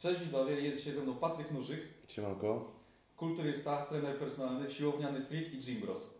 Cześć 0.00 0.20
widzowie, 0.20 0.60
jest 0.60 0.78
dzisiaj 0.78 0.92
ze 0.94 1.00
mną 1.00 1.14
Patryk 1.16 1.50
Nużyk, 1.50 1.80
Siemanko, 2.08 2.72
kulturysta, 3.16 3.86
trener 3.86 4.18
personalny, 4.18 4.70
siłowniany 4.70 5.24
freak 5.26 5.52
i 5.54 5.58
gym 5.58 5.80
bros. 5.80 6.10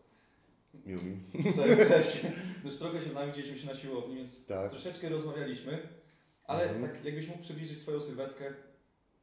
miło 0.87 1.03
mi. 1.03 1.17
Cześć, 1.57 1.89
cześć. 1.89 2.27
Już 2.65 2.77
trochę 2.77 3.03
się 3.03 3.11
znamy, 3.11 3.27
widzieliśmy 3.27 3.59
się 3.59 3.67
na 3.67 3.75
siłowni, 3.75 4.17
więc 4.17 4.47
Tak. 4.47 4.71
troszeczkę 4.71 5.09
rozmawialiśmy, 5.09 5.89
ale 6.45 6.63
Mhm. 6.71 6.83
tak 6.93 7.05
jakbyś 7.05 7.29
mógł 7.29 7.43
przybliżyć 7.43 7.79
swoją 7.79 8.01
sylwetkę, 8.01 8.55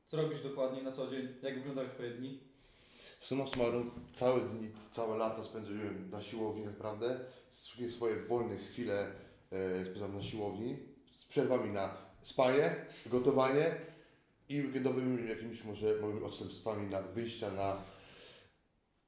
co 0.06 0.18
robisz 0.18 0.42
dokładnie 0.42 0.82
na 0.84 0.92
co 0.92 1.08
dzień, 1.08 1.28
jak 1.42 1.56
wyglądają 1.58 1.90
Twoje 1.90 2.12
dni? 2.12 2.40
Summa 3.22 3.48
summarum, 3.48 3.92
całe 4.14 4.42
dni, 4.42 4.70
całe 4.92 5.18
lata 5.18 5.44
spędziłem 5.44 6.10
na 6.10 6.22
siłowni, 6.22 6.66
naprawdę. 6.66 7.20
Wszystkie 7.50 7.92
swoje 7.92 8.16
wolne 8.24 8.58
chwile 8.58 9.12
e, 9.52 9.86
spędzam 9.86 10.16
na 10.16 10.22
siłowni, 10.22 10.78
z 11.12 11.26
przerwami 11.26 11.70
na 11.70 11.98
spanie, 12.22 12.76
gotowanie 13.06 13.76
i 14.50 14.62
weekendowymi 14.62 15.30
jakimiś 15.30 15.64
może 15.64 15.86
małymi 16.02 16.24
odstępstwami 16.24 16.90
na 16.90 17.02
wyjścia 17.02 17.52
na 17.52 17.78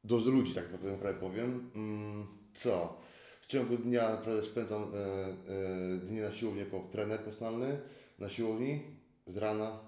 do, 0.03 0.17
ludzi, 0.17 0.53
tak 0.53 0.71
naprawdę 0.71 1.13
powiem. 1.13 1.71
Mm, 1.75 2.27
co? 2.53 3.01
W 3.41 3.47
ciągu 3.47 3.77
dnia 3.77 4.09
naprawdę 4.09 4.45
spędzam 4.45 4.83
e, 4.83 4.85
e, 4.85 5.97
dni 5.97 6.19
na 6.19 6.31
siłowni 6.31 6.59
jako 6.59 6.87
trener 6.91 7.19
personalny, 7.19 7.79
na 8.19 8.29
siłowni, 8.29 8.81
z 9.27 9.37
rana, 9.37 9.79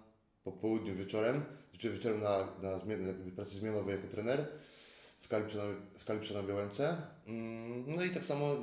po 0.44 0.52
południu, 0.52 0.96
wieczorem, 0.96 1.44
czy 1.78 1.90
wieczorem 1.90 2.22
na, 2.22 2.48
na 2.62 2.80
pracy 3.36 3.56
zmianowej 3.56 3.96
jako 3.96 4.08
trener 4.08 4.48
w 5.20 5.30
na, 5.32 5.64
w 6.00 6.06
Kalipsze 6.06 6.34
na 6.34 6.44
Białęce. 6.44 6.98
Mm, 7.28 7.96
No 7.96 8.04
i 8.04 8.10
tak 8.10 8.26
samo 8.26 8.56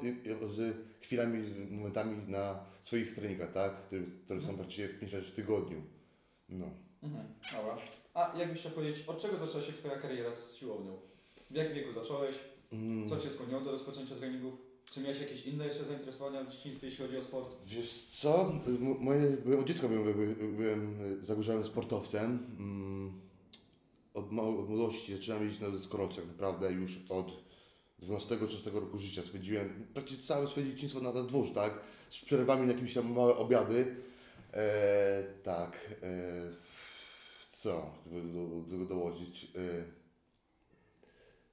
z 0.48 0.76
chwilami, 1.02 1.44
z 1.44 1.70
momentami 1.70 2.16
na 2.28 2.64
swoich 2.84 3.14
treningach, 3.14 3.52
tak? 3.52 3.80
które, 3.80 4.02
które 4.24 4.40
są 4.40 4.54
praktycznie 4.54 4.88
w 4.88 4.98
5 4.98 5.12
razy 5.12 5.26
w 5.26 5.34
tygodniu. 5.34 5.82
No. 6.48 6.66
Mhm, 7.02 7.24
dobra. 7.52 7.78
A 8.14 8.38
jakbyś 8.38 8.60
chciał 8.60 8.72
powiedzieć, 8.72 9.04
od 9.08 9.18
czego 9.18 9.36
zaczęła 9.36 9.62
się 9.64 9.72
Twoja 9.72 9.96
kariera 9.96 10.34
z 10.34 10.54
siłownią? 10.54 10.96
W 11.50 11.54
jakim 11.54 11.74
wieku 11.74 11.92
zacząłeś? 11.92 12.34
Mm. 12.72 13.08
Co 13.08 13.16
Cię 13.16 13.30
skłoniło 13.30 13.60
do 13.60 13.70
rozpoczęcia 13.70 14.14
treningów? 14.14 14.54
Czy 14.90 15.00
miałeś 15.00 15.20
jakieś 15.20 15.46
inne 15.46 15.64
jeszcze 15.66 15.84
zainteresowania 15.84 16.44
w 16.44 16.48
dzieciństwie, 16.52 16.86
jeśli 16.86 17.04
chodzi 17.04 17.16
o 17.16 17.22
sport? 17.22 17.56
Wiesz 17.66 17.92
co, 18.04 18.52
M- 18.66 18.96
moje, 19.00 19.36
byłem, 19.44 19.60
od 19.60 19.66
dziecka 19.66 19.88
byłem, 19.88 20.34
byłem 20.56 20.98
zagorzałym 21.22 21.64
sportowcem. 21.64 22.46
Mm, 22.58 23.12
Od, 24.14 24.24
od 24.58 24.68
młodości 24.68 25.16
zaczynałem 25.16 25.44
jeździć 25.44 25.60
na 25.62 25.70
deskorolce, 25.70 26.16
tak 26.16 26.26
naprawdę 26.26 26.72
już 26.72 27.00
od 27.08 27.32
12-13 28.02 28.74
roku 28.74 28.98
życia 28.98 29.22
spędziłem 29.22 29.86
praktycznie 29.94 30.22
całe 30.24 30.48
swoje 30.48 30.66
dzieciństwo 30.66 31.00
na, 31.00 31.12
na 31.12 31.24
tak? 31.54 31.80
Z 32.10 32.18
przerwami 32.24 32.66
na 32.66 32.72
jakieś 32.72 32.94
tam 32.94 33.12
małe 33.12 33.36
obiady. 33.36 33.96
E, 34.62 35.22
tak. 35.42 35.72
E, 36.02 36.08
co, 37.52 37.90
żeby 38.12 38.28
do, 38.32 38.78
do 38.78 38.84
dołożyć? 38.84 39.44
E, 39.44 39.48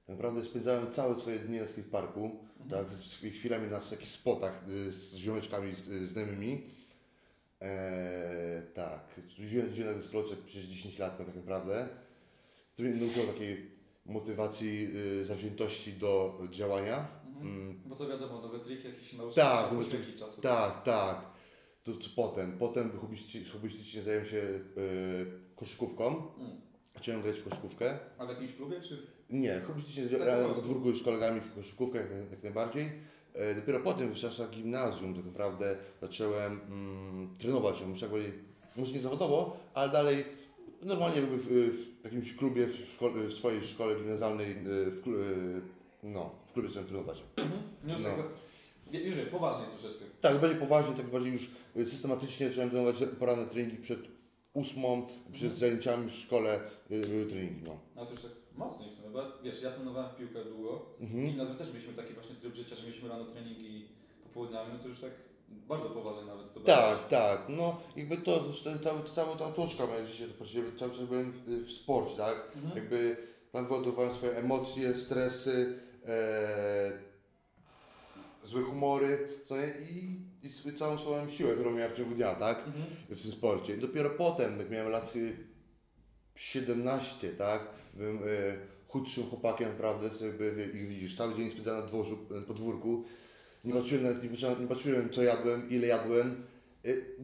tak 0.06 0.16
naprawdę 0.16 0.42
spędzałem 0.44 0.92
całe 0.92 1.18
swoje 1.18 1.38
dni 1.38 1.58
na 1.60 1.66
skateparku 1.66 2.30
tak, 2.70 2.94
z 2.94 3.14
chwilami 3.14 3.70
na 3.70 3.80
takich 3.80 4.08
spotach 4.08 4.68
y, 4.68 4.92
z 4.92 5.14
ziomeczkami 5.16 5.74
z- 5.74 5.88
y, 5.88 6.06
znajomymi. 6.06 6.62
Eee, 7.60 8.62
tak, 8.74 9.00
jeździłem 9.38 9.92
na 9.92 9.98
deskorolce 10.00 10.36
przez 10.36 10.62
10 10.64 10.98
lat 10.98 11.18
tak 11.18 11.34
naprawdę. 11.36 11.88
To 12.76 12.82
mnie 12.82 12.94
nauczyło 12.94 13.26
takiej 13.26 13.70
motywacji, 14.06 14.88
y, 15.20 15.24
zawziętości 15.24 15.92
do 15.92 16.38
działania. 16.50 17.08
Mhm. 17.28 17.46
Mm, 17.46 17.80
Bo 17.86 17.96
to 17.96 18.08
wiadomo, 18.08 18.40
nowe 18.40 18.58
triki 18.60 18.86
jakieś 18.88 19.12
nauczyć 19.12 19.36
Tak, 19.36 19.68
poświęcić 19.70 20.18
czasu. 20.18 20.40
tak, 20.40 20.82
tak. 20.82 21.35
To, 21.86 21.92
to 21.92 22.08
potem, 22.16 22.58
potem 22.58 22.98
hobbystycznie, 22.98 23.50
hobbystycznie 23.52 24.02
zająłem 24.02 24.26
się 24.26 24.36
y, 24.36 24.60
koszykówką. 25.56 26.06
Mm. 26.06 26.50
Zacząłem 26.94 27.22
grać 27.22 27.38
w 27.38 27.44
koszykówkę. 27.44 27.98
A 28.18 28.26
w 28.26 28.28
jakimś 28.28 28.52
klubie, 28.52 28.80
czy? 28.80 29.06
Nie, 29.30 29.60
hobbystycznie 29.60 30.06
grałem 30.06 30.44
prostu. 30.44 30.62
podwórku 30.62 30.92
z 30.92 31.02
kolegami 31.02 31.40
w 31.40 31.54
koszykówkę 31.54 31.98
jak, 31.98 32.08
jak 32.30 32.42
najbardziej. 32.42 32.92
E, 33.34 33.54
dopiero 33.54 33.80
potem 33.80 34.10
w 34.10 34.18
czasach 34.18 34.50
gimnazjum 34.50 35.14
tak 35.14 35.24
naprawdę 35.24 35.76
zacząłem 36.00 36.60
mm, 36.68 37.36
trenować, 37.38 37.80
już 37.80 38.02
jakby, 38.02 38.32
może 38.76 38.92
nie 38.92 39.00
zawodowo, 39.00 39.56
ale 39.74 39.92
dalej 39.92 40.24
normalnie 40.82 41.20
jakby 41.20 41.36
w, 41.38 41.46
w 42.00 42.04
jakimś 42.04 42.34
klubie, 42.34 42.66
w, 42.66 42.92
szkole, 42.92 43.26
w 43.26 43.32
swojej 43.32 43.62
szkole 43.62 43.96
gimnazjalnej, 43.96 44.50
e, 44.50 44.56
w, 44.90 45.02
no, 46.02 46.30
w 46.48 46.52
klubie 46.52 46.68
zacząłem 46.68 46.88
trenować. 46.88 47.22
Już 47.84 48.00
No. 48.00 48.08
Wiesz, 48.90 49.28
poważnie 49.30 49.64
troszeczkę. 49.66 50.04
Tak, 50.20 50.40
bardziej 50.40 50.60
poważnie, 50.60 50.94
tak 50.96 51.06
bardziej 51.06 51.32
już 51.32 51.50
e, 51.76 51.86
systematycznie 51.86 52.48
zacząłem 52.48 52.70
trenować 52.70 52.96
poranne 53.18 53.46
treningi 53.46 53.76
przed 53.76 54.00
ósmą, 54.52 55.06
przed 55.32 55.42
Mhm. 55.52 55.60
zajęciami 55.60 56.10
w 56.10 56.14
szkole 56.14 56.60
były 56.90 57.26
treningi, 57.26 57.62
no. 57.66 57.76
A 58.02 58.04
to 58.06 58.12
już 58.12 58.22
tak 58.22 58.30
mocniej 58.56 58.90
w 58.90 58.94
sumie, 58.96 59.08
bo 59.10 59.22
wiesz, 59.44 59.62
ja 59.62 59.70
trenowałem 59.70 60.10
w 60.10 60.16
piłkę 60.16 60.44
długo. 60.44 60.86
W 60.98 61.02
Mhm. 61.02 61.26
gimnazjum 61.26 61.56
też 61.56 61.68
mieliśmy 61.72 61.94
taki 61.94 62.14
właśnie 62.14 62.34
tryb 62.34 62.54
życia, 62.54 62.74
że 62.74 62.82
mieliśmy 62.86 63.08
rano 63.08 63.24
treningi 63.24 63.88
popołudniami, 64.22 64.72
no 64.72 64.78
to 64.78 64.88
już 64.88 64.98
tak 64.98 65.10
bardzo 65.48 65.90
poważnie 65.90 66.22
nawet 66.24 66.54
to 66.54 66.60
Tak, 66.60 67.08
tak. 67.08 67.46
No 67.48 67.80
jakby 67.96 68.16
to, 68.16 68.44
ten, 68.64 68.78
cały, 68.78 69.02
cała 69.02 69.36
ta 69.36 69.44
otoczka 69.46 69.86
moje 69.86 70.06
życie, 70.06 70.26
cały 70.78 70.92
czas 70.92 71.02
byłem 71.02 71.32
w, 71.32 71.44
w 71.66 71.70
sporcie, 71.72 72.16
tak? 72.16 72.52
Mhm. 72.56 72.76
Jakby 72.76 73.16
tam 73.52 73.66
wyładowałem 73.66 74.14
swoje 74.14 74.32
emocje, 74.36 74.94
stresy, 74.94 75.78
e, 76.04 76.92
złe 78.46 78.62
humory 78.62 79.28
co 79.44 79.56
nie? 79.56 79.74
i, 79.90 80.20
i 80.44 80.72
całą 80.78 80.98
swoją 80.98 81.30
siłę, 81.30 81.54
którą 81.54 81.74
miałem 81.74 81.92
w 81.92 81.96
ciągu 81.96 82.14
dnia, 82.14 82.34
tak? 82.34 82.58
Mhm. 82.58 82.84
W 83.10 83.22
tym 83.22 83.32
sporcie. 83.32 83.74
I 83.74 83.78
dopiero 83.78 84.10
potem, 84.10 84.58
jak 84.58 84.70
miałem 84.70 84.92
lat 84.92 85.16
y, 85.16 85.36
17, 86.34 87.28
tak? 87.28 87.62
Byłem 87.94 88.18
e, 88.18 88.22
chudszym 88.88 89.24
chłopakiem, 89.24 89.68
naprawdę, 89.68 90.10
to 90.10 90.26
jakby, 90.26 90.70
jak 90.74 90.88
widzisz, 90.88 91.16
cały 91.16 91.34
dzień 91.34 91.50
spędzałem 91.50 91.80
na 91.80 91.86
dworzu, 91.86 92.18
podwórku. 92.46 93.04
Nie 93.64 93.72
patrzyłem, 93.72 94.04
nawet, 94.04 94.22
nie, 94.22 94.28
patrzyłem, 94.28 94.60
nie 94.60 94.68
patrzyłem, 94.68 95.10
co 95.10 95.22
jadłem, 95.22 95.70
ile 95.70 95.86
jadłem. 95.86 96.44
Y, 96.86 97.16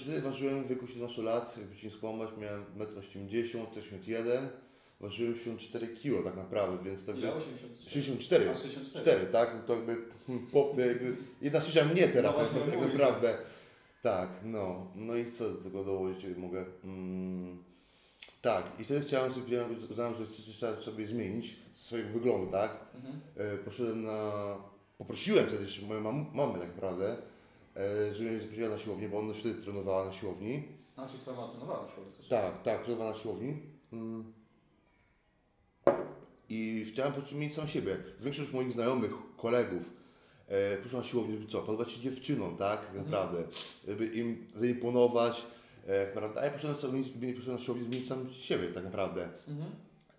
Wtedy 0.00 0.20
ważyłem 0.20 0.64
w 0.64 0.68
wieku 0.68 0.86
17 0.86 1.22
lat, 1.22 1.56
jakby 1.58 1.76
ci 1.76 1.86
nie 1.86 1.92
skłamać, 1.92 2.30
miałem 2.38 2.64
1,80 2.78 3.58
m, 3.58 3.66
81 3.70 4.48
Ważyłem 5.00 5.34
64 5.34 5.88
kg 5.88 6.24
tak 6.24 6.36
naprawdę, 6.36 6.84
więc 6.84 7.04
to 7.04 7.12
Ile? 7.12 7.26
jakby... 7.26 7.42
83? 7.42 7.90
64. 7.90 8.50
A, 8.50 8.54
64. 8.54 9.04
4, 9.04 9.26
tak? 9.32 9.66
To 9.66 9.74
jakby, 9.74 9.96
hmm, 10.26 10.46
po, 10.46 10.74
jakby 10.78 11.16
jedna 11.42 11.60
trzecia 11.60 11.84
mnie 11.84 12.08
teraz, 12.08 12.34
No 12.52 12.60
tak, 12.60 12.70
tak 12.70 12.92
naprawdę. 12.92 13.38
Tak, 14.02 14.28
no. 14.44 14.86
No 14.94 15.16
i 15.16 15.30
co 15.30 15.50
do 15.50 15.62
tego 15.62 15.84
dołożyć 15.84 16.26
mogę? 16.36 16.64
Mm, 16.84 17.64
tak, 18.42 18.64
i 18.78 18.84
wtedy 18.84 19.06
chciałem 19.06 19.34
sobie, 19.34 19.64
uznałem, 19.90 20.14
że 20.14 20.52
trzeba 20.52 20.80
sobie 20.80 21.06
zmienić 21.06 21.56
swojego 21.76 22.10
wyglądu, 22.10 22.52
tak? 22.52 22.70
Mhm. 22.94 23.20
E, 23.36 23.58
poszedłem 23.58 24.02
na... 24.02 24.32
Poprosiłem 24.98 25.46
wtedy 25.46 25.62
jeszcze 25.62 25.86
moją 25.86 26.00
mam, 26.00 26.26
mamę 26.34 26.58
tak 26.58 26.74
naprawdę, 26.74 27.16
e, 27.76 28.14
żeby 28.14 28.30
mnie 28.30 28.40
zaprosiła 28.40 28.68
na 28.68 28.78
siłownię, 28.78 29.08
bo 29.08 29.18
ona 29.18 29.34
wtedy 29.34 29.62
trenowała 29.62 30.04
na 30.04 30.12
siłowni. 30.12 30.62
A, 30.96 31.06
czyli 31.06 31.20
twoja 31.20 31.36
mama 31.36 31.48
trenowała 31.48 31.82
na 31.82 31.88
siłowni 31.88 32.12
też? 32.12 32.28
Tak, 32.28 32.62
tak, 32.62 32.84
trenowała 32.84 33.10
na 33.10 33.18
siłowni. 33.18 33.56
Mm. 33.92 34.39
I 36.50 36.84
chciałem 36.88 37.12
po 37.12 37.18
prostu 37.18 37.36
mieć 37.36 37.54
sam 37.54 37.68
siebie. 37.68 37.96
Większość 38.20 38.52
moich 38.52 38.72
znajomych, 38.72 39.10
kolegów 39.36 39.92
e, 40.48 40.76
poszła 40.76 41.00
na 41.00 41.06
siłownię, 41.06 41.34
żeby 41.34 41.46
co, 41.46 41.62
podobać 41.62 41.92
się 41.92 42.00
dziewczynom, 42.00 42.56
tak, 42.56 42.86
tak 42.86 42.96
naprawdę, 42.96 43.44
żeby 43.88 44.06
im 44.06 44.46
zaimponować, 44.54 45.46
e, 45.86 46.06
tak 46.06 46.14
naprawdę. 46.14 46.40
a 46.40 46.44
ja 46.44 46.50
poszedłem, 46.50 46.78
sobie, 46.78 47.26
nie 47.26 47.34
poszedłem 47.34 47.58
na 47.58 47.64
siłownię 47.64 47.84
zmienić 47.84 48.08
sam 48.08 48.32
siebie, 48.32 48.68
tak 48.68 48.84
naprawdę. 48.84 49.28
Mhm. 49.48 49.70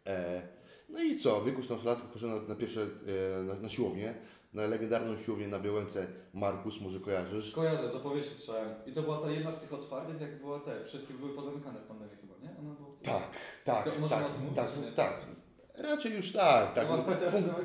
E, 0.07 0.41
no 0.89 1.03
i 1.03 1.19
co, 1.19 1.41
w 1.41 1.45
wieku 1.45 1.61
14 1.61 1.89
lat 1.89 2.01
poszedłem 2.01 2.41
na, 2.41 2.49
na 2.49 2.55
pierwsze, 2.55 2.81
e, 2.81 3.43
na, 3.43 3.53
na 3.53 3.69
siłownię, 3.69 4.13
na 4.53 4.67
legendarną 4.67 5.17
siłownię 5.17 5.47
na 5.47 5.59
Białęce 5.59 6.07
Markus, 6.33 6.81
może 6.81 6.99
kojarzysz? 6.99 7.51
Kojarzę, 7.51 7.89
z 7.89 7.95
opowieści 7.95 8.33
słyszałem. 8.33 8.69
I 8.85 8.91
to 8.91 9.01
była 9.01 9.17
ta 9.17 9.31
jedna 9.31 9.51
z 9.51 9.61
tych 9.61 9.73
otwartych, 9.73 10.21
jak 10.21 10.41
była 10.41 10.59
te, 10.59 10.85
wszystkie 10.85 11.13
były 11.13 11.33
pozamykane 11.33 11.79
w 11.79 11.83
pandemii 11.83 12.15
chyba, 12.21 12.33
nie? 12.41 12.57
Ona 12.59 12.75
była... 12.75 12.89
Tak, 13.03 13.29
tak, 13.63 13.85
tak, 14.09 14.25
tak, 14.55 14.95
tak. 14.95 15.41
Raczej 15.78 16.14
już 16.14 16.32
tak, 16.32 16.73
tak. 16.73 16.88
No, 16.90 17.06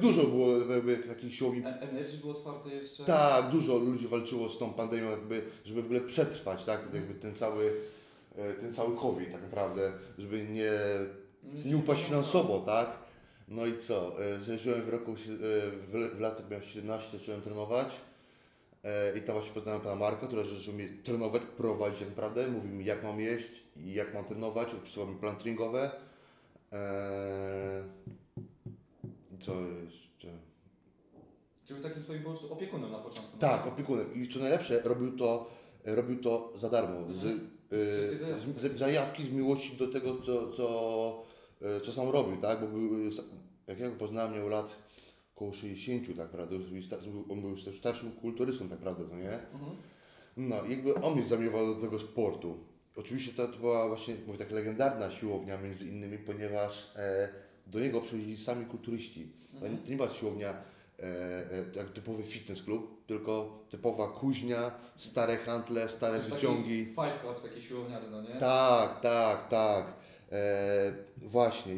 Dużo 0.00 0.22
było 0.22 0.58
jakby 0.58 0.96
takich 0.96 1.34
siłowni. 1.34 1.62
E- 1.66 1.80
Energy 1.80 2.18
było 2.18 2.32
otwarte 2.32 2.70
jeszcze. 2.70 3.04
Tak, 3.04 3.50
dużo 3.50 3.78
ludzi 3.78 4.08
walczyło 4.08 4.48
z 4.48 4.58
tą 4.58 4.72
pandemią, 4.72 5.10
jakby, 5.10 5.42
żeby 5.64 5.82
w 5.82 5.84
ogóle 5.84 6.00
przetrwać, 6.00 6.64
tak, 6.64 6.80
jakby 6.94 7.14
ten 7.14 7.34
cały, 7.34 7.72
e, 8.36 8.52
ten 8.54 8.74
cały 8.74 8.96
COVID 8.96 9.32
tak 9.32 9.42
naprawdę, 9.42 9.92
żeby 10.18 10.44
nie, 10.44 10.72
nie 11.64 11.76
upaść 11.76 12.04
finansowo, 12.04 12.58
tak. 12.58 12.98
No 13.48 13.66
i 13.66 13.78
co, 13.78 14.24
e, 14.24 14.38
zacząłem 14.38 14.82
w 14.82 14.88
roku, 14.88 15.14
w, 15.92 16.20
latach 16.20 16.50
miałem 16.50 16.66
17, 16.66 17.18
zacząłem 17.18 17.42
trenować 17.42 18.00
i 19.18 19.20
tam 19.20 19.34
właśnie 19.34 19.54
poznałem 19.54 19.80
pana 19.80 19.96
Marka, 19.96 20.26
który 20.26 20.44
zaczął 20.44 20.74
mnie 20.74 20.88
trenować, 21.04 21.42
prowadzić 21.56 21.98
tak 21.98 22.08
naprawdę, 22.08 22.48
mówił 22.48 22.70
mi 22.70 22.84
jak 22.84 23.02
mam 23.02 23.20
jeść 23.20 23.48
i 23.76 23.94
jak 23.94 24.14
mam 24.14 24.24
trenować, 24.24 24.74
opisywał 24.74 25.06
mi 25.08 25.16
plan 25.16 25.36
treningowy. 25.36 25.90
E, 26.76 27.82
i 29.34 29.38
co 29.38 29.52
jeszcze? 29.84 30.28
Czy 31.64 31.74
był 31.74 31.82
takim 31.82 32.02
twoim 32.02 32.22
po 32.22 32.30
prostu 32.30 32.52
opiekunem 32.52 32.92
na 32.92 32.98
początku? 32.98 33.38
Tak, 33.38 33.66
opiekunem. 33.66 34.22
I 34.22 34.28
co 34.28 34.38
najlepsze, 34.38 34.80
robił 34.84 35.16
to, 35.18 35.50
robił 35.84 36.22
to 36.22 36.52
za 36.56 36.70
darmo. 36.70 37.12
Z, 37.14 37.20
Z 37.70 37.96
czystej 37.96 38.14
e, 38.14 38.18
zajawki. 38.18 38.52
z, 38.56 38.72
z, 38.72 38.78
zajawki, 38.78 39.24
z 39.24 39.28
miłości 39.32 39.76
do 39.76 39.88
tego, 39.88 40.16
co, 40.22 40.50
co, 40.52 41.22
e, 41.62 41.80
co 41.80 41.92
sam 41.92 42.08
robił, 42.08 42.36
tak? 42.36 42.60
Bo 42.60 42.66
był, 42.66 42.90
jak 43.66 43.78
ja 43.80 43.90
go 43.90 43.96
poznałem, 43.96 44.34
miał 44.34 44.48
lat 44.48 44.76
około 45.36 45.52
60, 45.52 46.16
tak 46.16 46.28
sta- 46.86 46.96
On 47.30 47.40
był 47.40 47.56
też 47.56 47.76
starszym 47.76 48.12
kulturystą, 48.12 48.68
tak 48.68 48.78
naprawdę, 48.78 49.04
to 49.04 49.16
nie? 49.16 49.32
Mhm. 49.32 49.76
No, 50.36 50.64
i 50.64 50.70
jakby 50.70 50.94
on 50.94 51.14
mnie 51.14 51.24
zamiewał 51.24 51.74
do 51.74 51.80
tego 51.80 51.98
sportu. 51.98 52.56
Oczywiście 52.96 53.32
to, 53.32 53.48
to 53.48 53.58
była 53.58 53.88
właśnie, 53.88 54.14
mówię 54.26 54.38
tak, 54.38 54.50
legendarna 54.50 55.10
siłownia 55.10 55.58
między 55.58 55.84
innymi, 55.84 56.18
ponieważ 56.18 56.92
e, 56.96 57.28
do 57.66 57.80
niego 57.80 58.00
przychodzili 58.00 58.38
sami 58.38 58.66
kulturyści. 58.66 59.32
To, 59.52 59.60
nie, 59.60 59.66
Mhm. 59.66 59.82
to 59.84 59.90
nie 59.90 59.96
była 59.96 60.10
siłownia 60.10 60.50
e, 60.50 61.02
e, 61.02 61.64
jak 61.76 61.90
typowy 61.92 62.22
fitness 62.22 62.62
klub, 62.62 63.06
tylko 63.06 63.58
typowa 63.70 64.08
kuźnia, 64.08 64.70
stare 64.96 65.36
handle, 65.36 65.88
stare 65.88 66.18
wyciągi. 66.18 66.84
Fight 66.86 67.20
Club, 67.20 67.42
taki 67.42 67.62
siłowniany, 67.62 68.10
no 68.10 68.22
nie? 68.22 68.28
Tak, 68.40 69.00
tak, 69.00 69.48
tak. 69.48 69.86
E, 70.32 70.92
właśnie. 71.16 71.74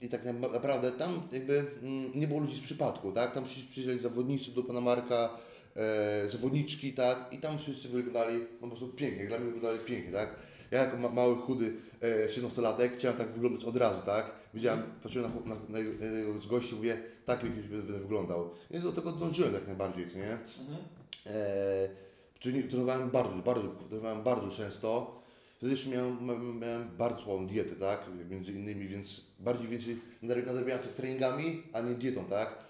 I 0.00 0.08
tak 0.08 0.24
na- 0.24 0.32
naprawdę 0.32 0.92
tam 0.92 1.22
jakby 1.32 1.64
mm, 1.82 2.12
nie 2.14 2.28
było 2.28 2.40
ludzi 2.40 2.56
z 2.56 2.60
przypadku, 2.60 3.12
tak? 3.12 3.32
Tam 3.34 3.44
przy- 3.44 3.66
przyjeżdżali 3.68 3.98
zawodnicy 3.98 4.50
do 4.50 4.62
pana 4.62 4.80
Marka, 4.80 5.30
e, 5.76 6.30
zawodniczki, 6.30 6.92
tak? 6.92 7.28
I 7.32 7.38
tam 7.38 7.58
wszyscy 7.58 7.88
wyglądali 7.88 8.38
no, 8.38 8.46
po 8.60 8.68
prostu 8.68 8.88
pięknie, 8.88 9.26
dla 9.26 9.38
mnie 9.38 9.52
wyglądali 9.52 9.84
pięknie, 9.84 10.12
tak? 10.12 10.36
Ja 10.70 10.84
jako 10.84 10.96
ma, 10.96 11.08
mały, 11.08 11.36
chudy 11.36 11.72
e, 12.00 12.28
17-latek 12.28 12.90
chciałem 12.96 13.18
tak 13.18 13.32
wyglądać 13.32 13.64
od 13.64 13.76
razu, 13.76 14.00
tak? 14.06 14.30
Widziałem, 14.54 14.82
patrzyłem 15.02 15.32
na, 15.46 15.54
na, 15.54 15.60
na, 15.68 15.78
jego 16.18 16.40
z 16.40 16.46
gości, 16.46 16.74
mówię, 16.74 17.02
tak 17.26 17.44
jakimś 17.44 17.66
będę 17.66 17.98
wyglądał. 17.98 18.50
I 18.70 18.78
do 18.78 18.92
tego 18.92 19.12
dążyłem 19.12 19.52
tak 19.52 19.66
najbardziej, 19.66 20.06
nie? 20.06 20.38
E, 21.32 21.88
czyli 22.38 22.64
trenowałem 22.64 23.10
bardzo, 23.10 23.36
bardzo, 23.36 23.68
trenowałem 23.88 24.22
bardzo 24.22 24.56
często. 24.56 25.20
Wtedy 25.56 25.72
jeszcze 25.72 25.90
miałem, 25.90 26.26
miałem, 26.60 26.96
bardzo 26.98 27.22
słabą 27.22 27.46
dietę, 27.46 27.76
tak? 27.76 28.06
Między 28.30 28.52
innymi, 28.52 28.88
więc 28.88 29.20
bardziej 29.38 29.68
więcej 29.68 30.00
nadrabiałem 30.22 30.82
to 30.82 30.88
treningami, 30.88 31.62
a 31.72 31.80
nie 31.80 31.94
dietą, 31.94 32.24
tak? 32.24 32.64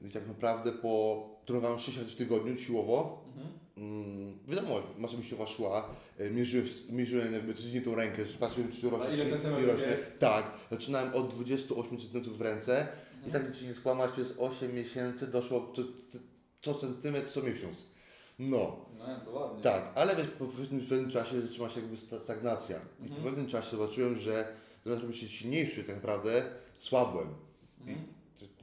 I 0.00 0.10
tak 0.10 0.28
naprawdę 0.28 0.72
po 0.72 1.26
trenowałem 1.46 1.78
6 1.78 1.98
razy 1.98 2.10
w 2.10 2.14
tygodniu 2.16 2.56
siłowo. 2.56 3.24
Mhm. 3.28 3.48
Mm, 3.76 4.38
wiadomo, 4.48 4.82
masa 4.98 5.14
mięśniowa 5.14 5.46
szła, 5.46 5.88
e, 6.18 6.30
mierzyłem, 6.30 6.66
mierzyłem 6.90 7.32
jakby 7.32 7.54
codziennie 7.54 7.80
tą 7.82 7.94
rękę, 7.94 8.22
patrzyłem 8.40 8.72
czy 8.72 8.90
rośnie. 8.90 9.08
A 9.08 9.12
ile 9.14 9.26
centymetrów 9.30 9.80
jest? 9.80 10.18
Tak, 10.18 10.44
zaczynałem 10.70 11.14
od 11.14 11.28
28 11.34 11.98
cm 11.98 12.22
w 12.32 12.40
ręce 12.40 12.88
i 13.22 13.24
Mhm. 13.26 13.44
tak 13.44 13.56
ci 13.58 13.66
nie 13.66 13.74
skłamać, 13.74 14.10
przez 14.10 14.34
8 14.38 14.74
miesięcy 14.74 15.26
doszło 15.26 15.72
co, 15.76 15.82
co, 16.62 16.74
centymetr 16.74 17.28
co 17.30 17.42
miesiąc. 17.42 17.84
No, 18.38 18.76
No 18.98 19.20
to 19.24 19.30
ładnie. 19.30 19.62
tak, 19.62 19.92
ale 19.94 20.16
wiesz, 20.16 20.26
po 20.38 20.46
pewnym, 20.46 20.80
pewnym 20.80 21.10
czasie 21.10 21.40
zaczęła 21.40 21.68
się 21.70 21.80
jakby 21.80 21.96
sta- 21.96 22.20
stagnacja. 22.20 22.80
I 23.00 23.02
Mhm. 23.02 23.22
po 23.22 23.28
pewnym 23.28 23.46
czasie 23.46 23.70
zobaczyłem, 23.70 24.18
że 24.18 24.56
zamiast 24.84 25.02
robić 25.02 25.18
się 25.20 25.28
silniejszy, 25.28 25.84
tak 25.84 25.96
naprawdę 25.96 26.44
słabłem. 26.78 27.28
Mhm. 27.80 27.98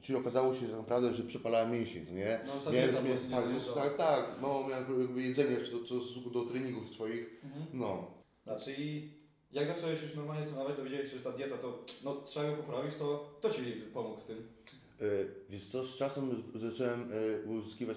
Czyli 0.02 0.18
okazało 0.18 0.54
się, 0.54 0.66
że 0.66 0.76
naprawdę, 0.76 1.14
że 1.14 1.22
przepalałem 1.22 1.72
mięśnie, 1.72 2.06
co 2.06 2.12
nie? 2.12 2.40
No 2.46 2.72
Miałem, 2.72 2.94
miałem, 3.04 3.18
tak, 3.30 3.74
tak, 3.74 3.96
tak, 3.96 4.24
no 4.42 4.64
miałem 4.68 5.00
jakby 5.00 5.22
jedzenie 5.22 5.56
co 5.70 5.78
w 5.78 5.86
stosunku 5.86 6.30
do 6.30 6.44
treningów 6.44 6.94
swoich, 6.94 7.40
Mhm. 7.44 7.66
no. 7.72 8.10
Znaczy, 8.44 8.74
jak 9.52 9.66
zacząłeś 9.66 10.02
już 10.02 10.14
normalnie 10.14 10.46
trenować, 10.46 10.76
dowiedziałeś 10.76 11.10
się, 11.10 11.18
że 11.18 11.24
ta 11.24 11.32
dieta 11.32 11.58
to, 11.58 11.84
no 12.04 12.14
trzeba 12.16 12.46
ją 12.46 12.56
poprawić, 12.56 12.94
to 12.94 13.34
kto 13.38 13.50
Ci 13.50 13.62
pomógł 13.94 14.20
z 14.20 14.24
tym? 14.24 14.38
E, 15.00 15.04
Wiesz 15.50 15.66
co, 15.66 15.84
z 15.84 15.96
czasem 15.96 16.42
zacząłem 16.54 17.08
e, 17.46 17.48
uzyskiwać 17.50 17.96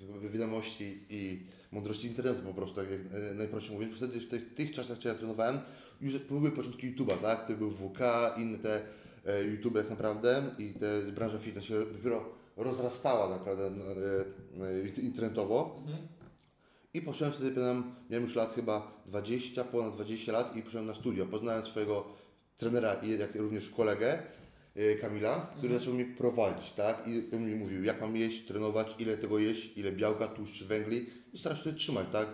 jakby 0.00 0.30
wiadomości 0.30 1.06
i 1.10 1.46
mądrości 1.72 2.06
internetu 2.06 2.42
po 2.42 2.54
prostu, 2.54 2.76
tak 2.76 2.90
jak 2.90 3.00
e, 3.00 3.34
najprościej 3.34 3.74
mówiąc. 3.74 3.96
Wtedy 3.96 4.20
w 4.20 4.28
tych, 4.28 4.54
tych 4.54 4.72
czasach, 4.72 4.98
kiedy 4.98 5.08
ja 5.08 5.14
trenowałem, 5.14 5.60
już 6.00 6.18
były 6.18 6.50
początki 6.50 6.94
YouTube'a, 6.94 7.16
tak? 7.18 7.46
To 7.48 7.52
był 7.54 7.70
WK, 7.70 7.98
inne 8.38 8.58
te 8.58 8.82
YouTube 9.52 9.74
tak 9.74 9.90
naprawdę 9.90 10.42
i 10.58 10.74
te 10.74 11.02
branża 11.12 11.38
fitness 11.38 11.64
się 11.64 11.74
dopiero 11.92 12.24
rozrastała 12.56 13.28
naprawdę 13.28 13.66
e, 13.66 15.00
e, 15.00 15.02
internetowo. 15.02 15.76
Mhm. 15.80 15.98
I 16.94 17.02
poszedłem 17.02 17.32
wtedy, 17.32 17.50
pamiętam, 17.50 17.94
miałem 18.10 18.24
już 18.24 18.34
lat 18.34 18.54
chyba 18.54 19.02
20, 19.06 19.64
ponad 19.64 19.94
20 19.94 20.32
lat 20.32 20.56
i 20.56 20.62
poszedłem 20.62 20.86
na 20.86 20.94
studia. 20.94 21.24
Poznałem 21.26 21.66
swojego 21.66 22.04
trenera 22.56 22.94
i 22.94 23.18
jak 23.18 23.34
również 23.34 23.70
kolegę 23.70 24.22
e, 24.76 24.94
Kamila, 24.94 25.40
który 25.40 25.66
Mhm. 25.66 25.80
zaczął 25.80 25.94
mnie 25.94 26.04
prowadzić, 26.04 26.72
tak? 26.72 27.08
I 27.08 27.34
on 27.36 27.44
mi 27.46 27.54
mówił, 27.54 27.84
jak 27.84 28.00
mam 28.00 28.16
jeść, 28.16 28.46
trenować, 28.46 28.94
ile 28.98 29.18
tego 29.18 29.38
jeść, 29.38 29.78
ile 29.78 29.92
białka, 29.92 30.28
tłuszczy, 30.28 30.64
węgli 30.64 31.06
i 31.32 31.38
staram 31.38 31.58
się 31.58 31.64
to 31.64 31.72
trzymać, 31.72 32.06
tak? 32.12 32.28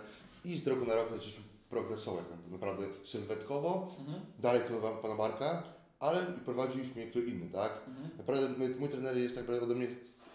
I 0.45 0.55
z 0.57 0.67
roku 0.67 0.85
na 0.85 0.95
rok 0.95 1.09
zaczęliśmy 1.11 1.43
progresować, 1.69 2.25
tak 2.29 2.51
naprawdę 2.51 2.85
sylwetkowo. 3.03 3.95
Mhm. 3.99 4.21
Dalej 4.39 4.61
trenowałem 4.61 4.97
pana 5.01 5.15
Marka, 5.15 5.63
ale 6.01 6.25
i 6.37 6.41
prowadził 6.45 6.79
już 6.83 6.95
mnie 6.95 7.07
kto 7.07 7.19
inny, 7.19 7.49
tak? 7.53 7.71
Mhm. 7.87 8.09
Naprawdę 8.17 8.49
mój, 8.79 8.89
trener 8.89 9.17
jest 9.17 9.35
tak 9.35 9.43
naprawdę 9.43 9.65
ode 9.65 9.75
mnie 9.75 9.87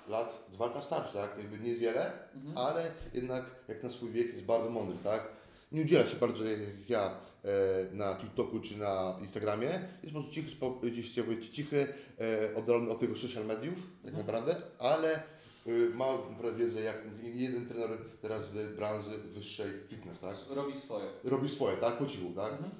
lat, 0.08 0.46
dwa 0.52 0.66
lata 0.66 0.82
starszy, 0.82 1.12
tak? 1.14 1.38
Jakby 1.38 1.58
niewiele, 1.58 2.12
Mhm. 2.34 2.58
ale 2.58 2.90
jednak 3.14 3.44
jak 3.68 3.82
na 3.82 3.90
swój 3.90 4.10
wiek 4.10 4.32
jest 4.32 4.44
bardzo 4.44 4.70
mądry, 4.70 4.96
tak? 5.04 5.28
Nie 5.72 5.82
udziela 5.82 6.06
się 6.06 6.16
bardzo 6.16 6.44
jak 6.44 6.60
ja 6.88 7.10
e, 7.44 7.94
na 7.94 8.14
TikToku 8.16 8.60
czy 8.60 8.78
na 8.78 9.18
Instagramie. 9.22 9.66
Jest 10.02 10.14
po 10.14 10.20
prostu 10.20 10.32
cichy, 10.34 10.56
gdzieś 10.90 11.20
być 11.20 11.48
cichy, 11.48 11.86
e, 12.20 12.54
oddalony 12.54 12.90
od 12.90 13.00
tego 13.00 13.16
social 13.16 13.46
mediów, 13.46 13.74
tak 14.02 14.14
Mhm. 14.14 14.26
naprawdę, 14.26 14.56
ale 14.78 15.22
y, 15.66 15.90
ma 15.94 16.04
naprawdę 16.30 16.58
wiedzę 16.58 16.80
jak 16.80 16.96
jeden 17.22 17.66
trener 17.66 17.98
teraz 18.22 18.50
z 18.50 18.76
branży 18.76 19.18
wyższej 19.18 19.70
fitness, 19.88 20.20
tak? 20.20 20.36
Robi 20.50 20.74
swoje. 20.74 21.06
Robi 21.24 21.48
swoje, 21.48 21.76
tak? 21.76 21.98
Po 21.98 22.06
cichu, 22.06 22.32
tak? 22.36 22.52
Mhm. 22.52 22.70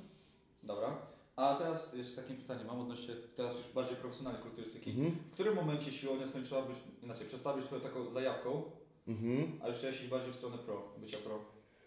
Dobra. 0.63 0.97
A 1.37 1.55
teraz 1.55 1.95
jeszcze 1.95 2.23
takie 2.23 2.35
pytanie 2.35 2.65
mam 2.65 2.81
odnośnie 2.81 3.15
teraz 3.35 3.57
już 3.57 3.67
bardziej 3.75 3.97
profesjonalnej 3.97 4.43
kulturystyki. 4.43 4.91
Mhm. 4.91 5.11
W 5.11 5.31
którym 5.31 5.55
momencie 5.55 5.93
siłownia 5.93 6.27
skończyła 6.27 6.63
być, 6.63 6.77
inaczej, 7.03 7.27
przestała 7.27 7.57
być 7.57 7.67
Twoją 7.67 7.81
taką 7.83 8.09
zajawką, 8.09 8.63
Mhm. 9.09 9.61
a 9.63 9.69
już 9.69 9.77
chciałeś 9.77 10.01
iść 10.01 10.09
bardziej 10.09 10.33
w 10.33 10.37
stronę 10.37 10.59
pro, 10.59 10.93
bycia 10.99 11.19
pro? 11.19 11.45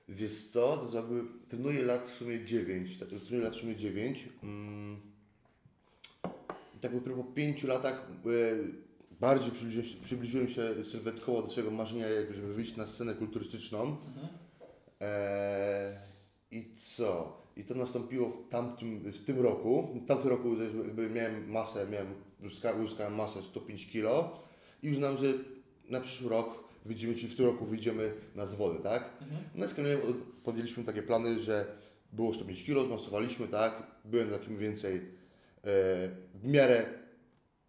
Wiesz 0.09 0.47
co, 0.47 0.77
to 0.77 0.95
jakby 0.97 1.23
trenuję 1.49 1.83
lat 1.83 2.07
w 2.07 2.17
sumie 2.17 2.45
9, 2.45 2.97
tak, 2.97 3.09
trenuję 3.09 3.43
lat 3.43 3.53
w 3.57 3.59
sumie 3.59 3.75
9. 3.75 4.29
Mm. 4.43 5.01
I 6.75 6.79
tak 6.81 6.99
by 6.99 7.11
po 7.15 7.23
5 7.23 7.63
latach 7.63 8.07
e, 8.25 8.29
bardziej 9.19 9.51
przybliżyłem 9.51 9.87
się, 9.87 9.97
przybliżyłem 10.03 10.49
się 10.49 10.83
sylwetkowo 10.83 11.41
do 11.41 11.49
swojego 11.49 11.71
marzenia, 11.71 12.07
jakby, 12.07 12.33
żeby 12.33 12.53
wyjść 12.53 12.75
na 12.75 12.85
scenę 12.85 13.15
kulturystyczną. 13.15 13.81
Mhm. 14.07 14.27
E, 15.01 16.01
I 16.51 16.75
co? 16.75 17.41
I 17.59 17.63
to 17.63 17.75
nastąpiło 17.75 18.29
w 18.29 18.49
tamtym, 18.49 18.99
w 18.99 19.25
tym 19.25 19.39
roku. 19.41 19.87
W 20.03 20.07
tamtym 20.07 20.29
roku 20.29 20.55
jakby 20.61 21.09
miałem 21.09 21.51
masę, 21.51 21.87
miałem, 21.91 22.07
uzyskałem, 22.83 23.15
masę 23.15 23.43
105 23.43 23.91
kg 23.91 24.29
i 24.83 24.93
znam, 24.93 25.17
że 25.17 25.33
na 25.89 26.01
przyszły 26.01 26.29
rok 26.29 26.63
wyjdziemy, 26.85 27.15
czyli 27.15 27.27
w 27.27 27.35
tym 27.35 27.45
roku 27.45 27.65
wyjdziemy 27.65 28.13
na 28.35 28.45
zawody, 28.45 28.79
tak? 28.83 29.09
Mhm. 29.21 29.41
No 29.55 29.67
z 29.67 29.73
Kamilem 29.73 29.99
podjęliśmy 30.43 30.83
takie 30.83 31.03
plany, 31.03 31.39
że 31.39 31.65
było 32.13 32.33
105 32.33 32.63
kg, 32.63 32.87
zmasowaliśmy, 32.87 33.47
tak? 33.47 33.83
Byłem 34.05 34.29
takim 34.29 34.57
więcej 34.57 34.95
e, 34.95 35.01
w 36.35 36.43
miarę 36.43 36.85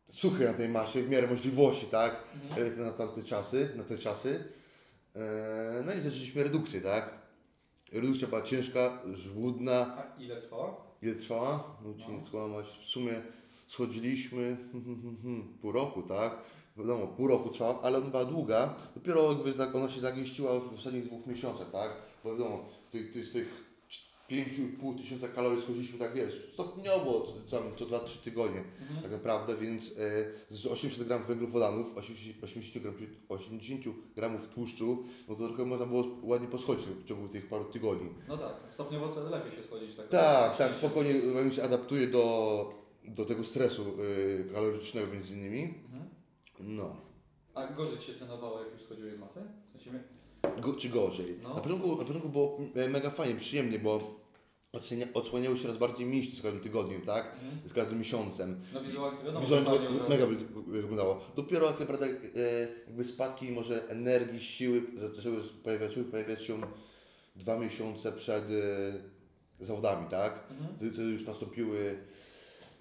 suchy 0.09 0.45
na 0.45 0.55
tej 0.55 0.69
masie, 0.69 1.03
w 1.03 1.09
miarę 1.09 1.27
możliwości, 1.27 1.87
tak? 1.87 2.25
Mhm. 2.45 2.67
Jak 2.67 2.77
na 2.77 2.93
tamte 2.93 3.23
czasy, 3.23 3.69
na 3.77 3.85
te 3.85 3.99
czasy. 3.99 4.45
E, 5.17 5.83
no 5.87 5.95
i 5.95 6.01
zaczęliśmy 6.01 6.43
redukcję, 6.43 6.81
tak? 6.81 7.20
Redukcja 7.93 8.29
była 8.29 8.43
ciężka, 8.43 8.99
żmudna. 9.15 9.95
A 9.97 10.21
ile 10.23 10.37
trwała? 10.37 10.77
Ile 11.03 11.15
trwała? 11.15 11.77
No, 11.85 11.95
ci 11.95 12.05
No. 12.13 12.19
nie 12.19 12.25
skłamać. 12.25 12.67
W 12.87 12.91
sumie 12.91 13.23
schodziliśmy 13.69 14.57
pół 15.63 15.73
roku, 15.73 16.03
tak? 16.03 16.39
Wiadomo, 16.77 17.07
pół 17.07 17.29
roku 17.29 17.49
trwała, 17.49 17.81
ale 17.83 17.99
ona 17.99 18.07
była 18.11 18.25
długa. 18.25 18.75
Dopiero 18.95 19.33
jakby 19.33 19.53
tak 19.53 19.75
ona 19.75 19.91
się 19.91 20.01
zagęściła 20.01 20.61
w 20.61 20.75
ostatnich 20.75 21.05
dwóch 21.05 21.27
miesiącach, 21.27 21.71
tak? 21.71 21.91
Bo 22.25 22.33
wiadomo, 22.33 22.65
tych, 22.91 23.13
tych, 23.13 23.33
tych 23.33 23.70
5,5 24.31 24.99
tysiąca 24.99 25.29
kalorii 25.29 25.63
schodziliśmy 25.63 25.99
tak, 25.99 26.15
wiesz, 26.15 26.49
stopniowo, 26.53 27.21
to, 27.21 27.57
tam, 27.59 27.73
to 27.73 27.87
2-3 27.87 28.19
tygodnie 28.25 28.65
Mhm. 28.81 29.03
tak 29.03 29.11
naprawdę, 29.13 29.57
więc 29.57 29.91
e, 29.91 29.95
z 30.55 30.67
80 30.67 31.09
gramów 31.09 31.29
węglowodanów, 31.29 31.97
80, 31.97 32.45
80, 32.45 32.83
gram, 32.83 32.95
80 33.29 33.85
gramów 34.17 34.49
tłuszczu, 34.49 35.05
no 35.29 35.35
to 35.35 35.49
trochę 35.49 35.65
można 35.65 35.87
było 35.87 36.05
ładnie 36.23 36.49
poschodzić 36.49 36.87
w 36.87 37.05
ciągu 37.05 37.29
tych 37.29 37.49
paru 37.49 37.65
tygodni. 37.65 38.09
No 38.29 38.37
tak, 38.39 38.55
stopniowo 38.69 39.09
coraz 39.09 39.31
lepiej 39.31 39.53
się 39.53 39.63
schodzić. 39.63 39.95
Tak, 39.97 40.09
Tak, 40.09 40.57
tak, 40.57 40.73
spokojnie 40.73 41.15
organizm 41.29 41.57
się 41.57 41.63
adaptuje 41.63 42.07
do, 42.07 42.75
do 43.05 43.25
tego 43.25 43.45
stresu 43.45 43.83
y, 44.01 44.49
kalorycznego 44.55 45.13
między 45.13 45.33
innymi. 45.33 45.63
Mhm. 45.63 46.09
No. 46.61 46.97
A 47.55 47.67
gorzej 47.67 48.01
się 48.01 48.13
trenowało, 48.13 48.61
jak 48.63 48.73
już 48.73 48.83
schodziłeś 48.83 49.15
z 49.15 49.19
masy? 49.19 49.41
W 49.67 49.71
sensie, 49.71 49.91
Go, 50.61 50.75
czy 50.75 50.89
gorzej? 50.89 51.39
No. 51.43 51.55
Na, 51.55 51.61
początku, 51.61 51.97
na 51.97 52.05
początku 52.05 52.29
było 52.29 52.59
mega 52.91 53.11
fajnie, 53.11 53.41
przyjemnie, 53.41 53.79
bo 53.79 54.21
odsłania, 54.73 55.07
odsłaniały 55.15 55.57
się 55.57 55.63
coraz 55.63 55.79
bardziej 55.79 56.07
mięśnie 56.07 56.39
z 56.39 56.43
każdym 56.43 56.61
tygodniem, 56.61 57.03
tak? 57.03 57.27
mhm. 57.35 57.69
Z 57.69 57.73
każdym 57.73 57.99
miesiącem. 57.99 58.61
no 58.75 58.81
wizualnie 58.81 59.19
wiadomo, 59.19 59.41
Wizualnie 59.41 59.71
to 59.71 60.09
mega 60.09 60.27
wyglądało. 60.67 61.21
Dopiero 61.37 61.67
jak 61.67 61.81
naprawdę 61.81 62.07
e, 62.07 62.11
jakby 62.87 63.05
spadki 63.05 63.51
może 63.51 63.89
energii, 63.89 64.41
siły 64.41 64.83
zaczęły 65.17 65.41
pojawiać, 65.65 65.93
pojawiać 66.11 66.45
się 66.45 66.61
dwa 67.37 67.59
miesiące 67.59 68.13
przed 68.13 68.45
e, 68.45 69.65
zawodami, 69.65 70.09
tak? 70.11 70.45
Wtedy, 70.77 70.93
wtedy 70.93 71.09
już 71.09 71.27
nastąpiły 71.27 71.99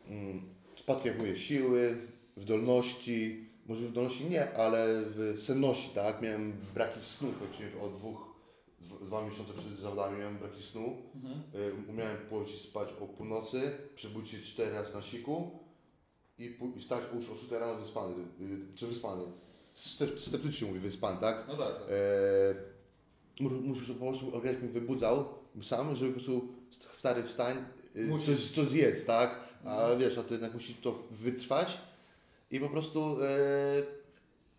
mm, 0.07 0.41
spadki, 0.79 1.07
jak 1.07 1.17
mówię, 1.17 1.35
siły, 1.35 1.97
wydolności, 2.37 3.48
może 3.69 3.85
wydolności 3.85 4.25
nie, 4.25 4.57
ale 4.57 5.01
w 5.05 5.35
senności, 5.43 5.89
tak? 5.95 6.21
Miałem 6.21 6.53
braki 6.73 7.05
snu, 7.05 7.27
choć 7.39 7.81
o 7.83 7.89
dwóch, 7.89 8.35
dwa, 9.01 9.25
miesiące 9.25 9.53
przed 9.53 9.79
zawodami 9.79 10.19
miałem 10.19 10.37
braki 10.37 10.63
snu. 10.63 10.97
Mhm. 11.15 11.41
Y, 11.87 11.89
Umiałem 11.89 12.17
położyć 12.29 12.55
się 12.55 12.63
spać 12.63 12.89
o 13.01 13.05
północy, 13.07 13.71
przebudzić 13.95 14.31
się 14.31 14.45
cztery 14.45 14.71
razy 14.71 14.93
na 14.93 15.01
siku 15.01 15.59
i, 16.37 16.57
i 16.77 16.81
stać 16.81 16.99
już 17.15 17.29
o 17.29 17.35
6 17.35 17.51
rano 17.51 17.75
wyspany, 17.75 18.13
y, 18.41 18.75
czy 18.75 18.87
wyspany. 18.87 19.23
Sceptycznie 20.17 20.67
mówię 20.67 20.79
wyspany, 20.79 21.17
tak? 21.21 21.45
No 21.47 21.55
tak, 21.57 21.73
tak. 21.73 21.87
E, 23.39 23.43
mu- 23.43 23.49
musisz 23.61 23.87
po 23.91 23.93
prostu 24.05 24.35
organizm 24.35 24.61
mnie 24.63 24.71
wybudzał 24.71 25.25
sam, 25.61 25.95
żeby 25.95 26.11
po 26.13 26.19
prostu 26.19 26.47
stary 26.93 27.23
wstań, 27.23 27.57
y, 27.95 28.05
Musisz. 28.07 28.25
coś, 28.27 28.49
coś 28.55 28.65
zjedz, 28.65 29.05
tak? 29.05 29.39
A 29.65 29.81
Mhm. 29.81 29.99
wiesz, 29.99 30.17
a 30.17 30.23
ty 30.23 30.33
jednak 30.33 30.53
musisz 30.53 30.77
to 30.81 31.03
wytrwać 31.11 31.77
i 32.51 32.59
po 32.59 32.69
prostu 32.69 33.17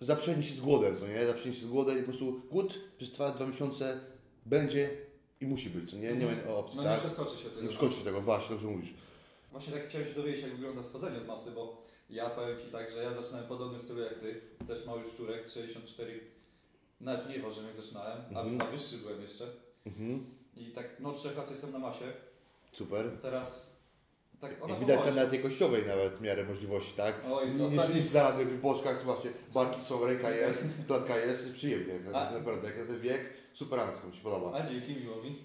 zaprzęć 0.01 0.47
się 0.47 0.55
z 0.55 0.61
głodem, 0.61 0.97
co 0.97 1.09
nie? 1.09 1.27
Zaprzęć 1.27 1.57
się 1.59 1.67
z 1.67 1.69
głodem 1.71 1.97
i 1.99 2.01
po 2.03 2.09
prostu 2.09 2.43
głód 2.51 2.79
przez 2.99 3.13
trwa 3.13 3.31
dwa 3.31 3.47
miesiące 3.47 4.01
będzie 4.47 4.91
i 5.41 5.47
musi 5.47 5.71
być, 5.71 5.91
co 5.91 5.97
nie? 5.97 6.03
Nie 6.03 6.11
Mhm. 6.11 6.47
ma 6.47 6.55
opcji, 6.55 6.77
No 6.77 6.83
tak? 6.85 6.93
nie 6.93 6.99
przeskoczy 6.99 7.37
się 7.43 7.51
tego. 7.51 7.63
Nie 7.63 7.73
wskoczysz 7.73 8.03
tego, 8.03 8.21
właśnie, 8.21 8.51
dobrze 8.55 8.69
mówisz. 8.69 8.95
Właśnie 9.53 9.73
tak 9.73 9.85
chciałem 9.89 10.07
się 10.09 10.15
dowiedzieć, 10.15 10.43
jak 10.43 10.53
wygląda 10.57 10.83
schodzenie 10.83 11.21
z 11.21 11.27
masy, 11.27 11.51
bo 11.51 11.85
ja 12.11 12.31
powiem 12.31 12.59
Ci 12.59 12.65
tak, 12.65 12.91
że 12.91 13.03
ja 13.03 13.15
zaczynałem 13.15 13.47
podobnym 13.49 13.81
stylu 13.81 14.01
jak 14.01 14.19
Ty. 14.19 14.41
Też 14.69 14.87
mały 14.87 15.03
szczurek, 15.15 15.49
64, 15.49 16.21
nawet 17.01 17.27
mniej 17.27 17.41
ważyłem 17.43 17.67
jak 17.67 17.77
zaczynałem, 17.77 18.19
Mhm. 18.29 18.59
a, 18.61 18.65
a 18.65 18.71
wyższy 18.71 18.99
byłem 18.99 19.21
jeszcze. 19.23 19.47
Mhm. 19.87 20.27
I 20.57 20.67
tak, 20.71 20.87
no 21.01 21.13
3 21.13 21.35
lat 21.35 21.51
jestem 21.51 21.73
na 21.73 21.79
masie. 21.79 22.13
Super. 22.73 23.11
Teraz, 23.23 23.77
tak 24.41 24.65
ona 24.65 24.75
widać 24.77 25.01
na 25.17 25.31
się- 25.31 25.37
jakościowej 25.37 25.87
nawet 25.87 26.19
w 26.19 26.21
miarę 26.21 26.45
możliwości, 26.45 26.93
tak? 26.97 27.15
Oj, 27.33 27.51
Nie 27.55 27.65
ostatni- 27.65 27.97
jest 27.97 28.11
zaradek 28.11 28.49
w 28.49 28.61
boczkach, 28.61 29.01
zobaczcie, 29.01 29.31
barki 29.55 29.83
są, 29.85 30.05
ręka 30.05 30.31
jest, 30.31 30.65
klatka 30.87 31.17
jest, 31.17 31.43
jest 31.43 31.55
przyjemnie, 31.55 31.95
A- 32.09 32.11
na, 32.25 32.31
naprawdę, 32.31 32.69
jak 32.69 32.79
na 32.79 32.85
ten 32.85 33.01
wiek, 33.01 33.21
superancko 33.53 34.07
mi 34.07 34.15
się 34.17 34.23
podoba. 34.23 34.53
A 34.59 34.67
dzięki, 34.67 34.97
miło 34.97 35.17
mi. 35.17 35.45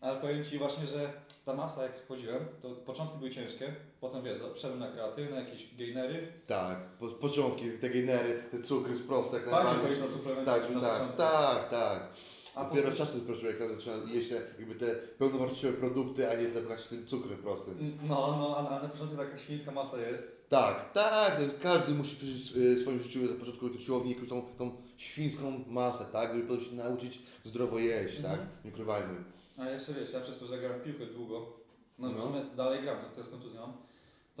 Ale 0.00 0.20
powiem 0.20 0.44
Ci 0.44 0.58
właśnie, 0.58 0.86
że 0.86 1.12
ta 1.44 1.54
masa 1.54 1.82
jak 1.82 1.98
wchodziłem, 1.98 2.44
to 2.62 2.70
początki 2.70 3.18
były 3.18 3.30
ciężkie, 3.30 3.74
potem 4.00 4.22
wiesz, 4.24 4.38
wszedłem 4.54 4.80
na 4.80 4.88
kreatywne, 4.88 5.36
jakieś 5.40 5.74
gainery. 5.76 6.32
Tak, 6.46 6.78
po, 6.98 7.08
początki, 7.08 7.70
te 7.80 7.90
gainery, 7.90 8.42
te 8.50 8.62
cukry 8.62 8.94
z 8.96 9.02
prostek, 9.02 9.48
Fajnie 9.50 9.70
na 9.70 9.96
Tak, 9.96 10.08
suplementację 10.10 10.74
na 10.74 10.80
tak, 10.80 10.92
początku. 10.92 11.16
tak, 11.16 11.68
tak. 11.68 12.00
A 12.60 12.64
Dopiero 12.64 12.82
potem- 12.90 12.98
czasem 13.06 13.20
dopiero 13.20 13.40
człowiek 13.40 13.58
zaczyna 13.76 14.12
jeść 14.12 14.28
te, 14.28 14.34
jakby 14.58 14.74
te 14.74 14.94
pełnowartościowe 14.94 15.72
produkty, 15.76 16.30
a 16.30 16.34
nie 16.34 16.46
tylko 16.46 16.74
tym 16.90 17.06
cukrem 17.06 17.38
prostym. 17.38 17.98
No, 18.02 18.36
no, 18.38 18.56
a 18.56 18.62
na, 18.62 18.82
na 18.82 18.88
początku 18.88 19.16
taka 19.16 19.38
świńska 19.38 19.70
masa 19.70 19.96
jest. 20.00 20.40
Tak, 20.48 20.92
tak, 20.92 21.40
każdy 21.62 21.92
musi 21.94 22.16
przeżyć 22.16 22.56
y, 22.56 22.76
w 22.76 22.80
swoim 22.82 22.98
życiu 22.98 23.20
na 23.20 23.38
początku 23.40 23.68
do 23.68 23.78
siłowni 23.78 24.10
jakąś 24.12 24.28
tą, 24.28 24.42
tą 24.58 24.72
świńską 24.96 25.64
masę, 25.68 26.04
tak, 26.12 26.32
żeby 26.34 26.46
potem 26.48 26.64
się 26.64 26.72
nauczyć 26.74 27.22
zdrowo 27.44 27.78
jeść, 27.78 28.16
Mhm. 28.16 28.38
tak, 28.38 28.46
nie 28.64 28.70
ukrywajmy. 28.70 29.14
A 29.58 29.68
jeszcze 29.70 29.92
wiesz, 29.94 30.12
ja 30.12 30.20
przez 30.20 30.38
to, 30.38 30.46
że 30.46 30.58
grałem 30.58 30.80
w 30.80 30.84
piłkę 30.84 31.06
długo, 31.06 31.46
no, 31.98 32.08
No. 32.08 32.18
w 32.18 32.22
sumie 32.22 32.40
dalej 32.56 32.82
gram, 32.82 32.96
to 32.98 33.10
teraz 33.14 33.28
kontuzję 33.28 33.60
mam, 33.60 33.72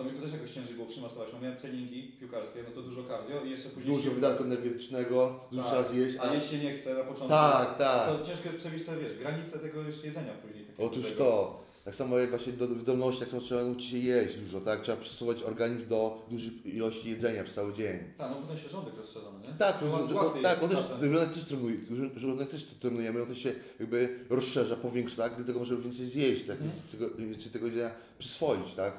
to 0.00 0.04
mi 0.04 0.16
to 0.16 0.22
też 0.22 0.32
jakoś 0.32 0.50
ciężej 0.50 0.74
było 0.74 0.86
przymasować. 0.86 1.28
No 1.32 1.40
miałem 1.40 1.56
treningi 1.56 2.02
piłkarskie, 2.20 2.62
no 2.68 2.74
to 2.74 2.82
dużo 2.82 3.04
cardio 3.04 3.44
i 3.44 3.50
jeszcze 3.50 3.68
później... 3.68 3.94
Dużo 3.94 4.08
sił- 4.08 4.14
wydatku 4.14 4.44
energetycznego, 4.44 5.40
dużo 5.52 5.62
Tak. 5.62 5.72
trzeba 5.72 5.88
zjeść, 5.88 6.16
A 6.20 6.34
jeść 6.34 6.50
się 6.50 6.58
nie 6.58 6.74
chce 6.74 6.94
na 6.94 7.00
początku. 7.00 7.28
Tak, 7.28 7.78
tak. 7.78 8.08
To 8.08 8.24
ciężko 8.26 8.48
jest 8.48 8.58
przebić 8.58 8.86
te, 8.86 8.96
wiesz, 8.96 9.14
granice 9.18 9.58
tego 9.58 9.82
już 9.82 10.04
jedzenia 10.04 10.32
później. 10.32 10.64
Otóż 10.78 11.04
tego. 11.04 11.16
to. 11.24 11.60
Tak 11.84 11.94
samo 11.94 12.18
jak 12.18 12.30
właśnie 12.30 12.52
do 12.52 12.68
wydolności, 12.68 13.20
tak 13.20 13.28
samo 13.28 13.42
trzeba 13.42 13.62
nauczyć 13.64 13.84
się 13.90 13.98
jeść 13.98 14.36
dużo, 14.36 14.60
tak? 14.60 14.82
Trzeba 14.82 15.00
przesuwać 15.00 15.42
organizm 15.42 15.88
do 15.88 16.26
dużych 16.30 16.66
ilości 16.66 17.10
jedzenia 17.10 17.44
przez 17.44 17.54
cały 17.56 17.72
dzień. 17.74 17.98
Tak, 18.18 18.30
no 18.30 18.36
potem 18.36 18.56
się 18.56 18.68
rządek 18.68 18.96
rozszerza, 18.96 19.26
no 19.32 19.48
nie? 19.48 19.54
Tak, 19.58 19.78
To 19.78 19.86
no, 19.86 20.06
no, 20.06 20.22
łatwiej 20.22 20.42
tak, 20.42 20.62
on 20.62 20.68
też, 20.70 20.80
żołądek 21.00 21.34
też 21.34 21.44
trenuje, 21.44 21.76
żołądek 22.16 22.48
też 22.50 22.64
trenujemy, 22.80 23.22
on 23.22 23.28
też 23.28 23.38
się 23.38 23.52
jakby 23.80 24.18
rozszerza, 24.30 24.76
powiększa, 24.76 25.16
tak? 25.16 25.36
Dlatego 25.36 25.58
możemy 25.58 25.82
więcej 25.82 26.06
zjeść, 26.06 26.46
tak? 26.46 26.56
Mhm. 26.60 26.72
Tego, 26.92 27.36
czy 27.38 27.50
tego 27.50 27.66
jedzenia 27.66 27.90
przyswoić, 28.18 28.74
tak? 28.74 28.92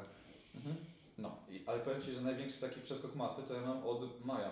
Mhm. 0.55 0.75
No, 1.21 1.35
i, 1.49 1.63
ale 1.65 1.79
powiem 1.79 2.01
Ci, 2.01 2.11
że 2.11 2.21
największy 2.21 2.61
taki 2.61 2.81
przeskok 2.81 3.15
masy 3.15 3.41
to 3.47 3.53
ja 3.53 3.61
mam 3.61 3.83
od 3.87 4.25
maja. 4.25 4.51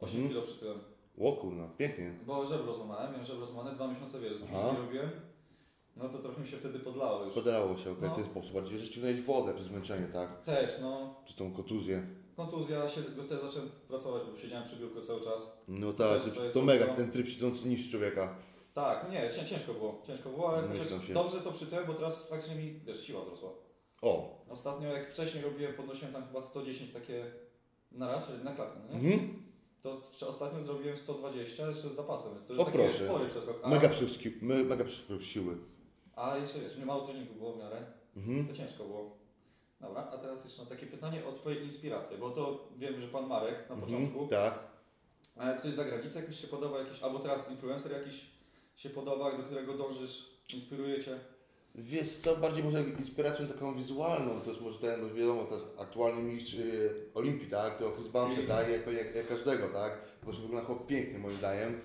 8 0.00 0.14
Mhm. 0.16 0.28
kilo 0.28 0.42
przytyłem. 0.42 0.78
O 1.20 1.32
kurna, 1.32 1.68
pięknie. 1.78 2.14
Bo 2.26 2.46
żebro 2.46 2.74
złamałem, 2.74 3.10
miałem 3.10 3.26
żebro 3.26 3.46
złamane, 3.46 3.74
dwa 3.76 3.88
miesiące 3.88 4.20
wiesz, 4.20 4.40
nic 4.40 4.50
Aha. 4.56 4.70
nie 4.72 4.78
robiłem. 4.78 5.10
No 5.96 6.08
to 6.08 6.18
trochę 6.18 6.40
mi 6.40 6.48
się 6.48 6.56
wtedy 6.56 6.78
podlało 6.78 7.24
już. 7.24 7.34
Podalało 7.34 7.76
się 7.76 7.94
No. 8.00 8.08
w 8.12 8.16
ten 8.16 8.24
sposób, 8.24 8.52
bardziej, 8.52 8.78
że 8.78 8.86
ściągnąłeś 8.86 9.20
wodę 9.20 9.54
przez 9.54 9.66
zmęczenie, 9.66 10.06
tak? 10.12 10.42
Też, 10.42 10.70
no. 10.82 11.14
Czy 11.24 11.34
tą 11.36 11.52
kontuzję. 11.52 12.06
Kontuzja, 12.36 12.88
się, 12.88 13.02
też 13.02 13.40
zacząłem 13.40 13.70
pracować, 13.88 14.22
bo 14.32 14.36
siedziałem 14.38 14.64
przy 14.64 14.76
biurku 14.76 15.00
cały 15.00 15.20
czas. 15.20 15.58
No 15.68 15.92
To 15.92 15.98
tak, 16.08 16.14
jest- 16.14 16.28
to, 16.30 16.34
to 16.36 16.42
jest 16.44 16.54
to 16.54 16.62
mega, 16.62 16.84
dopiero- 16.86 16.96
ten 16.96 17.10
tryb 17.10 17.28
siedzący 17.28 17.68
niż 17.68 17.90
człowieka. 17.90 18.34
Tak, 18.74 19.04
no 19.04 19.12
nie, 19.14 19.30
cię, 19.30 19.44
ciężko 19.44 19.74
było, 19.74 20.02
ciężko 20.06 20.30
było, 20.30 20.48
ale 20.52 20.68
chociaż 20.68 21.06
się. 21.06 21.14
dobrze 21.14 21.40
to 21.40 21.52
przytyłem, 21.52 21.86
bo 21.86 21.94
teraz 21.94 22.28
faktycznie 22.28 22.56
mi, 22.56 22.80
wiesz, 22.86 23.00
siła 23.06 23.24
wzrosła. 23.24 23.50
O, 24.02 24.38
Ostatnio 24.48 24.88
jak 24.92 25.10
wcześniej 25.10 25.44
robiłem, 25.44 25.74
podnosiłem 25.74 26.12
tam 26.14 26.26
chyba 26.26 26.42
110 26.42 26.92
takie 26.92 27.24
na 27.92 28.08
raz, 28.12 28.26
na 28.44 28.52
klatkę, 28.52 28.78
no 28.92 28.98
nie? 28.98 29.14
mhm. 29.14 29.42
To 29.82 30.00
ostatnio 30.28 30.62
zrobiłem 30.62 30.96
120 30.96 31.66
jeszcze 31.68 31.90
z 31.90 31.94
zapasem, 31.94 32.34
więc 32.34 32.44
to 32.46 32.52
O, 32.54 32.56
już 32.56 32.64
taki 32.66 32.78
proszę. 32.78 33.04
spory. 33.04 33.28
A, 33.62 33.68
mega 33.68 33.88
przeskok, 33.88 34.42
me- 34.42 34.64
mega 34.64 34.84
siły. 35.20 35.56
a 36.16 36.36
jeszcze 36.36 36.60
wiesz, 36.60 36.76
mnie 36.76 36.86
mało 36.86 37.00
treningu 37.06 37.34
było 37.34 37.52
w 37.52 37.58
miarę, 37.58 37.86
Mhm. 38.16 38.46
to 38.48 38.54
ciężko 38.54 38.84
było. 38.84 39.18
Dobra, 39.80 40.08
a 40.12 40.18
teraz 40.18 40.44
jeszcze 40.44 40.58
mam 40.62 40.68
takie 40.68 40.86
pytanie 40.86 41.26
o 41.26 41.32
Twoje 41.32 41.60
inspiracje, 41.64 42.18
bo 42.18 42.30
to 42.30 42.68
wiem, 42.76 43.00
że 43.00 43.08
Pan 43.08 43.26
Marek 43.26 43.70
na 43.70 43.76
początku, 43.76 44.22
Mhm, 44.22 44.28
tak. 44.28 44.58
a 45.36 45.52
ktoś 45.52 45.72
z 45.72 45.76
zagranicy 45.76 46.20
jakoś 46.20 46.40
się 46.40 46.46
podoba, 46.48 46.78
jakiś, 46.78 47.02
albo 47.02 47.18
teraz 47.18 47.50
influencer 47.50 47.92
jakiś 47.92 48.24
się 48.76 48.90
podoba, 48.90 49.36
do 49.36 49.42
którego 49.42 49.74
dążysz, 49.74 50.24
inspiruje 50.54 51.04
Cię? 51.04 51.18
Wiesz 51.78 52.16
co, 52.16 52.36
bardziej 52.36 52.64
może 52.64 52.84
inspiracją 52.98 53.46
taką 53.46 53.74
wizualną, 53.74 54.40
to 54.40 54.50
jest 54.50 54.62
może 54.62 54.78
ten, 54.78 55.00
no 55.00 55.14
wiadomo, 55.14 55.44
to 55.44 55.54
jest 55.54 55.66
aktualny 55.78 56.22
mistrz 56.22 56.54
y, 56.54 56.90
Olimpii, 57.14 57.50
tak, 57.50 57.78
to 57.78 57.90
Bumstead, 57.90 58.34
Chris. 58.34 58.48
tak, 58.48 58.68
jak, 58.70 58.86
jak, 58.86 59.14
jak 59.14 59.28
każdego, 59.28 59.68
tak, 59.68 59.98
bo 60.22 60.32
że 60.32 60.42
wygląda 60.42 60.66
chłop 60.66 60.86
pięknie 60.86 61.18
moim 61.18 61.36
zdaniem, 61.36 61.80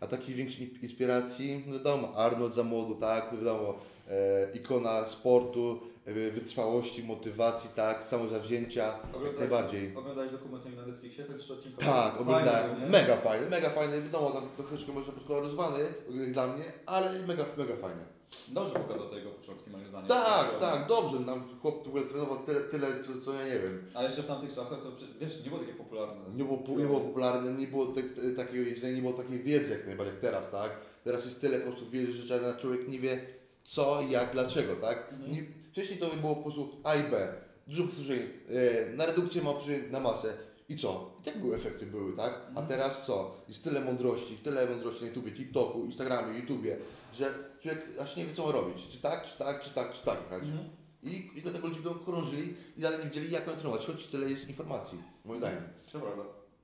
a 0.00 0.06
takiej 0.06 0.34
większej 0.34 0.74
inspiracji, 0.82 1.64
no 1.66 1.72
wiadomo, 1.72 2.12
Arnold 2.16 2.54
za 2.54 2.62
młodu, 2.62 2.94
tak, 2.94 3.36
wiadomo, 3.36 3.74
e, 4.08 4.50
ikona 4.54 5.08
sportu, 5.08 5.80
e, 6.06 6.12
wytrwałości, 6.30 7.02
motywacji, 7.04 7.70
tak, 7.76 8.04
samozawzięcia, 8.04 8.84
jak 8.84 9.04
Oglądałeś, 9.06 9.38
najbardziej. 9.38 9.96
oglądałeś 9.96 10.32
dokument 10.32 10.76
na 10.76 10.86
Netflixie, 10.86 11.24
ten 11.24 11.38
trzy 11.38 11.52
odcinkowy? 11.52 11.86
Tak, 11.86 12.20
oglądałem. 12.20 12.90
Mega 12.90 13.16
fajny, 13.16 13.50
mega 13.50 13.70
fajny. 13.70 14.02
Wiadomo, 14.02 14.30
tam 14.30 14.48
troszeczkę 14.56 14.92
może 14.92 15.12
podkolorowany 15.12 15.78
jak 16.10 16.32
dla 16.32 16.46
mnie, 16.46 16.64
ale 16.86 17.12
mega, 17.26 17.44
mega 17.58 17.76
fajny. 17.76 18.17
Dobrze 18.48 18.72
pokazał 18.74 19.08
te 19.08 19.16
jego 19.16 19.30
początki 19.30 19.70
moim 19.70 19.88
zdaniem. 19.88 20.08
Tak, 20.08 20.58
tak, 20.60 20.86
dobrze. 20.88 21.20
Nam 21.20 21.44
chłop 21.62 21.84
w 21.84 21.88
ogóle 21.88 22.02
trenował 22.02 22.38
tyle, 22.38 22.60
tyle 22.60 22.86
co, 23.24 23.32
ja 23.32 23.44
nie 23.46 23.58
wiem. 23.58 23.84
Ale 23.94 24.06
jeszcze 24.06 24.22
w 24.22 24.26
tamtych 24.26 24.52
czasach 24.52 24.82
to 24.82 24.92
wiesz, 25.20 25.42
nie 25.44 25.48
było 25.50 25.60
takie 25.60 25.72
popularne. 25.74 26.34
Nie 26.34 26.44
było, 26.44 26.62
nie 26.78 26.84
było 26.86 27.00
popularne, 27.00 27.52
nie 27.52 27.66
było 27.66 27.86
te, 27.86 28.02
te, 28.02 28.30
takiego 28.30 28.64
jedzenia, 28.64 28.96
nie 28.96 29.02
było 29.02 29.12
takiej 29.12 29.42
wiedzy 29.42 29.72
jak 29.72 29.86
najbardziej 29.86 30.14
jak 30.14 30.22
teraz, 30.22 30.50
tak? 30.50 30.70
Teraz 31.04 31.24
jest 31.24 31.40
tyle 31.40 31.60
po 31.60 31.70
prostu 31.70 31.90
wiedzy, 31.90 32.12
że 32.12 32.54
człowiek 32.58 32.88
nie 32.88 32.98
wie 32.98 33.26
co, 33.64 34.02
jak, 34.10 34.32
dlaczego, 34.32 34.76
tak? 34.76 35.12
Mhm. 35.12 35.32
Nie, 35.32 35.44
wcześniej 35.72 35.98
to 35.98 36.06
było 36.20 36.36
po 36.36 36.42
prostu 36.42 36.76
A 36.84 36.94
i 36.94 37.02
B. 37.02 37.34
Dużo 37.66 37.82
e, 37.82 38.96
na 38.96 39.06
redukcję 39.06 39.42
ma 39.42 39.54
na 39.90 40.00
masę. 40.00 40.36
I 40.68 40.76
co? 40.76 41.10
I 41.20 41.24
tak 41.24 41.38
były 41.40 41.54
efekty 41.56 41.86
były, 41.86 42.16
tak? 42.16 42.34
A 42.46 42.48
Mhm. 42.48 42.66
teraz 42.66 43.06
co? 43.06 43.36
Jest 43.48 43.64
tyle 43.64 43.80
mądrości, 43.80 44.36
tyle 44.36 44.66
mądrości 44.66 45.00
na 45.02 45.08
YouTubie, 45.08 45.32
TikToku, 45.32 45.84
Instagramie, 45.84 46.38
YouTubie, 46.38 46.76
że 47.14 47.34
człowiek 47.62 47.86
aż 48.00 48.16
nie 48.16 48.26
wie 48.26 48.34
co 48.34 48.46
ma 48.46 48.52
robić. 48.52 48.88
Czy 48.88 48.98
tak, 48.98 49.24
czy 49.26 49.38
tak, 49.38 49.60
czy 49.60 49.70
tak, 49.74 49.92
czy 49.92 50.04
tak. 50.04 50.28
tak? 50.28 50.42
Mhm. 50.42 50.68
I, 51.02 51.30
I 51.38 51.42
dlatego 51.42 51.68
ludzie 51.68 51.80
będą 51.80 51.98
krążyli 51.98 52.54
i 52.76 52.80
dalej 52.80 52.98
nie 52.98 53.04
wiedzieli 53.04 53.30
jak 53.30 53.44
trenować, 53.44 53.86
choć 53.86 54.06
tyle 54.06 54.30
jest 54.30 54.48
informacji, 54.48 54.98
moim 55.24 55.40
zdaniem. 55.40 55.62
To 55.92 56.00
prawda. 56.00 56.22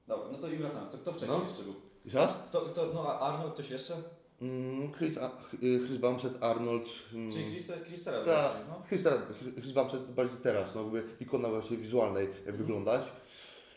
Dobra, 0.09 0.27
no 0.33 0.39
to 0.39 0.49
i 0.49 0.57
wracając. 0.57 0.91
To 0.91 0.99
kto 0.99 1.13
wcześniej 1.13 1.39
No. 1.39 1.45
jeszcze 1.45 1.63
był? 1.63 1.75
Jeszcze 2.05 2.19
raz? 2.19 2.39
Kto, 2.49 2.61
kto, 2.61 2.87
no 2.95 3.09
a 3.09 3.19
Arnold 3.19 3.55
ktoś 3.55 3.71
jeszcze? 3.71 3.95
Mm, 4.43 4.93
Chris, 4.93 5.19
a, 5.19 5.27
y, 5.63 5.81
Chris 5.87 5.99
Bumstead, 6.01 6.43
Arnold. 6.43 6.85
Mm, 7.13 7.33
Czyli 7.33 7.51
Chris, 7.51 7.67
Chris 7.87 8.05
Terrell 8.05 8.25
Tak. 8.25 8.35
bardziej, 8.53 8.65
no? 8.69 8.83
Chris, 8.89 9.03
teraz- 9.03 9.21
Chris 9.61 9.73
Bumstead 9.73 10.11
bardziej 10.15 10.39
teraz, 10.43 10.75
no 10.75 10.83
jakby 10.83 11.05
ikona 11.21 11.49
właśnie 11.49 11.77
wizualnej, 11.77 12.29
jak 12.47 12.57
wyglądać. 12.57 13.03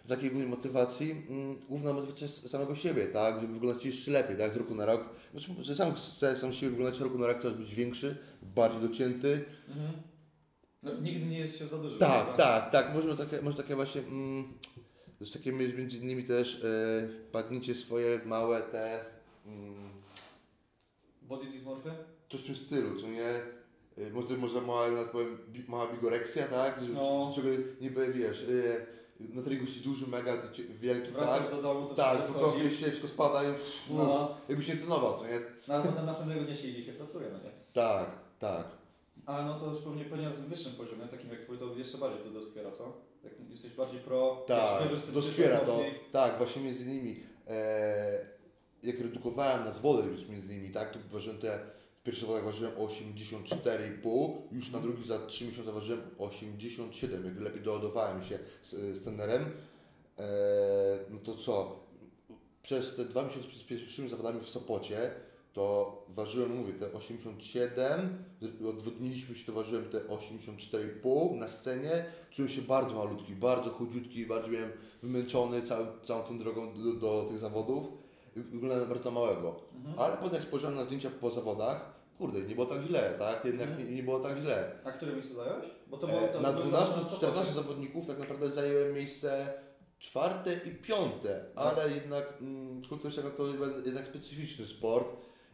Takiej 0.07 0.29
głównej 0.29 0.49
motywacji, 0.49 1.11
mm, 1.29 1.55
główna 1.69 1.93
motywacja 1.93 2.27
jest 2.27 2.49
samego 2.49 2.75
siebie, 2.75 3.07
tak, 3.07 3.41
żeby 3.41 3.53
wyglądać 3.53 3.85
jeszcze 3.85 4.11
lepiej, 4.11 4.37
tak, 4.37 4.53
z 4.53 4.57
roku 4.57 4.75
na 4.75 4.85
rok. 4.85 5.09
Znaczy, 5.35 5.75
sam 5.75 5.93
chcę 5.95 6.37
sam 6.37 6.53
siebie 6.53 6.69
wyglądać 6.69 6.97
z 6.99 7.01
roku 7.01 7.17
na 7.17 7.27
rok, 7.27 7.41
coraz 7.41 7.57
być 7.57 7.75
większy, 7.75 8.17
bardziej 8.41 8.81
docięty. 8.89 9.45
Mhm. 9.69 9.91
No, 10.83 10.93
nigdy 11.01 11.25
nie 11.25 11.39
jest 11.39 11.57
się 11.57 11.67
za 11.67 11.77
dużo. 11.77 11.97
Tak, 11.97 12.37
tak, 12.37 12.71
tak, 12.71 12.93
może 12.93 13.17
takie, 13.17 13.41
może 13.41 13.57
takie 13.57 13.75
właśnie, 13.75 14.01
mm, 14.01 14.53
też 15.19 15.31
takie 15.31 15.51
między 15.53 15.97
innymi 15.97 16.23
też 16.23 16.63
e, 16.63 17.07
wpadnięcie 17.13 17.73
w 17.73 17.77
swoje 17.77 18.19
małe 18.25 18.61
te, 18.61 19.05
mm, 19.45 19.89
Body 21.21 21.45
dysmorphy? 21.45 21.91
coś 22.31 22.41
w 22.41 22.45
tym 22.45 22.55
stylu, 22.55 23.01
co 23.01 23.07
nie? 23.07 23.29
Y, 23.97 24.11
Może, 24.13 24.37
może 24.37 24.61
mała, 24.61 24.91
nawet 24.91 25.09
powiem, 25.09 25.37
mała 25.67 25.93
bigoreksja, 25.93 26.47
tak? 26.47 26.83
Że, 26.85 26.89
No. 26.93 27.31
czego 27.35 27.47
niby, 27.81 28.13
wiesz, 28.13 28.41
y, 28.41 28.85
na 29.19 29.41
treningu 29.41 29.65
jesteś 29.65 29.83
duży, 29.83 30.07
mega 30.07 30.33
wielki, 30.79 31.11
Wracasz 31.11 31.39
tak? 31.39 31.51
do 31.51 31.61
domu, 31.61 31.87
to 31.87 31.95
Tak, 31.95 32.13
wszystko 32.21 32.49
schodzi. 32.51 32.63
się, 32.63 32.69
wszystko 32.69 33.07
spada 33.07 33.43
i 33.43 33.47
no. 33.89 34.03
No, 34.05 34.35
jakbyś 34.49 34.67
nie 34.67 34.75
trenował, 34.77 35.17
co 35.17 35.27
nie? 35.27 35.39
no 35.67 35.73
ale 35.73 35.85
potem 35.85 36.05
następnego 36.05 36.41
dnia 36.41 36.55
się 36.55 36.67
idzie 36.67 36.83
się 36.83 36.93
pracuje, 36.93 37.27
no 37.31 37.37
nie? 37.37 37.51
Tak, 37.73 38.09
tak. 38.39 38.67
Ale 39.25 39.45
no 39.45 39.59
to 39.59 39.69
już 39.69 39.79
pewnie, 39.79 40.05
pewnie 40.05 40.25
na 40.29 40.35
tym 40.35 40.45
wyższym 40.45 40.71
poziomie, 40.73 41.07
takim 41.07 41.29
jak 41.29 41.39
twój, 41.41 41.57
to 41.57 41.65
jeszcze 41.77 41.97
bardziej 41.97 42.23
to 42.23 42.29
doskwiera, 42.29 42.71
co? 42.71 42.93
Jak 43.23 43.33
jesteś 43.49 43.71
bardziej 43.73 43.99
pro, 43.99 44.43
Tak, 44.47 44.83
doskwiera 45.13 45.59
to. 45.59 45.79
Tak, 46.11 46.37
właśnie 46.37 46.61
między 46.63 46.83
innymi, 46.83 47.23
e, 47.47 48.25
jak 48.83 48.99
redukowałem 48.99 49.65
na 49.65 49.71
wodę 49.71 50.07
już 50.07 50.27
między 50.29 50.47
innymi, 50.47 50.69
tak, 50.71 50.93
to 50.93 50.99
ważyłem 51.11 51.37
te, 51.37 51.59
w 52.07 52.09
pierwszych 52.09 52.27
wodach 52.27 52.43
ważyłem 52.43 52.73
84,5, 52.73 54.31
już 54.51 54.71
na 54.71 54.79
drugi 54.79 55.07
za 55.07 55.19
3 55.19 55.45
miesiące 55.45 55.71
ważyłem 55.71 56.01
87, 56.17 57.25
jak 57.25 57.39
lepiej 57.39 57.61
doładowałem 57.61 58.23
się 58.23 58.39
z, 58.63 58.69
z 58.69 59.03
trenerem. 59.03 59.45
E, 60.19 60.25
no 61.09 61.19
to 61.19 61.35
co, 61.35 61.79
przez 62.63 62.95
te 62.95 63.05
dwa 63.05 63.23
miesiące 63.23 63.47
przed 63.47 63.65
pierwszymi 63.65 64.09
zawodami 64.09 64.41
w 64.41 64.49
Sopocie, 64.49 65.11
to 65.53 66.05
ważyłem, 66.09 66.55
mówię, 66.55 66.73
te 66.73 66.93
87, 66.93 68.23
odwodniliśmy 68.69 69.35
się, 69.35 69.45
to 69.45 69.51
ważyłem 69.51 69.85
te 69.85 69.99
84,5 69.99 71.35
na 71.35 71.47
scenie, 71.47 72.05
czułem 72.31 72.49
się 72.49 72.61
bardzo 72.61 72.95
malutki, 72.95 73.35
bardzo 73.35 73.69
chudziutki, 73.69 74.25
bardzo 74.25 74.47
byłem 74.47 74.71
wymęczony 75.03 75.61
całą, 75.61 75.85
całą 76.03 76.23
tą 76.23 76.39
drogą 76.39 76.73
do, 76.73 76.93
do 76.93 77.25
tych 77.29 77.37
zawodów. 77.37 77.87
Wyglądałem 78.35 78.89
bardzo 78.89 79.11
małego. 79.11 79.55
Mhm. 79.75 79.99
Ale 79.99 80.17
potem 80.17 80.33
jak 80.33 80.43
spojrzałem 80.43 80.75
na 80.75 80.85
zdjęcia 80.85 81.09
po 81.09 81.31
zawodach, 81.31 81.96
kurde, 82.17 82.41
nie 82.41 82.55
było 82.55 82.67
tak 82.67 82.81
źle, 82.81 83.13
tak? 83.19 83.45
Jednak 83.45 83.67
Mhm. 83.69 83.87
nie, 83.89 83.95
nie 83.95 84.03
było 84.03 84.19
tak 84.19 84.37
źle. 84.37 84.71
A 84.83 84.91
które 84.91 85.13
miejsce 85.13 85.33
zająłeś? 85.33 85.67
Bo 85.87 85.97
to 85.97 86.07
było 86.07 86.19
E, 86.21 86.27
to 86.27 86.41
na 86.41 86.51
były 86.53 86.65
12 86.65 86.87
zawody 86.87 87.09
czy 87.09 87.15
w 87.15 87.17
14 87.17 87.45
Sopocie. 87.53 87.67
zawodników 87.67 88.07
tak 88.07 88.19
naprawdę 88.19 88.49
zajęłem 88.49 88.93
miejsce 88.93 89.53
czwarte 89.99 90.53
i 90.65 90.71
piąte, 90.71 91.45
Tak. 91.55 91.77
ale 91.77 91.91
jednak 91.91 92.33
mm, 92.41 92.81
kultura 92.89 93.15
tego 93.15 93.29
to 93.29 93.43
jednak 93.85 94.05
specyficzny 94.05 94.65
sport 94.65 95.07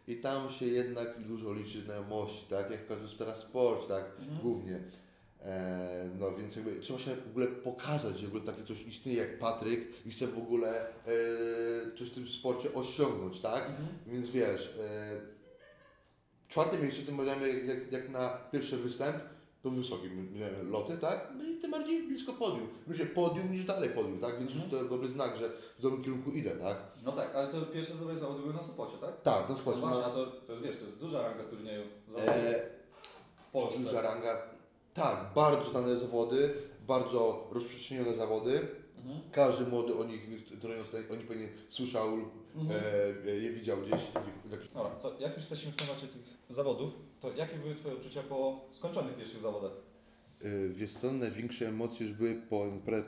i 0.08 0.16
tam 0.16 0.50
się 0.50 0.66
jednak 0.66 1.20
dużo 1.28 1.54
liczy 1.54 1.82
znajomości, 1.82 2.46
tak? 2.50 2.72
Jak 2.72 2.86
w 2.86 2.88
każdym 2.88 3.18
teraz 3.18 3.38
sporcie, 3.38 3.88
tak? 3.88 4.06
Mhm. 4.20 4.40
Głównie. 4.42 4.80
E, 5.42 6.10
no 6.20 6.32
więc 6.36 6.56
jakby 6.56 6.80
trzeba 6.80 7.00
się 7.00 7.16
w 7.16 7.28
ogóle 7.30 7.48
pokazać, 7.48 8.20
że 8.20 8.28
w 8.28 8.36
ogóle 8.36 8.54
takie 8.54 8.64
coś 8.66 8.82
istnieje 8.84 9.18
jak 9.20 9.40
Patryk 9.40 10.06
i 10.06 10.12
chce 10.12 10.28
w 10.28 10.38
ogóle 10.38 10.82
e, 10.90 10.92
coś 12.00 12.10
w 12.10 12.14
tym 12.14 12.28
sporcie 12.28 12.74
osiągnąć, 12.74 13.40
tak? 13.40 13.66
Mhm. 13.70 13.88
Więc 14.08 14.30
wiesz, 14.30 14.74
e, 14.80 15.33
czwarte 16.54 16.78
miejsce 16.78 17.02
tym 17.02 17.18
miałem 17.18 17.68
jak, 17.68 17.92
jak, 17.92 18.10
na 18.10 18.30
pierwszy 18.52 18.78
występ, 18.78 19.16
to 19.64 19.70
wysokie 19.70 20.10
loty, 20.70 20.98
tak? 20.98 21.30
No 21.38 21.44
i 21.44 21.56
tym 21.56 21.72
bardziej 21.72 22.08
blisko 22.08 22.34
podium. 22.34 22.68
Bliżej 22.88 23.08
podium 23.08 23.52
niż 23.52 23.66
dalej 23.66 23.90
podium, 23.90 24.20
tak? 24.20 24.40
Więc 24.40 24.54
już 24.54 24.64
to 24.72 24.84
dobry 24.84 25.08
znak, 25.10 25.38
że 25.38 25.50
w 25.80 25.82
dobrym 25.82 26.04
kierunku 26.04 26.32
idę, 26.32 26.52
tak? 26.52 26.78
No 27.04 27.12
tak, 27.12 27.36
ale 27.36 27.48
to 27.48 27.62
pierwsze 27.62 27.96
zawody 27.96 28.18
zawody 28.18 28.42
były 28.42 28.54
na 28.54 28.64
Sopocie, 28.64 28.98
tak? 29.02 29.22
Tak, 29.22 29.50
No 29.50 29.56
chodź, 29.56 29.64
właśnie, 29.64 29.82
no, 29.82 30.06
a 30.06 30.10
to, 30.10 30.26
to 30.26 30.60
wiesz, 30.62 30.78
to 30.78 30.84
jest 30.86 31.00
duża 31.00 31.22
ranga 31.22 31.44
turnieju 31.44 31.84
zawodów 32.08 32.36
e, 32.36 32.70
w 33.50 33.52
Polsce. 33.52 33.80
duża 33.84 34.02
ranga. 34.02 34.42
Tak, 34.94 35.18
bardzo 35.36 35.72
znane 35.72 36.00
zawody, 36.00 36.54
bardzo 36.88 37.48
rozprzestrzenione 37.52 38.14
zawody. 38.16 38.68
Mhm. 39.06 39.20
Każdy 39.32 39.66
młody 39.66 39.96
o 39.96 40.04
nich, 40.04 40.22
trenując, 40.62 40.88
o 41.12 41.16
nich 41.16 41.28
pewnie 41.28 41.48
słyszał 41.70 42.16
lub 42.18 42.30
Mhm. 42.56 42.82
e, 43.28 43.30
je 43.36 43.52
widział 43.52 43.78
gdzieś. 43.82 44.02
gdzieś 44.46 44.68
Dobra, 44.74 44.90
to 44.90 45.14
jak 45.20 45.32
już 45.32 45.38
jesteśmy 45.50 45.72
w 45.72 45.76
temacie 45.76 46.08
tych 46.08 46.22
zawodów, 46.50 46.94
to 47.20 47.34
jakie 47.34 47.56
były 47.58 47.76
Twoje 47.76 47.96
odczucia 47.96 48.24
po 48.24 48.66
skończonych 48.72 49.16
pierwszych 49.16 49.40
zawodach? 49.40 49.72
Y, 50.46 50.70
Wiesz 50.76 50.94
co, 50.94 51.12
największe 51.12 51.68
emocje 51.68 52.08
już 52.08 52.16
były 52.16 52.36
po, 52.50 52.66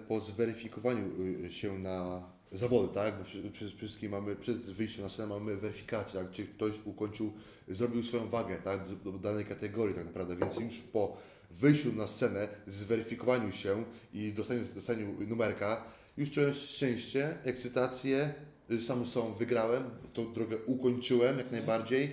po 0.08 0.20
zweryfikowaniu 0.20 1.06
y, 1.46 1.52
się 1.52 1.80
na 1.80 2.24
zawody, 2.52 2.94
tak? 2.94 3.18
Bo 3.18 3.24
przy- 3.24 3.52
przede 3.52 3.72
wszystkim 3.72 4.12
mamy, 4.12 4.36
przed 4.36 4.58
wyjściem 4.58 5.04
na 5.04 5.10
scenę 5.10 5.28
mamy 5.28 5.58
weryfikację, 5.58 6.20
tak? 6.20 6.32
Czy 6.32 6.48
ktoś 6.48 6.74
ukończył, 6.86 7.34
zrobił 7.68 8.04
swoją 8.04 8.30
wagę, 8.30 8.58
tak? 8.64 8.88
Do, 8.88 9.12
do 9.12 9.20
danej 9.20 9.46
kategorii 9.46 9.96
tak 9.96 10.06
naprawdę, 10.06 10.36
więc 10.36 10.60
już 10.60 10.80
po 10.82 11.18
wyjściu 11.60 11.94
na 11.94 12.08
scenę, 12.08 12.48
zweryfikowaniu 12.68 13.52
się 13.52 13.84
i 14.14 14.34
dostaniu, 14.34 14.62
dostaniu 14.76 15.16
numerka, 15.28 15.84
już 16.18 16.32
czułem 16.32 16.54
szczęście, 16.54 17.38
ekscytację, 17.44 18.34
y, 18.72 18.82
sam 18.82 19.06
sobą 19.06 19.34
wygrałem, 19.34 19.84
tą 20.14 20.34
drogę 20.34 20.58
ukończyłem 20.66 21.38
jak 21.38 21.52
najbardziej. 21.52 22.04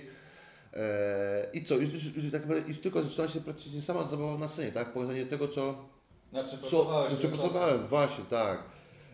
Eee, 0.73 1.57
I 1.57 1.65
co, 1.65 1.75
już, 1.77 1.93
już, 1.93 2.15
już, 2.15 2.31
tak 2.31 2.43
już 2.67 2.77
tylko 2.79 3.03
zaczyna 3.03 3.27
się 3.27 3.41
praktycznie 3.41 3.81
sama 3.81 4.03
zabawa 4.03 4.37
na 4.37 4.47
scenie, 4.47 4.71
tak? 4.71 4.93
Pokazanie 4.93 5.25
tego, 5.25 5.47
co, 5.47 5.85
Znaczy, 6.31 6.57
co 6.71 7.05
tyle 7.07 7.19
czasu. 7.19 7.27
pracowałem, 7.27 7.87
właśnie, 7.87 8.23
tak. 8.29 8.63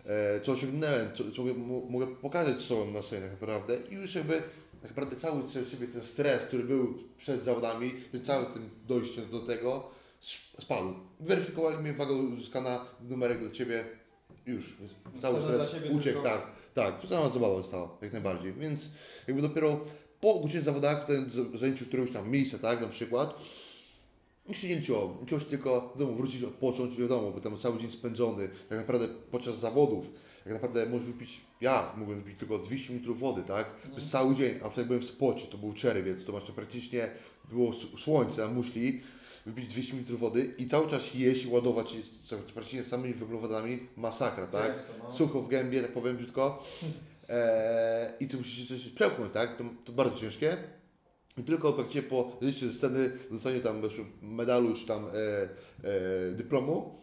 E, 0.06 0.42
co 0.42 0.52
osiągnąłem, 0.52 1.08
co, 1.16 1.24
co 1.36 1.42
mogę, 1.42 1.54
mo- 1.54 1.82
mogę 1.90 2.08
pokazać 2.16 2.62
sobą 2.62 2.92
na 2.92 3.02
scenie 3.02 3.22
tak 3.22 3.32
naprawdę 3.32 3.78
i 3.92 3.94
już 3.96 4.16
jakby 4.16 4.44
tak 4.82 4.90
naprawdę 4.92 5.16
cały 5.16 5.66
siebie 5.66 5.88
ten 5.88 6.04
stres, 6.04 6.44
który 6.44 6.64
był 6.64 6.94
przed 7.18 7.44
zawodami, 7.44 7.94
cały 8.24 8.46
tym 8.46 8.70
dojściem 8.88 9.30
do 9.32 9.40
tego 9.40 9.90
spadł. 10.62 10.94
Weryfikowali 11.20 11.78
mnie 11.78 11.94
waga 11.94 12.12
uzyskana, 12.12 12.86
numerek 13.10 13.40
dla 13.40 13.52
Ciebie, 13.52 13.86
już, 14.46 14.78
cały 15.20 15.42
stres 15.42 15.76
uciekł, 15.92 16.24
tak, 16.24 16.48
tak, 16.74 17.02
to 17.02 17.08
sama 17.08 17.30
zabawa 17.30 17.58
została, 17.58 17.98
jak 18.02 18.14
najbardziej, 18.14 18.54
więc 18.54 18.90
jakby 19.28 19.42
dopiero 19.42 19.86
po 20.22 20.28
ukończeniu 20.28 20.64
zawodach, 20.64 21.06
ten 21.06 21.30
zajęciu 21.54 21.86
któregoś 21.86 22.12
tam 22.12 22.32
miejsca, 22.32 22.58
tak, 22.58 22.82
na 22.82 22.88
przykład, 22.88 23.40
nic 24.50 24.58
się 24.58 24.70
nie 24.70 24.76
liczyło. 24.76 25.18
Liczyło 25.22 25.40
się 25.40 25.46
tylko 25.46 25.94
do 25.98 26.06
domu 26.06 26.18
wrócić, 26.18 26.44
odpocząć, 26.44 26.96
wiadomo, 26.98 27.32
bo 27.32 27.40
tam 27.40 27.58
cały 27.58 27.80
dzień 27.80 27.92
spędzony. 27.92 28.50
Tak 28.70 28.78
naprawdę 28.78 29.08
podczas 29.32 29.60
zawodów, 29.60 30.10
tak 30.44 30.54
naprawdę 30.54 30.86
możesz 30.86 31.08
wypić, 31.08 31.42
ja 31.62 31.94
mogłem 31.98 32.22
wypić 32.22 32.40
tylko 32.40 32.58
200 32.58 32.94
ml 32.94 33.14
wody, 33.14 33.44
tak? 33.44 33.76
Przez 33.92 34.10
cały 34.10 34.36
dzień, 34.36 34.60
a 34.64 34.70
wtedy 34.70 34.88
byłem 34.88 35.02
w 35.02 35.06
spocie, 35.06 35.48
to 35.48 35.58
był 35.58 35.74
czerwiec, 35.74 36.26
to 36.26 36.32
masz 36.32 36.44
to 36.44 36.54
praktycznie, 36.54 37.10
było 37.52 37.72
słońce, 38.04 38.46
a 38.46 38.48
muszli, 38.48 39.02
wypić 39.50 39.68
200 39.68 39.96
ml 39.96 40.18
wody 40.18 40.54
i 40.58 40.68
cały 40.68 40.88
czas 40.88 41.14
jeść, 41.14 41.48
ładować 41.48 41.98
praktycznie 42.54 42.84
samymi 42.84 43.14
węglowodanami, 43.14 43.80
masakra, 43.96 44.48
tak? 44.48 44.76
Ciężko, 44.76 44.94
no. 45.04 45.12
Sucho 45.12 45.42
w 45.42 45.48
gębie, 45.48 45.82
tak 45.82 45.94
powiem 45.94 46.18
brzydko. 46.18 46.64
Eee, 47.30 48.10
I 48.24 48.28
ty 48.28 48.38
musisz 48.38 48.68
coś 48.68 48.90
przełknąć, 48.90 49.34
tak? 49.34 49.58
To, 49.58 49.64
to 49.86 49.92
bardzo 49.92 50.20
ciężkie. 50.20 50.58
I 51.38 51.44
tylko 51.44 51.74
praktycznie 51.74 52.02
po 52.02 52.38
zejściu 52.42 52.68
ze 52.68 52.74
sceny, 52.74 53.12
dostaniu 53.32 53.62
tam 53.62 53.82
medalu 54.22 54.74
czy 54.74 54.86
tam 54.86 55.06
e, 55.06 55.10
e, 55.10 56.32
dyplomu, 56.32 57.00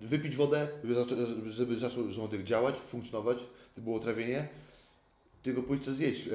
wypić 0.00 0.36
wodę, 0.36 0.68
żeby, 0.84 0.94
zaczą, 0.94 1.16
żeby 1.46 1.78
zaczął 1.78 2.10
żołądek 2.10 2.42
działać, 2.42 2.74
funkcjonować, 2.76 3.38
to 3.74 3.80
było 3.80 3.98
trawienie, 3.98 4.48
tylko 5.42 5.62
pójść 5.62 5.84
coś 5.84 5.94
zjeść. 5.94 6.26
E, 6.26 6.30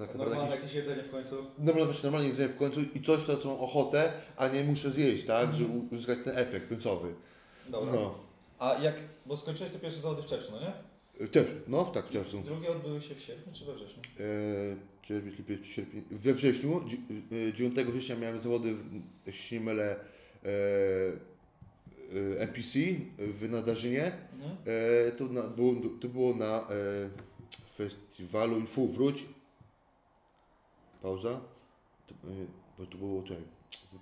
tak 0.00 0.14
Normalne 0.14 0.36
jakieś, 0.42 0.54
jakieś 0.54 0.74
jedzenie 0.74 1.02
w 1.02 1.10
końcu. 1.10 1.36
normalnie, 1.58 1.84
właśnie 1.86 2.02
normalnie 2.02 2.28
jedzenie 2.28 2.48
w 2.48 2.56
końcu 2.56 2.80
i 2.94 3.02
coś, 3.02 3.28
na 3.28 3.36
co 3.36 3.48
mam 3.48 3.56
ochotę, 3.60 4.12
a 4.36 4.48
nie 4.48 4.64
muszę 4.64 4.90
zjeść, 4.90 5.24
tak? 5.26 5.54
Żeby 5.54 5.68
uzyskać 5.90 6.18
ten 6.24 6.38
efekt 6.38 6.68
końcowy. 6.68 7.14
Dobra. 7.68 7.92
No. 7.92 8.18
A 8.58 8.74
jak, 8.82 8.94
bo 9.26 9.36
skończyłeś 9.36 9.72
te 9.72 9.78
pierwsze 9.78 10.00
zawody 10.00 10.22
w 10.22 10.26
czerwcu, 10.26 10.52
no 10.52 10.60
nie? 10.60 10.72
Też, 11.28 11.46
no 11.68 11.84
tak, 11.84 12.06
w 12.06 12.10
czerwcu. 12.10 12.40
Drugie 12.40 12.70
odbyły 12.70 13.00
się 13.00 13.14
w 13.14 13.20
sierpniu 13.20 13.52
czy 13.52 13.64
we 13.64 13.74
wrześniu? 13.74 14.02
E, 14.20 15.06
czerwiec, 15.06 15.38
lipiec, 15.38 15.64
sierpień. 15.66 16.02
We 16.10 16.34
wrześniu, 16.34 16.80
dzi- 16.88 17.00
e, 17.48 17.52
9 17.52 17.74
września 17.74 18.16
miałem 18.16 18.40
zawody, 18.40 18.74
w- 18.74 18.90
jeśli 19.26 19.58
nie 19.58 19.64
mylę, 19.64 19.96
e, 20.44 20.48
e, 22.36 22.40
NPC 22.40 22.78
w 23.18 23.48
Nadarzynie. 23.50 24.12
Mhm. 24.34 24.56
E, 25.08 25.12
to, 25.12 25.24
na, 25.24 25.42
było, 25.42 25.74
to 26.00 26.08
było 26.08 26.34
na 26.34 26.60
e, 26.60 26.64
festiwalu 27.88 28.66
Fu, 28.66 28.88
wróć. 28.88 29.26
Pauza. 31.02 31.40
To, 32.06 32.14
e, 32.14 32.46
bo 32.78 32.86
to 32.86 32.98
było 32.98 33.22
tutaj. 33.22 33.42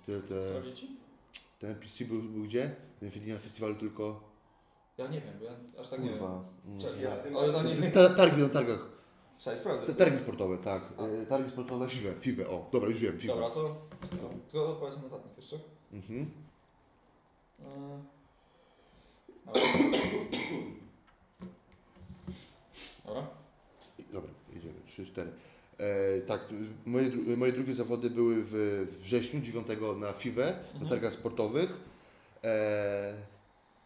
Te, 0.05 0.21
te, 0.21 0.61
ten 1.59 1.69
NPC 1.71 2.05
był, 2.05 2.21
był 2.21 2.43
gdzie? 2.43 2.75
Nie 3.25 3.33
na 3.33 3.39
festiwalu, 3.39 3.75
tylko. 3.75 4.29
Ja 4.97 5.07
nie 5.07 5.21
wiem, 5.21 5.33
bo 5.39 5.45
ja 5.45 5.51
aż 5.81 5.89
tak 5.89 6.03
nie 6.03 6.09
wiem. 6.09 6.19
Kurwa. 6.19 6.43
Mm. 6.65 6.79
Czekaj, 6.79 7.01
Ja 7.01 7.17
tym- 7.17 7.37
ale 7.37 7.53
to 7.53 7.63
nie... 7.63 7.91
Ta- 7.91 8.09
Targi 8.15 8.41
na 8.41 8.49
targach. 8.49 8.89
Trzeba 9.37 9.57
sprawdzać. 9.57 9.87
Te 9.87 9.93
Targi 9.95 10.17
sportowe, 10.17 10.57
tak. 10.57 10.83
E, 10.97 11.25
Targi 11.25 11.51
sportowe 11.51 11.89
FIWE, 11.89 12.13
FIWE, 12.19 12.49
o. 12.49 12.69
Dobra, 12.71 12.89
już 12.89 12.99
wiem, 12.99 13.19
FIWE. 13.19 13.33
Dobra, 13.33 13.49
to 13.49 13.75
tylko 14.51 14.67
odpowiedz 14.69 14.95
na 14.97 15.01
notatnik 15.03 15.37
jeszcze. 15.37 15.59
Mhm. 15.93 16.31
Eee, 17.59 17.99
Dobra. 19.45 19.61
Dobra. 23.05 23.38
I- 24.99 25.05
Dobra, 25.05 25.05
jedziemy. 25.05 25.05
3, 25.05 25.05
4. 25.05 25.29
E, 25.79 26.21
tak, 26.21 26.39
moje, 26.85 27.11
moje 27.37 27.51
drugie 27.51 27.75
zawody 27.75 28.09
były 28.09 28.35
w 28.39 28.85
wrześniu, 29.03 29.41
9 29.41 29.67
na 29.99 30.13
FIWE, 30.13 30.45
na 30.45 30.71
Mhm. 30.73 30.89
targach 30.89 31.13
sportowych. 31.13 31.69
E, 32.43 33.13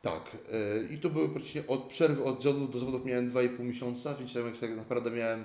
tak, 0.01 0.37
e, 0.51 0.93
i 0.93 0.97
to 0.97 1.09
były 1.09 1.29
praktycznie 1.29 1.67
od 1.67 1.83
przerwy 1.83 2.23
od 2.23 2.43
zawodów 2.43 2.71
do 2.71 2.79
zawodów 2.79 3.05
miałem 3.05 3.29
2,5 3.29 3.63
miesiąca, 3.63 4.15
więc 4.15 4.33
tam 4.33 4.45
jak 4.45 4.57
tak 4.57 4.75
naprawdę 4.75 5.11
miałem 5.11 5.43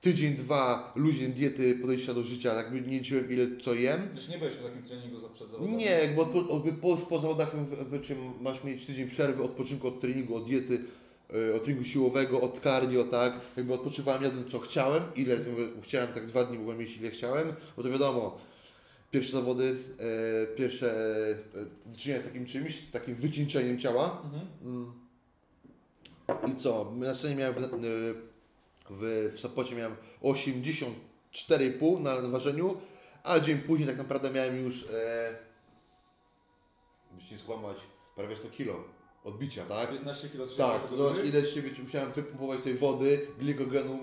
tydzień, 0.00 0.34
dwa, 0.36 0.92
luźnie 0.96 1.28
diety, 1.28 1.74
podejścia 1.74 2.14
do 2.14 2.22
życia, 2.22 2.54
jakby 2.54 2.80
nie 2.80 2.98
liczyłem 2.98 3.30
ile 3.32 3.46
co 3.64 3.74
jem. 3.74 4.08
Już 4.16 4.28
nie 4.28 4.38
byłeś 4.38 4.54
w 4.54 4.62
takim 4.62 4.82
treningu 4.82 5.20
za 5.20 5.28
przed 5.28 5.48
zawodami? 5.48 5.76
Nie, 5.76 5.96
od, 6.22 6.34
jakby 6.54 6.72
po, 6.72 6.96
po 6.96 7.18
zawodach 7.18 7.52
masz 8.40 8.64
mieć 8.64 8.86
tydzień 8.86 9.08
przerwy, 9.08 9.42
odpoczynku 9.42 9.88
od 9.88 10.00
treningu, 10.00 10.36
od 10.36 10.44
diety, 10.48 10.84
yy, 11.32 11.54
od 11.54 11.64
treningu 11.64 11.84
siłowego, 11.84 12.40
od 12.40 12.60
cardio, 12.60 13.04
tak? 13.04 13.32
Jakby 13.56 13.74
odpoczywałem, 13.74 14.22
jadłem 14.22 14.50
co 14.50 14.58
chciałem, 14.58 15.02
ile 15.16 15.34
jakby 15.34 15.68
chciałem, 15.82 16.12
tak 16.12 16.26
dwa 16.26 16.44
dni 16.44 16.58
mogłem 16.58 16.78
mieć 16.78 16.96
ile 16.96 17.10
chciałem, 17.10 17.54
bo 17.76 17.82
to 17.82 17.90
wiadomo, 17.90 18.38
pierwsze 19.10 19.32
zawody, 19.32 19.76
e, 19.98 20.46
pierwsze 20.46 20.90
e, 21.54 21.90
do 21.90 21.96
czynienia 21.96 22.22
z 22.22 22.24
takim 22.24 22.46
czymś, 22.46 22.80
takim 22.80 23.14
wycieńczeniem 23.14 23.78
ciała. 23.78 24.22
Mhm. 24.24 24.46
Mm. 24.62 24.92
I 26.52 26.56
co? 26.56 26.92
Na 26.96 27.14
scenie 27.14 27.36
miałem 27.36 27.54
w, 27.54 27.58
e, 27.58 27.68
w, 28.90 29.32
w 29.36 29.40
Sopocie 29.40 29.74
miałem 29.74 29.96
84,5 30.22 32.00
na 32.00 32.28
ważeniu, 32.28 32.80
a 33.24 33.40
dzień 33.40 33.58
później 33.58 33.88
tak 33.88 33.98
naprawdę 33.98 34.30
miałem 34.30 34.64
już, 34.64 34.84
e, 34.92 35.36
byś 37.12 37.30
nie 37.30 37.38
skłamać, 37.38 37.76
prawie 38.16 38.36
100 38.36 38.48
kilo 38.48 38.93
odbicia, 39.24 39.64
tak? 39.64 39.90
15 39.90 40.28
kg 40.28 40.56
Tak, 40.56 40.88
to 40.88 40.96
zobacz 40.96 41.24
ile 41.24 41.42
z 41.42 41.54
siebie 41.54 41.70
musiałem 41.82 42.12
wypompować 42.12 42.60
tej 42.60 42.74
wody, 42.74 43.20
glikogenu, 43.40 43.98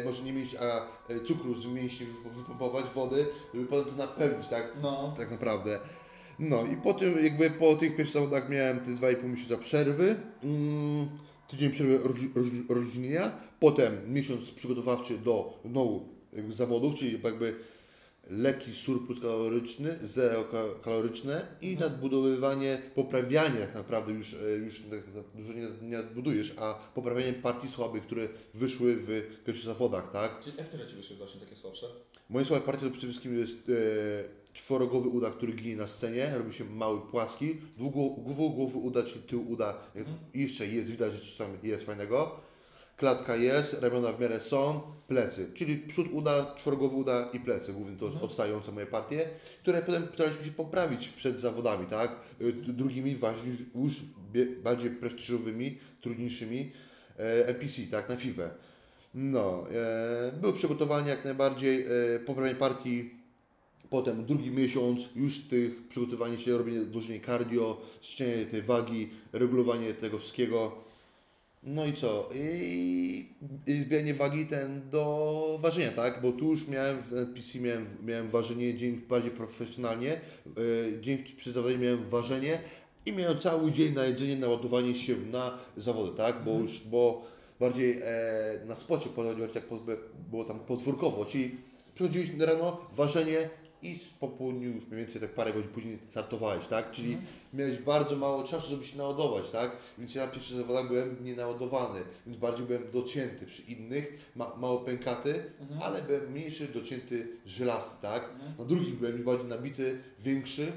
e, 0.00 0.04
może 0.04 0.22
nie 0.22 0.32
mieć, 0.32 0.54
a 0.54 0.86
e, 1.12 1.20
cukru 1.26 1.54
z 1.54 1.66
mięśni 1.66 2.06
wyp- 2.06 2.30
wypompować, 2.36 2.84
wody, 2.94 3.26
żeby 3.54 3.66
potem 3.66 3.84
to 3.84 3.96
napełnić, 3.96 4.48
tak? 4.48 4.72
No. 4.82 5.14
Tak 5.16 5.30
naprawdę. 5.30 5.78
No 6.38 6.64
i 6.66 6.76
po 6.76 6.94
tym, 6.94 7.24
jakby 7.24 7.50
po 7.50 7.74
tych 7.74 7.96
pierwszych 7.96 8.14
zawodach 8.14 8.48
miałem 8.48 8.80
te 8.80 8.90
2,5 8.90 9.24
miesiąca 9.28 9.58
przerwy, 9.58 10.16
mm, 10.44 11.08
tydzień 11.48 11.70
przerwy 11.70 11.98
rozluźnienia, 12.68 13.30
potem 13.60 14.12
miesiąc 14.12 14.50
przygotowawczy 14.50 15.18
do 15.18 15.58
znowu 15.64 16.08
jakby 16.32 16.52
zawodów, 16.54 16.94
czyli 16.94 17.20
jakby 17.24 17.54
lekki 18.30 18.72
surplus 18.72 19.20
kaloryczny, 19.20 19.98
zero 20.02 20.44
ka- 20.44 20.74
kaloryczne 20.84 21.46
i 21.60 21.72
Mhm. 21.72 21.90
nadbudowywanie, 21.92 22.82
poprawianie 22.94 23.58
tak 23.60 23.74
naprawdę 23.74 24.12
już, 24.12 24.34
e, 24.34 24.56
już 24.56 24.80
tak 24.90 25.00
dużo 25.34 25.52
nie, 25.52 25.68
nie 25.82 25.96
nadbudujesz, 25.96 26.54
a 26.56 26.74
poprawianie 26.94 27.32
partii 27.32 27.68
słabych, 27.68 28.02
które 28.02 28.28
wyszły 28.54 28.96
w 28.96 29.22
pierwszych 29.44 29.66
zawodach, 29.66 30.12
tak? 30.12 30.40
Czyli 30.40 30.56
jak 30.56 30.68
które 30.68 30.86
ci 30.86 30.96
wyszły 30.96 31.16
właśnie 31.16 31.40
takie 31.40 31.56
słabsze? 31.56 31.86
Moje 32.30 32.46
słabe 32.46 32.66
partie 32.66 32.86
to 32.86 32.90
przede 32.92 33.06
wszystkim 33.06 33.38
jest 33.38 33.52
e, 33.52 34.52
czworogowy 34.52 35.08
uda, 35.08 35.30
który 35.30 35.52
ginie 35.52 35.76
na 35.76 35.86
scenie, 35.86 36.32
robi 36.38 36.52
się 36.54 36.64
mały, 36.64 37.00
płaski, 37.00 37.56
dwugłowy 37.78 38.78
uda, 38.78 39.02
czyli 39.02 39.20
tył 39.22 39.50
uda, 39.50 39.78
Mhm. 39.94 40.16
jeszcze 40.34 40.66
jest, 40.66 40.88
widać, 40.90 41.12
że 41.12 41.18
coś 41.18 41.36
tam 41.36 41.50
jest 41.62 41.86
fajnego. 41.86 42.40
Klatka 43.00 43.36
jest, 43.36 43.76
ramiona 43.82 44.12
w 44.12 44.20
miarę 44.20 44.40
są, 44.40 44.80
plecy, 45.08 45.50
czyli 45.54 45.76
przód 45.76 46.06
uda, 46.12 46.54
czworogowy 46.58 46.96
uda 46.96 47.28
i 47.32 47.40
plecy, 47.40 47.72
głównie 47.72 47.96
to 47.96 48.06
Mhm. 48.06 48.24
odstające 48.24 48.72
moje 48.72 48.86
partie, 48.86 49.28
które 49.62 49.82
potem 49.82 50.08
staraliśmy 50.14 50.44
się 50.44 50.50
poprawić 50.52 51.08
przed 51.08 51.40
zawodami, 51.40 51.86
tak? 51.86 52.10
E, 52.40 52.44
d- 52.52 52.72
Drugimi, 52.72 53.16
ważni, 53.16 53.52
już 53.82 53.92
bardziej 54.62 54.90
prestiżowymi, 54.90 55.78
trudniejszymi 56.00 56.72
e, 57.18 57.46
NPC, 57.48 57.82
tak, 57.90 58.08
na 58.08 58.16
FIWE. 58.16 58.50
No, 59.14 59.64
e, 59.70 60.32
były 60.40 60.52
przygotowania 60.52 61.08
jak 61.08 61.24
najbardziej, 61.24 61.82
e, 62.14 62.18
poprawienie 62.26 62.54
partii, 62.56 63.10
potem 63.90 64.24
drugi 64.26 64.50
miesiąc 64.50 65.08
już 65.16 65.38
tych 65.38 65.88
przygotowanie 65.88 66.38
się, 66.38 66.58
robienie 66.58 66.80
dłużej 66.80 67.20
cardio, 67.20 67.80
ścianie 68.02 68.46
tej 68.46 68.62
wagi, 68.62 69.10
regulowanie 69.32 69.94
tego 69.94 70.18
wszystkiego. 70.18 70.89
No 71.62 71.86
i 71.86 71.92
co? 71.92 72.28
I, 72.34 73.28
i 73.66 73.72
zbieranie 73.72 74.14
wagi 74.14 74.46
ten 74.46 74.88
do 74.90 75.58
ważenia, 75.62 75.90
tak? 75.92 76.22
Bo 76.22 76.32
tu 76.32 76.48
już 76.50 76.68
miałem 76.68 77.02
w 77.02 77.12
NPC 77.12 77.58
miałem, 77.58 77.86
miałem 78.04 78.28
ważenie 78.30 78.74
dzień 78.74 79.00
bardziej 79.08 79.30
profesjonalnie, 79.30 80.12
e, 80.12 81.00
dzień 81.00 81.18
przed 81.36 81.54
zawodaniem 81.54 81.80
miałem 81.82 82.08
ważenie 82.08 82.58
i 83.06 83.12
miałem 83.12 83.38
cały 83.38 83.72
dzień 83.72 83.94
na 83.94 84.04
jedzenie, 84.04 84.36
naładowanie 84.36 84.94
się 84.94 85.16
na 85.32 85.58
zawody, 85.76 86.16
tak? 86.16 86.44
Bo 86.44 86.50
Mhm. 86.50 86.62
już, 86.62 86.80
bo 86.80 87.24
bardziej 87.60 88.00
e, 88.02 88.04
na 88.66 88.76
spocie 88.76 89.08
podchodziło, 89.08 89.48
jak 89.54 89.64
było 90.30 90.44
tam 90.44 90.60
podwórkowo, 90.60 91.24
czyli 91.24 91.56
przychodziłeś 91.94 92.30
rano, 92.38 92.80
ważenie 92.96 93.48
i 93.82 93.98
po 94.20 94.28
południu 94.28 94.70
mniej 94.70 94.84
więcej 94.90 95.20
tak 95.20 95.34
parę 95.34 95.52
godzin 95.52 95.68
później 95.70 95.98
startowałeś, 96.08 96.66
tak? 96.66 96.90
Czyli 96.90 97.08
Mhm. 97.12 97.26
miałeś 97.54 97.78
bardzo 97.78 98.16
mało 98.16 98.44
czasu, 98.44 98.68
żeby 98.68 98.84
się 98.84 98.98
naładować, 98.98 99.50
tak? 99.50 99.76
Więc 99.98 100.14
ja 100.14 100.26
na 100.26 100.32
pierwszych 100.32 100.56
zawodach 100.56 100.88
byłem 100.88 101.24
nienaładowany, 101.24 102.00
więc 102.26 102.38
bardziej 102.38 102.66
byłem 102.66 102.90
docięty 102.90 103.46
przy 103.46 103.62
innych, 103.62 104.30
ma, 104.36 104.56
mało 104.56 104.78
pękaty, 104.80 105.42
Mhm. 105.60 105.82
ale 105.82 106.02
byłem 106.02 106.32
mniejszy, 106.32 106.68
docięty, 106.68 107.28
żelasty, 107.46 107.94
tak? 108.02 108.24
Mhm. 108.32 108.52
Na 108.58 108.64
drugich 108.64 108.94
byłem 108.98 109.12
już 109.16 109.22
bardziej 109.24 109.46
nabity, 109.46 109.98
większy 110.20 110.72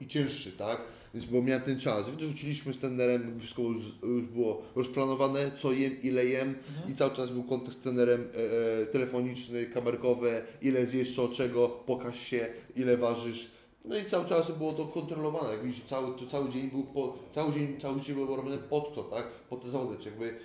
i 0.00 0.06
cięższy, 0.06 0.52
tak? 0.52 0.80
Więc 1.14 1.26
bo 1.26 1.42
miałem 1.42 1.62
ten 1.62 1.80
czas. 1.80 2.06
Wróciliśmy 2.10 2.72
z 2.72 2.78
trenerem, 2.78 3.40
wszystko 3.40 3.62
już, 3.62 3.82
już 4.02 4.22
było 4.22 4.62
rozplanowane, 4.76 5.50
co 5.62 5.72
jem, 5.72 6.02
ile 6.02 6.26
jem 6.26 6.48
Mhm. 6.68 6.92
i 6.92 6.94
cały 6.94 7.16
czas 7.16 7.30
był 7.30 7.44
kontakt 7.44 7.76
z 7.76 7.80
trenerem 7.80 8.20
e, 8.20 8.82
e, 8.82 8.86
telefoniczny, 8.86 9.66
kamerkowe, 9.66 10.42
ile 10.62 10.86
zjesz, 10.86 11.16
co, 11.16 11.28
czego, 11.28 11.68
pokaż 11.68 12.18
się, 12.20 12.46
ile 12.76 12.96
ważysz. 12.96 13.50
No 13.84 13.98
i 13.98 14.04
cały 14.04 14.26
czas 14.26 14.50
było 14.50 14.72
to 14.72 14.86
kontrolowane. 14.86 15.52
Jak 15.52 15.62
widzisz, 15.62 15.84
cały, 15.84 16.18
to 16.18 16.26
cały 16.26 16.48
dzień 16.50 16.70
był 16.70 16.82
po, 16.82 17.16
cały 17.34 17.52
dzień, 17.52 17.80
cały 17.80 18.00
dzień 18.00 18.14
był 18.14 18.36
robiony 18.36 18.58
pod 18.58 18.94
to, 18.94 19.02
tak? 19.02 19.26
Pod 19.26 19.62
te 19.62 19.70
zawody, 19.70 20.04
jakby 20.04 20.38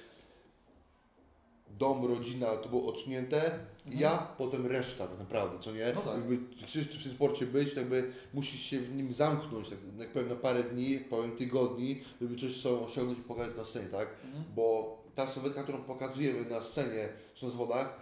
dom, 1.80 2.06
rodzina 2.06 2.48
to 2.48 2.70
było 2.70 2.90
odsunięte, 2.94 3.60
Mhm. 3.86 4.02
ja, 4.02 4.28
potem 4.38 4.68
reszta 4.68 5.08
tak 5.08 5.20
naprawdę, 5.20 5.60
co 5.60 5.72
nie? 5.72 5.92
No 5.96 6.02
tak. 6.02 6.14
Jakby 6.14 6.38
chcesz 6.66 6.88
w 6.88 7.04
tym 7.04 7.14
sporcie 7.14 7.46
być, 7.46 7.74
to 7.74 7.80
jakby 7.80 8.12
musisz 8.34 8.62
się 8.62 8.80
w 8.80 8.96
nim 8.96 9.14
zamknąć, 9.14 9.70
tak 9.70 9.78
jak 10.00 10.10
powiem 10.10 10.30
na 10.30 10.36
parę 10.36 10.64
dni, 10.64 11.00
powiem 11.00 11.32
tygodni, 11.36 12.02
żeby 12.22 12.42
coś 12.42 12.62
sobie 12.62 12.86
osiągnąć 12.86 13.20
i 13.20 13.22
pokazać 13.22 13.58
na 13.58 13.66
scenie, 13.66 13.88
tak? 13.88 14.08
Mhm. 14.26 14.44
Bo 14.56 14.98
ta 15.16 15.28
sylwetka, 15.28 15.64
którą 15.64 15.78
pokazujemy 15.84 16.50
na 16.50 16.62
scenie 16.64 17.10
czy 17.34 17.46
na 17.46 17.52
zawodach, 17.52 18.00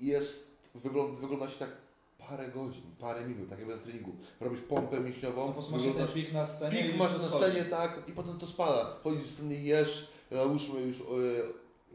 jest, 0.00 0.46
wygląda, 0.74 1.20
wygląda 1.20 1.48
się 1.48 1.58
tak 1.58 1.70
parę 2.18 2.48
godzin, 2.48 2.82
parę 3.00 3.26
minut, 3.26 3.50
tak 3.50 3.58
jakby 3.58 3.76
na 3.76 3.82
treningu. 3.82 4.12
Robisz 4.40 4.60
pompę 4.60 5.00
mięśniową, 5.00 5.54
No, 5.70 5.78
masz 6.00 6.12
pik 6.12 6.32
na 6.32 6.46
scenie 6.46 6.82
pik 6.82 6.96
masz 6.96 7.12
na 7.22 7.28
scenie, 7.28 7.64
tak, 7.64 8.02
i 8.08 8.12
potem 8.12 8.38
to 8.38 8.46
spada. 8.46 8.96
Chodzisz 9.04 9.22
z 9.24 9.30
sceny, 9.34 9.54
jesz, 9.54 10.08
załóżmy 10.30 10.80
już 10.80 11.00
e, 11.00 11.04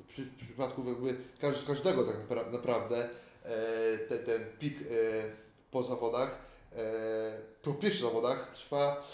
przy, 0.08 0.22
w 0.26 0.36
przypadku 0.36 0.90
jakby 0.90 1.18
każ, 1.42 1.64
każdego 1.66 2.04
tak 2.04 2.16
napra- 2.30 2.52
naprawdę 2.52 3.10
te, 4.10 4.18
ten 4.20 4.42
pik 4.60 4.82
e, 4.82 4.84
po 5.72 5.84
zawodach, 5.84 6.38
e, 6.76 6.82
po 7.62 7.74
pierwszych 7.74 8.02
zawodach 8.04 8.52
trwa 8.56 9.08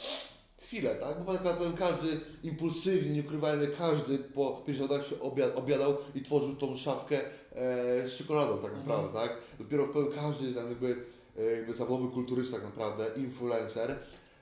chwilę, 0.61 0.95
tak? 0.95 1.23
Bo 1.23 1.37
tak 1.37 1.57
powiem, 1.57 1.77
każdy 1.77 2.19
impulsywnie, 2.43 3.09
nie 3.11 3.21
ukrywajmy, 3.21 3.67
każdy 3.67 4.17
po 4.19 4.63
pierwszych 4.65 4.87
zawodach 4.87 5.07
się 5.07 5.19
obiad, 5.21 5.55
obiadał 5.57 5.97
i 6.15 6.21
tworzył 6.21 6.55
tą 6.55 6.75
szafkę 6.75 7.19
e, 7.55 8.07
z 8.07 8.17
czekoladą 8.17 8.57
tak 8.61 8.71
Mhm. 8.73 8.87
naprawdę, 8.87 9.19
tak? 9.19 9.37
Dopiero 9.59 9.87
powiem, 9.87 10.11
każdy 10.15 10.53
tam 10.53 10.69
jakby, 10.69 10.95
e, 11.39 11.43
jakby 11.43 11.73
zawodowy 11.73 12.11
kulturysta 12.13 12.55
tak 12.55 12.63
naprawdę, 12.65 13.05
influencer, 13.15 13.99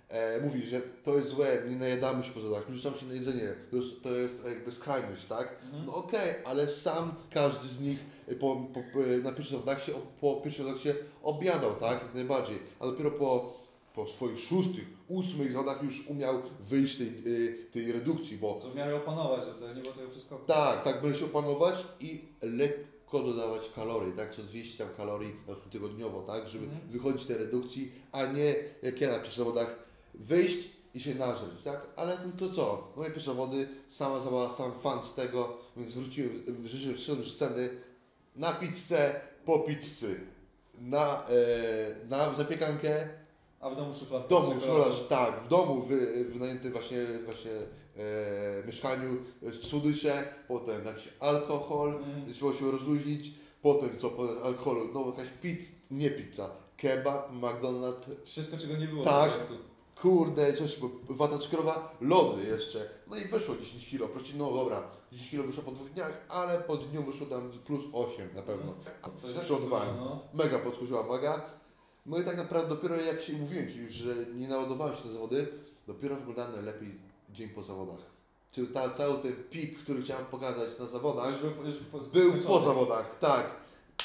e, 0.10 0.42
mówi, 0.42 0.66
że 0.66 0.82
to 1.04 1.16
jest 1.18 1.28
złe, 1.30 1.58
nie 1.70 1.76
najadamy 1.76 2.24
się 2.24 2.32
po 2.32 2.40
zawodach, 2.42 2.70
nie 2.70 2.76
rzucam 2.76 3.00
się 3.00 3.06
na 3.06 3.14
jedzenie, 3.14 3.54
to 3.72 3.78
jest, 3.78 3.90
to 4.04 4.12
jest 4.16 4.46
jakby 4.46 4.72
skrajność, 4.72 5.26
tak? 5.26 5.56
Mhm. 5.66 5.86
No 5.86 5.96
okej, 5.96 6.34
ale 6.46 6.68
sam 6.68 7.14
każdy 7.34 7.68
z 7.68 7.80
nich 7.82 8.00
po, 8.40 8.56
po, 8.74 8.80
na 9.24 9.32
pierwszych 9.32 9.52
zawodach 9.58 9.84
się, 9.84 9.92
po 10.22 10.36
pierwszych 10.36 10.66
zawodach 10.66 10.84
się 10.84 10.96
obiadał, 11.24 11.74
tak? 11.74 12.02
Jak 12.04 12.14
najbardziej. 12.16 12.58
A 12.80 12.86
dopiero 12.86 13.12
po, 13.12 13.54
po 13.96 14.08
swoich 14.08 14.40
szóstych, 14.40 14.86
ósmych 15.08 15.52
zawodach 15.52 15.84
już 15.84 16.08
umiał 16.08 16.42
wyjść 16.60 16.98
tej, 16.98 17.08
y, 17.28 17.66
tej 17.72 17.92
redukcji, 17.92 18.38
bo 18.38 18.54
To 18.54 18.70
w 18.70 18.76
miarę 18.76 18.96
opanować, 18.96 19.46
że 19.46 19.54
to 19.54 19.74
nie 19.74 19.82
było 19.82 19.94
tego 19.94 20.10
wszystko. 20.12 20.36
tak, 20.48 20.84
tak, 20.84 21.02
będę 21.02 21.18
się 21.20 21.26
opanować 21.26 21.86
i 22.00 22.22
lekko 22.42 23.20
dodawać 23.24 23.70
kalorii, 23.76 24.14
tak? 24.14 24.36
Co 24.36 24.44
200 24.44 24.78
tam 24.86 24.94
kalorii 24.96 25.36
na 25.48 25.56
tygodniowo, 25.56 26.22
tak? 26.22 26.48
Żeby 26.48 26.66
Mhm. 26.66 26.82
wychodzić 26.92 27.22
z 27.22 27.28
tej 27.28 27.38
redukcji, 27.38 27.92
a 28.12 28.26
nie 28.26 28.56
jak 28.82 29.02
ja 29.02 29.08
na 29.12 29.16
pierwszych 29.20 29.38
zawodach 29.38 29.85
wyjść 30.20 30.70
i 30.94 31.00
się 31.00 31.16
nażreć, 31.16 31.62
tak? 31.64 31.88
Ale 31.96 32.18
to, 32.38 32.50
co? 32.50 32.88
Moje 32.96 33.12
pierwsze 33.12 33.32
zawody, 33.32 33.68
sama 33.90 34.20
zabawa, 34.20 34.54
sam 34.56 34.72
fan 34.82 35.04
z 35.04 35.14
tego, 35.14 35.58
więc 35.78 35.92
wróciłem, 35.94 36.44
wszedłem 36.98 37.26
z 37.26 37.34
sceny 37.34 37.70
na 38.36 38.54
pizzę, 38.54 39.22
po 39.46 39.60
pizzy, 39.60 40.20
na, 40.82 41.26
e, 41.28 42.06
na 42.10 42.34
zapiekankę, 42.36 43.10
A 43.60 43.70
w 43.70 43.76
domu 43.76 43.94
szufladka. 43.94 44.28
w 44.28 44.30
domu, 44.30 44.52
tak, 45.10 45.42
w 45.42 45.48
domu 45.48 45.82
wy, 45.82 46.26
wynajętym 46.26 46.72
właśnie, 46.72 46.98
właśnie 47.26 47.52
e, 47.52 48.66
mieszkaniu 48.68 49.18
e, 49.44 49.54
słodycze, 49.54 50.34
potem 50.48 50.86
jakiś 50.86 51.10
alkohol, 51.20 51.90
Mhm. 51.96 52.34
trzeba 52.34 52.54
się 52.54 52.72
rozluźnić, 52.72 53.34
potem 53.62 53.90
co, 53.98 54.10
potem 54.10 54.44
alkoholu, 54.44 54.90
no 54.94 55.06
jakaś 55.06 55.28
pizza, 55.42 55.72
nie 55.92 56.12
pizza, 56.12 56.50
kebab, 56.78 57.32
McDonald's, 57.34 58.16
Wszystko, 58.26 58.58
czego 58.58 58.78
nie 58.78 58.88
było 58.88 59.04
Tak. 59.04 59.32
po 59.32 59.36
prostu. 59.38 59.54
Kurde, 60.02 60.54
coś, 60.54 60.80
bo 60.80 60.90
wata 61.10 61.38
cukrowa, 61.38 61.98
lody 62.02 62.44
jeszcze. 62.44 62.90
No 63.08 63.18
i 63.18 63.26
wyszło 63.28 63.56
10 63.56 63.90
kilo. 63.90 64.08
Proci, 64.08 64.36
no 64.38 64.52
dobra, 64.52 64.84
10 65.12 65.30
kilo 65.30 65.44
wyszło 65.44 65.64
po 65.64 65.72
dwóch 65.72 65.90
dniach, 65.90 66.26
ale 66.30 66.62
po 66.62 66.78
dniu 66.78 67.04
wyszło 67.04 67.28
tam 67.28 67.52
plus 67.66 67.82
8 67.94 68.30
na 68.36 68.42
pewno. 68.42 68.74
I 69.32 69.34
tak 69.36 69.44
Przodowałem. 69.44 69.96
no. 69.98 70.20
Mega 70.34 70.60
podskoczyła 70.60 71.04
waga. 71.04 71.42
No 72.06 72.20
i 72.20 72.26
tak 72.26 72.38
naprawdę 72.38 72.76
dopiero 72.76 72.96
jak 72.96 73.22
się 73.22 73.34
mówiłem 73.34 73.70
Ci 73.70 73.80
już, 73.80 73.92
że 73.92 74.16
nie 74.26 74.48
naładowałem 74.48 74.96
się 74.96 75.06
na 75.06 75.12
zawody, 75.12 75.48
dopiero 75.88 76.16
wyglądałem 76.16 76.52
najlepiej 76.54 77.00
dzień 77.30 77.50
po 77.50 77.64
zawodach. 77.64 78.16
Czyli 78.52 78.68
ta, 78.68 78.90
cały 78.90 79.18
ten 79.18 79.34
pik, 79.50 79.80
który 79.80 80.02
chciałem 80.02 80.26
pokazać 80.26 80.70
na 80.80 80.86
zawodach, 80.86 81.32
Już 81.32 81.54
był, 81.54 81.66
już 81.66 81.76
po, 81.78 82.00
był 82.00 82.34
po 82.34 82.62
zawodach, 82.62 83.20
tak. 83.20 83.56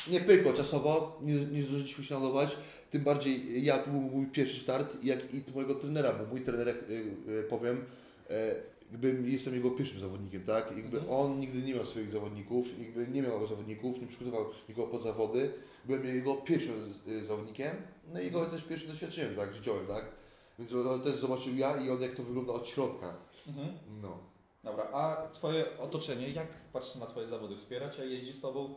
Nie 0.08 0.20
pykło 0.20 0.52
czasowo, 0.52 1.18
nie, 1.22 1.34
nie 1.34 1.62
zdążyliśmy 1.62 2.04
się 2.04 2.14
naładować. 2.14 2.56
Tym 2.90 3.02
bardziej 3.04 3.64
ja, 3.64 3.78
to 3.78 3.90
był 3.90 4.00
mój 4.00 4.26
pierwszy 4.26 4.60
start, 4.60 4.96
jak 5.04 5.34
i 5.34 5.42
mojego 5.54 5.74
trenera, 5.74 6.12
bo 6.12 6.24
mój 6.24 6.40
trener, 6.40 6.66
jak 6.66 6.76
powiem, 7.48 7.84
e, 8.30 8.54
jakby 8.92 9.30
jestem 9.30 9.54
jego 9.54 9.70
pierwszym 9.70 10.00
zawodnikiem, 10.00 10.44
tak? 10.44 10.76
Jakby 10.76 10.98
Mhm. 10.98 11.16
on 11.20 11.40
nigdy 11.40 11.62
nie 11.62 11.74
miał 11.74 11.86
swoich 11.86 12.12
zawodników, 12.12 12.78
jakby 12.78 13.08
nie 13.08 13.22
miał 13.22 13.46
zawodników, 13.46 14.00
nie 14.00 14.06
przygotował 14.06 14.46
nikogo 14.68 14.88
pod 14.88 15.02
zawody. 15.02 15.52
Byłem 15.84 16.06
jego 16.06 16.34
pierwszym 16.34 16.94
y, 17.08 17.26
zawodnikiem, 17.26 17.70
no 18.12 18.20
i 18.20 18.24
jego 18.24 18.46
też 18.46 18.62
pierwszym 18.64 18.88
doświadczeniem, 18.90 19.34
tak, 19.34 19.54
życiowym, 19.54 19.86
tak? 19.86 20.04
Więc 20.58 20.72
on 20.72 21.02
też 21.02 21.16
zobaczył 21.16 21.56
ja 21.56 21.76
i 21.76 21.90
on 21.90 22.02
jak 22.02 22.14
to 22.14 22.22
wygląda 22.22 22.52
od 22.52 22.68
środka. 22.68 23.14
Mhm. 23.48 23.68
No. 24.02 24.18
Dobra, 24.64 24.84
a 24.92 25.28
Twoje 25.32 25.64
otoczenie, 25.78 26.30
jak 26.30 26.46
patrzy 26.72 26.98
na 27.00 27.06
Twoje 27.06 27.26
zawody? 27.26 27.56
Wspiera 27.56 27.90
Cię, 27.90 28.06
jeździ 28.06 28.32
z 28.32 28.40
Tobą? 28.40 28.74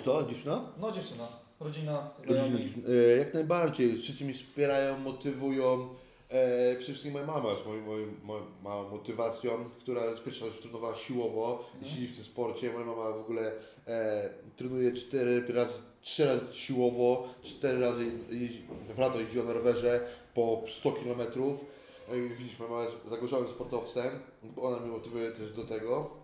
Kto? 0.00 0.26
Dziewczyna? 0.26 0.72
No 0.80 0.92
dziewczyna, 0.92 1.28
rodzina, 1.64 2.10
znajomi. 2.26 2.72
E, 3.14 3.18
Jak 3.18 3.34
najbardziej. 3.34 3.98
Wszyscy 3.98 4.24
mnie 4.24 4.34
wspierają, 4.34 4.98
motywują. 4.98 5.88
E, 6.28 6.68
przede 6.76 6.84
wszystkim 6.84 7.12
moja 7.12 7.26
mama 7.26 7.50
jest 7.50 7.66
moją, 7.66 7.82
moją, 8.24 8.42
moją 8.62 8.88
motywacją, 8.88 9.50
która 9.80 10.02
pierwsza 10.24 10.46
już 10.46 10.58
trenowała 10.58 10.96
siłowo 10.96 11.64
i 11.74 11.76
Mhm. 11.84 11.94
siedzi 11.94 12.06
w 12.06 12.14
tym 12.16 12.24
sporcie. 12.24 12.72
Moja 12.72 12.86
mama 12.86 13.10
w 13.10 13.20
ogóle 13.20 13.52
e, 13.86 14.30
trenuje 14.56 14.92
cztery 14.92 15.44
razy, 15.52 15.72
trzy 16.02 16.24
razy 16.26 16.40
siłowo, 16.52 17.28
cztery 17.42 17.80
razy 17.80 18.04
jeździ, 18.30 18.62
w 18.94 18.98
lato 18.98 19.20
jeździła 19.20 19.44
na 19.44 19.52
rowerze 19.52 20.00
po 20.34 20.62
100 20.78 20.92
km. 20.92 21.20
E, 21.20 22.28
widzisz, 22.38 22.58
moja 22.58 22.70
mama 22.70 22.82
jest 22.84 22.96
zagorzałym 23.10 23.48
sportowcem, 23.48 24.10
bo 24.42 24.62
ona 24.62 24.76
mnie 24.80 24.90
motywuje 24.90 25.30
też 25.30 25.50
do 25.52 25.64
tego. 25.64 26.21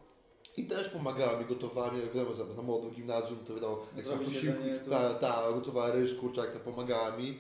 I 0.59 0.65
też 0.67 0.89
pomagała 0.89 1.39
mi, 1.41 1.45
gotowała 1.45 1.91
mi, 1.93 2.01
jak 2.01 2.13
wiadomo, 2.15 2.35
za, 2.35 2.45
za 2.45 2.91
gimnazjum, 2.97 3.39
to 3.39 3.55
wiadomo, 3.55 3.87
jak 3.97 4.07
to- 4.07 4.91
ta, 4.91 5.15
ta, 5.15 5.53
gotowała 5.53 5.91
ryż, 5.93 6.15
kurczak, 6.15 6.53
to 6.53 6.61
pomagała 6.61 7.17
mi. 7.17 7.39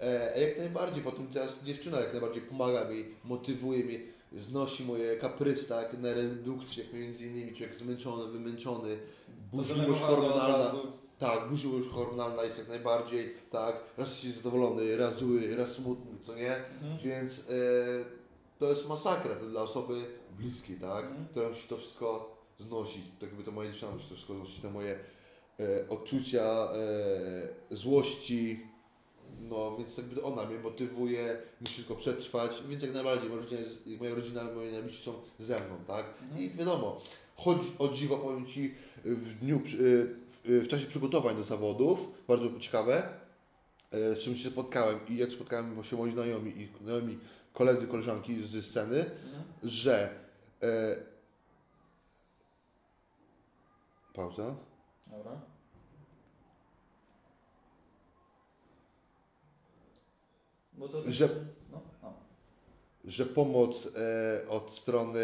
E, 0.00 0.40
jak 0.40 0.58
najbardziej, 0.58 1.04
potem 1.04 1.26
teraz 1.26 1.60
dziewczyna 1.64 2.00
jak 2.00 2.12
najbardziej 2.12 2.42
pomaga 2.42 2.84
mi, 2.84 3.04
motywuje 3.24 3.84
mnie, 3.84 4.00
znosi 4.32 4.84
moje 4.84 5.16
kaprysy, 5.16 5.64
tak, 5.64 5.98
na 5.98 6.14
redukcję, 6.14 6.84
jak 6.84 6.92
między 6.92 7.26
innymi 7.26 7.54
człowiek 7.54 7.74
zmęczony, 7.76 8.32
wymęczony, 8.32 8.98
burzliwość 9.52 10.00
hormonalna, 10.00 10.72
tak, 11.18 11.48
burzliwość 11.48 11.88
hormonalna 11.88 12.42
jest 12.44 12.58
jak 12.58 12.68
najbardziej, 12.68 13.34
tak, 13.50 13.76
raz 13.98 14.08
jesteś 14.08 14.34
zadowolony, 14.34 14.96
raz 14.96 15.16
zły, 15.16 15.56
raz 15.56 15.70
smutny, 15.70 16.10
co 16.20 16.34
nie? 16.34 16.56
Mhm. 16.56 16.98
Więc 17.04 17.38
e, 17.38 17.42
to 18.58 18.70
jest 18.70 18.88
masakra 18.88 19.34
to 19.34 19.46
dla 19.46 19.62
osoby 19.62 20.04
bliskiej, 20.38 20.76
tak? 20.76 21.04
Mhm. 21.04 21.26
Która 21.30 21.48
musi 21.48 21.68
to 21.68 21.76
wszystko 21.76 22.31
znosić. 22.62 23.02
Tak 23.20 23.28
jakby 23.30 23.44
to 23.44 23.64
dziewczyna 23.64 23.92
musi 23.92 24.08
to 24.08 24.14
wszystko 24.14 24.34
znosić, 24.34 24.60
te 24.60 24.70
moje 24.70 24.98
e, 25.60 25.88
odczucia, 25.88 26.68
e, 27.70 27.76
złości. 27.76 28.60
No, 29.40 29.76
więc 29.78 29.96
jakby 29.98 30.22
ona 30.22 30.46
mnie 30.46 30.58
motywuje, 30.58 31.36
musi 31.60 31.72
wszystko 31.72 31.94
przetrwać, 31.94 32.52
więc 32.68 32.82
jak 32.82 32.94
najbardziej 32.94 33.28
moja 33.28 33.40
rodzina, 33.42 33.60
jest, 33.60 33.86
moja 34.00 34.14
rodzina 34.14 34.44
moi 34.44 34.72
najbliżsi 34.72 35.04
są 35.04 35.12
ze 35.38 35.60
mną, 35.60 35.76
tak? 35.86 36.06
Mhm. 36.22 36.42
I 36.42 36.50
wiadomo, 36.50 37.00
choć 37.36 37.58
o 37.78 37.88
dziwo 37.88 38.18
powiem 38.18 38.46
Ci, 38.46 38.74
w 39.04 39.38
dniu, 39.38 39.56
e, 39.56 39.60
w 40.44 40.68
czasie 40.68 40.86
przygotowań 40.86 41.36
do 41.36 41.42
zawodów, 41.42 42.08
bardzo 42.28 42.58
ciekawe, 42.60 43.08
e, 43.90 44.14
z 44.16 44.18
czym 44.18 44.36
się 44.36 44.50
spotkałem 44.50 44.98
i 45.08 45.16
jak 45.16 45.30
spotkałem 45.32 45.74
właśnie 45.74 45.98
moi 45.98 46.12
znajomi 46.12 46.50
i 46.62 46.68
znajomi 46.84 47.18
koledzy, 47.52 47.86
koleżanki 47.86 48.46
ze 48.46 48.62
sceny, 48.62 48.96
Mhm. 48.98 49.42
że 49.62 50.10
e, 50.62 50.96
pauza, 54.14 54.54
Dobra. 55.06 55.40
Bo 60.72 60.88
to 60.88 61.10
Że- 61.10 61.28
No, 61.72 61.80
no. 62.02 62.12
że 63.04 63.26
pomoc 63.26 63.88
e, 63.96 64.48
od 64.48 64.72
strony 64.72 65.20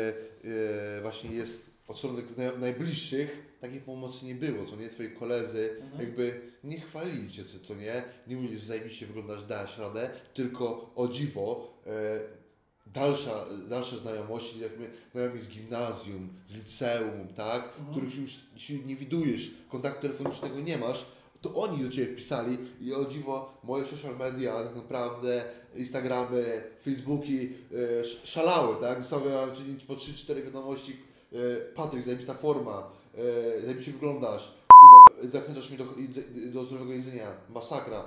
e, 0.98 1.00
właśnie 1.02 1.30
jest 1.30 1.70
od 1.88 1.98
strony 1.98 2.22
najbliższych, 2.58 3.56
takiej 3.60 3.80
pomocy 3.80 4.24
nie 4.26 4.34
było, 4.34 4.66
co 4.66 4.76
nie, 4.76 4.88
twoi 4.88 5.10
koledzy 5.10 5.76
Mhm. 5.82 6.02
jakby 6.02 6.40
nie 6.64 6.80
chwalili 6.80 7.30
cię, 7.30 7.44
co, 7.44 7.66
co 7.66 7.74
nie, 7.74 8.04
nie 8.26 8.36
mówili, 8.36 8.58
że 8.58 8.66
zajebiście 8.66 9.06
wyglądasz, 9.06 9.44
dasz 9.44 9.78
radę, 9.78 10.10
tylko 10.34 10.90
o 10.94 11.08
dziwo 11.08 11.74
e, 11.86 11.90
dalsza, 12.94 13.44
dalsze 13.68 13.98
znajomości, 13.98 14.60
jak 14.60 14.78
my, 14.78 14.90
znajomi 15.14 15.42
z 15.42 15.48
gimnazjum, 15.48 16.28
z 16.46 16.52
liceum, 16.54 17.28
tak, 17.36 17.64
Mhm. 17.64 17.90
których 17.90 18.16
już 18.16 18.30
się 18.56 18.74
nie 18.78 18.96
widujesz, 18.96 19.50
kontaktu 19.70 20.02
telefonicznego 20.02 20.60
nie 20.60 20.78
masz, 20.78 21.04
to 21.40 21.54
oni 21.54 21.84
do 21.84 21.90
Ciebie 21.90 22.14
pisali 22.16 22.58
i 22.80 22.94
o 22.94 23.04
dziwo 23.04 23.52
moje 23.64 23.86
social 23.86 24.16
media 24.16 24.64
tak 24.64 24.76
naprawdę, 24.76 25.44
Instagramy, 25.74 26.62
Facebooki 26.84 27.38
e, 27.72 28.00
sz- 28.00 28.26
szalały, 28.28 28.76
tak? 28.80 29.06
Codziennie 29.06 29.74
po 29.86 29.94
3-4 29.94 30.42
wiadomości 30.44 30.96
e, 31.32 31.36
Patryk, 31.74 32.04
zajebista 32.04 32.34
forma, 32.34 32.90
e, 33.14 33.60
zajebiście 33.60 33.92
wyglądasz, 33.92 34.52
kurwa, 34.80 35.30
zachęcasz 35.32 35.70
mnie 35.70 35.78
do, 35.78 35.84
do 36.52 36.64
zdrowego 36.64 36.92
jedzenia, 36.92 37.32
masakra, 37.54 38.04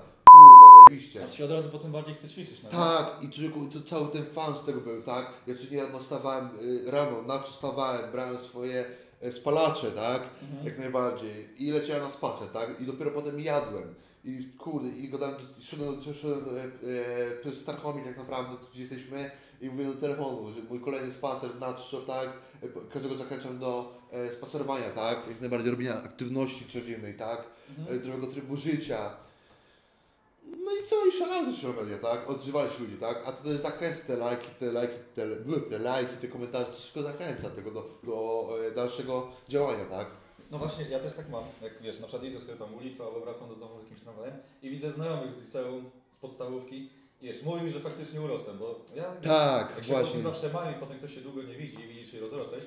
zajebiście. 0.90 1.24
A 1.24 1.28
to 1.28 1.34
się 1.34 1.46
od 1.46 1.52
razu 1.52 1.70
potem 1.70 1.92
bardziej 1.92 2.16
chce 2.16 2.30
ćwiczyć, 2.30 2.64
no 2.64 2.70
nie? 2.70 2.76
Tak, 2.76 3.24
i 3.24 3.30
człowieku, 3.30 3.66
to 3.66 3.82
cały 3.82 4.08
ten 4.08 4.26
fan 4.26 4.56
z 4.56 4.66
tego 4.66 4.82
był, 4.82 5.02
tak? 5.02 5.34
Ja 5.48 5.56
codziennie 5.56 5.84
rano 5.84 6.02
stawałem, 6.02 6.50
y, 6.62 6.92
rano, 6.92 7.22
na 7.22 7.40
co 7.40 7.52
stawałem, 7.52 8.12
brałem 8.12 8.40
swoje 8.40 8.86
e, 9.22 9.32
spalacze, 9.32 9.92
tak? 9.92 10.22
Mhm. 10.44 10.66
Jak 10.66 10.80
najbardziej. 10.80 11.50
I 11.58 11.72
leciałem 11.72 12.04
na 12.04 12.10
spacer, 12.10 12.48
tak? 12.48 12.82
I 12.82 12.86
dopiero 12.86 13.12
potem 13.12 13.40
jadłem. 13.40 13.96
I 14.24 14.50
kurde, 14.58 14.90
i 14.90 15.10
gadałem, 15.10 15.36
szedłem, 15.60 16.14
szedłem 16.14 16.46
e, 16.46 16.64
e, 16.64 17.32
przez 17.42 17.58
Starchomik 17.58 18.06
tak 18.06 18.18
naprawdę, 18.18 18.58
tu 18.58 18.72
gdzie 18.72 18.82
jesteśmy, 18.82 19.32
i 19.62 19.70
mówię 19.70 19.86
do 19.86 19.94
telefonu, 19.94 20.54
że 20.54 20.62
mój 20.62 20.82
kolejny 20.82 21.12
spacer 21.12 21.56
na 21.60 21.74
trzy, 21.74 21.98
tak? 22.08 22.30
E, 22.64 22.68
Każdego 22.94 23.18
zachęcam 23.18 23.60
do 23.60 24.02
e, 24.12 24.32
spacerowania, 24.32 24.90
tak? 24.90 25.18
Jak 25.30 25.42
najbardziej 25.42 25.72
robienia 25.72 26.04
aktywności 26.04 26.66
codziennej, 26.74 27.14
tak? 27.18 27.44
Mhm. 27.70 27.98
e, 27.98 28.00
zdrowego 28.00 28.28
trybu 28.28 28.58
życia. 28.58 29.10
No 30.72 30.78
i 30.78 30.88
co, 30.88 31.06
i 31.06 31.12
szalały 31.12 31.46
te 31.46 31.54
social 31.54 31.76
media, 31.76 31.98
tak? 31.98 32.30
Odzywali 32.30 32.72
się 32.72 32.80
ludzie, 32.80 32.98
tak? 32.98 33.24
A 33.26 33.32
to 33.32 33.44
też 33.44 33.58
zachęca 33.58 34.02
te 34.08 34.16
lajki, 34.18 34.48
te 34.60 34.72
lajki, 34.72 34.94
te, 35.16 35.28
te 35.70 35.80
lajki, 35.80 36.18
te 36.18 36.28
komentarze, 36.28 36.66
to 36.66 36.74
wszystko 36.74 37.02
zachęca 37.02 37.50
tego 37.50 37.72
do, 37.72 37.90
do 38.04 38.48
e, 38.68 38.72
dalszego 38.72 39.28
działania, 39.50 39.86
tak? 39.86 40.08
No 40.52 40.58
właśnie, 40.58 40.86
ja 40.90 41.00
też 41.00 41.14
tak 41.14 41.30
mam. 41.30 41.44
Jak 41.62 41.82
wiesz, 41.82 42.00
na 42.00 42.08
przykład 42.08 42.30
idę 42.30 42.40
sobie 42.42 42.56
tam 42.56 42.76
ulicą 42.76 43.06
albo 43.08 43.20
wracam 43.20 43.50
do 43.50 43.56
domu 43.56 43.80
z 43.80 43.84
jakimś 43.84 44.02
tramwajem 44.02 44.36
i 44.62 44.70
widzę 44.70 44.92
znajomych 44.92 45.34
z 45.36 45.42
liceum, 45.42 45.90
z 46.12 46.18
podstawówki 46.18 46.90
i 47.22 47.26
wiesz, 47.28 47.44
mówi 47.44 47.62
mi, 47.64 47.72
że 47.72 47.80
faktycznie 47.80 48.22
urosłem, 48.22 48.58
bo 48.58 48.80
ja 48.96 49.04
Tak, 49.04 49.70
jak 49.76 49.86
się 49.86 49.94
właśnie. 49.94 50.22
zawsze 50.22 50.50
mam 50.54 50.72
i 50.72 50.80
potem 50.80 50.98
ktoś 50.98 51.16
się 51.16 51.22
długo 51.22 51.44
nie 51.44 51.56
widzi 51.56 51.80
i 51.80 51.88
widzisz, 51.88 52.12
że 52.12 52.20
rozrosłeś, 52.20 52.64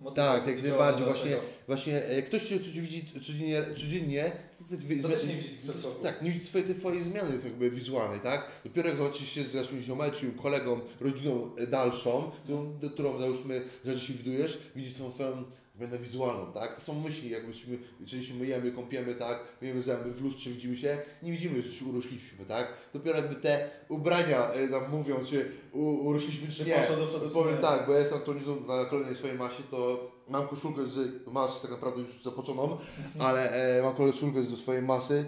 no 0.00 0.10
Tak, 0.10 0.46
jak 0.46 0.62
najbardziej, 0.62 1.06
właśnie, 1.06 1.36
właśnie 1.66 2.04
e, 2.04 2.14
jak 2.14 2.26
ktoś 2.26 2.48
cię 2.48 2.58
tu 2.58 2.64
widzi 2.64 3.06
codziennie, 3.14 3.62
codziennie 3.76 4.32
to, 4.58 4.64
To 5.02 5.08
też 5.08 5.26
nie 5.26 5.34
widzi 5.34 5.56
przez. 5.62 6.00
Tak, 6.02 6.22
nie 6.22 6.30
widzi 6.30 6.46
twojej, 6.46 6.74
twojej 6.74 7.02
zmiany 7.02 7.30
jakby 7.44 7.70
wizualnej, 7.70 8.20
tak? 8.20 8.46
Dopiero 8.64 8.88
jak 8.88 9.14
się 9.14 9.44
z 9.44 9.54
naszym 9.54 9.80
ziomeczkiem, 9.80 10.34
kolegą, 10.34 10.80
rodziną 11.00 11.50
e, 11.56 11.66
dalszą, 11.66 12.30
którą, 12.44 12.78
którą 12.92 13.18
załóżmy, 13.18 13.62
że 13.84 14.00
się 14.00 14.14
widujesz, 14.14 14.58
widzi 14.76 14.94
tą 14.94 15.12
twoją 15.12 15.44
zmianę 15.80 15.98
wizualną, 15.98 16.52
tak? 16.52 16.74
To 16.74 16.80
są 16.80 17.00
myśli, 17.00 17.30
jakbyśmy, 17.30 17.78
jeżeli 18.00 18.24
się 18.24 18.34
myjemy, 18.34 18.72
kąpiemy, 18.72 19.14
tak? 19.14 19.38
Myjemy 19.60 19.82
zęby, 19.82 20.10
w 20.12 20.20
lustrze 20.22 20.50
widzimy 20.50 20.76
się, 20.76 20.98
nie 21.22 21.32
widzimy, 21.32 21.62
że 21.62 21.72
się 21.72 21.84
urośliśmy, 21.84 22.44
tak? 22.44 22.72
Dopiero 22.92 23.16
jakby 23.16 23.34
te 23.34 23.70
ubrania 23.88 24.50
e, 24.52 24.68
nam 24.68 24.90
mówią, 24.90 25.24
czy 25.24 25.52
urośliśmy, 25.72 26.52
czy 26.52 26.64
nie. 26.64 26.74
czy 26.86 26.92
Powiem 27.34 27.58
tak, 27.58 27.86
bo 27.86 27.92
ja 27.92 27.98
jestem 27.98 28.18
Antonitą 28.18 28.60
na 28.66 28.84
kolejnej 28.84 29.16
swojej 29.16 29.38
masie, 29.38 29.62
to 29.70 30.10
mam 30.28 30.48
koszulkę 30.48 30.86
z 30.86 31.26
masy, 31.26 31.62
tak 31.62 31.70
naprawdę 31.70 32.00
już 32.00 32.22
zapoconą, 32.24 32.78
ale 33.18 33.50
e, 33.78 33.82
mam 33.82 33.94
koszulkę 33.94 34.42
z 34.42 34.58
swojej 34.58 34.82
masy 34.82 35.26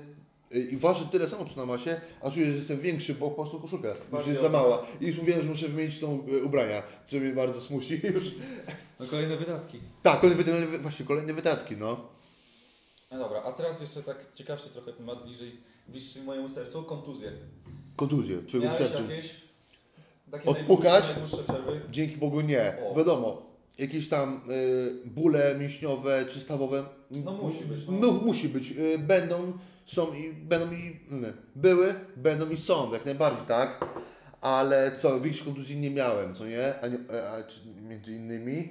i 0.59 0.77
waży 0.77 1.07
tyle 1.07 1.29
samo 1.29 1.45
co 1.45 1.57
na 1.61 1.67
masie, 1.67 2.01
a 2.21 2.31
czuję, 2.31 2.47
że 2.47 2.53
jestem 2.53 2.81
większy, 2.81 3.15
bo 3.15 3.31
po 3.31 3.35
prostu 3.43 3.61
koszulka 3.61 3.88
już 4.19 4.27
jest 4.27 4.43
za 4.43 4.49
mała. 4.49 4.87
I 5.01 5.07
już 5.07 5.17
mówiłem, 5.17 5.43
że 5.43 5.49
muszę 5.49 5.69
wymienić 5.69 5.99
tą 5.99 6.27
e, 6.41 6.43
ubrania, 6.43 6.83
co 7.05 7.17
mnie 7.17 7.33
bardzo 7.33 7.61
smuci 7.61 8.01
już. 8.15 8.25
No 9.01 9.07
kolejne 9.07 9.37
wydatki. 9.37 9.81
Tak, 10.03 10.21
kolejne, 10.21 10.43
wydatki, 10.45 10.79
właśnie 10.79 11.07
kolejne 11.07 11.33
wydatki, 11.35 11.77
no. 11.77 12.09
No 13.11 13.19
dobra, 13.19 13.43
a 13.43 13.53
teraz 13.53 13.81
jeszcze 13.81 14.03
tak 14.03 14.17
ciekawszy 14.35 14.69
trochę 14.69 14.93
temat 14.93 15.25
bliżej, 15.25 15.57
bliższy 15.88 16.23
mojemu 16.23 16.49
sercu, 16.49 16.83
kontuzje. 16.83 17.33
Kontuzje, 17.97 18.43
czego 18.47 18.65
Miałeś 18.65 18.79
sercu. 18.79 19.03
jakieś? 19.11 19.35
Takie 20.31 20.49
Odpukać? 20.49 20.85
najdłuższe- 21.05 21.21
najdłuższe 21.21 21.45
przerwy. 21.45 21.81
Dzięki 21.91 22.17
Bogu 22.17 22.41
nie. 22.41 22.77
O. 22.91 22.95
Wiadomo, 22.95 23.43
jakieś 23.79 24.09
tam 24.09 24.41
y, 24.51 25.09
bóle 25.09 25.55
mięśniowe 25.59 26.25
czy 26.29 26.41
stawowe. 26.41 26.85
No 27.25 27.33
musi 27.33 27.65
być, 27.65 27.87
no. 27.87 27.93
No, 27.93 28.13
musi 28.13 28.49
być. 28.49 28.73
Y, 28.73 28.99
będą, 28.99 29.53
są 29.87 30.15
i 30.15 30.33
będą 30.33 30.73
i 30.73 31.01
nie, 31.11 31.33
były, 31.57 31.95
będą 32.17 32.51
i 32.51 32.57
są, 32.57 32.93
jak 32.93 33.05
najbardziej, 33.05 33.47
tak? 33.47 33.85
Ale 34.41 34.93
co, 34.99 35.21
większych 35.21 35.45
kontuzji 35.47 35.77
nie 35.77 35.91
miałem, 35.91 36.35
co 36.35 36.47
nie? 36.47 36.75
A, 36.75 36.87
a, 37.17 37.43
między 37.89 38.13
innymi. 38.13 38.69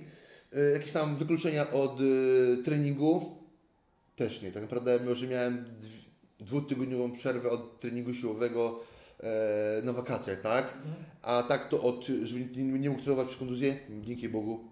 Y, 0.53 0.71
jakieś 0.73 0.91
tam 0.91 1.15
wykluczenia 1.15 1.71
od 1.71 2.01
y, 2.01 2.57
treningu 2.65 3.37
też 4.15 4.41
nie. 4.41 4.51
Tak 4.51 4.61
naprawdę 4.61 4.99
mimo, 4.99 5.15
że 5.15 5.27
miałem 5.27 5.65
dw- 5.65 6.45
dwutygodniową 6.45 7.11
przerwę 7.11 7.49
od 7.49 7.79
treningu 7.79 8.13
siłowego 8.13 8.79
e, 9.19 9.81
na 9.83 9.93
wakacjach, 9.93 10.41
tak? 10.41 10.73
Mhm. 10.77 10.95
A 11.21 11.43
tak 11.43 11.69
to 11.69 11.81
od, 11.81 12.05
żeby 12.23 12.47
nie, 12.55 12.79
nie 12.79 12.89
mógł 12.89 13.01
trenować 13.01 13.27
przez 13.27 13.39
kontuzję, 13.39 13.77
dzięki 14.01 14.29
Bogu. 14.29 14.70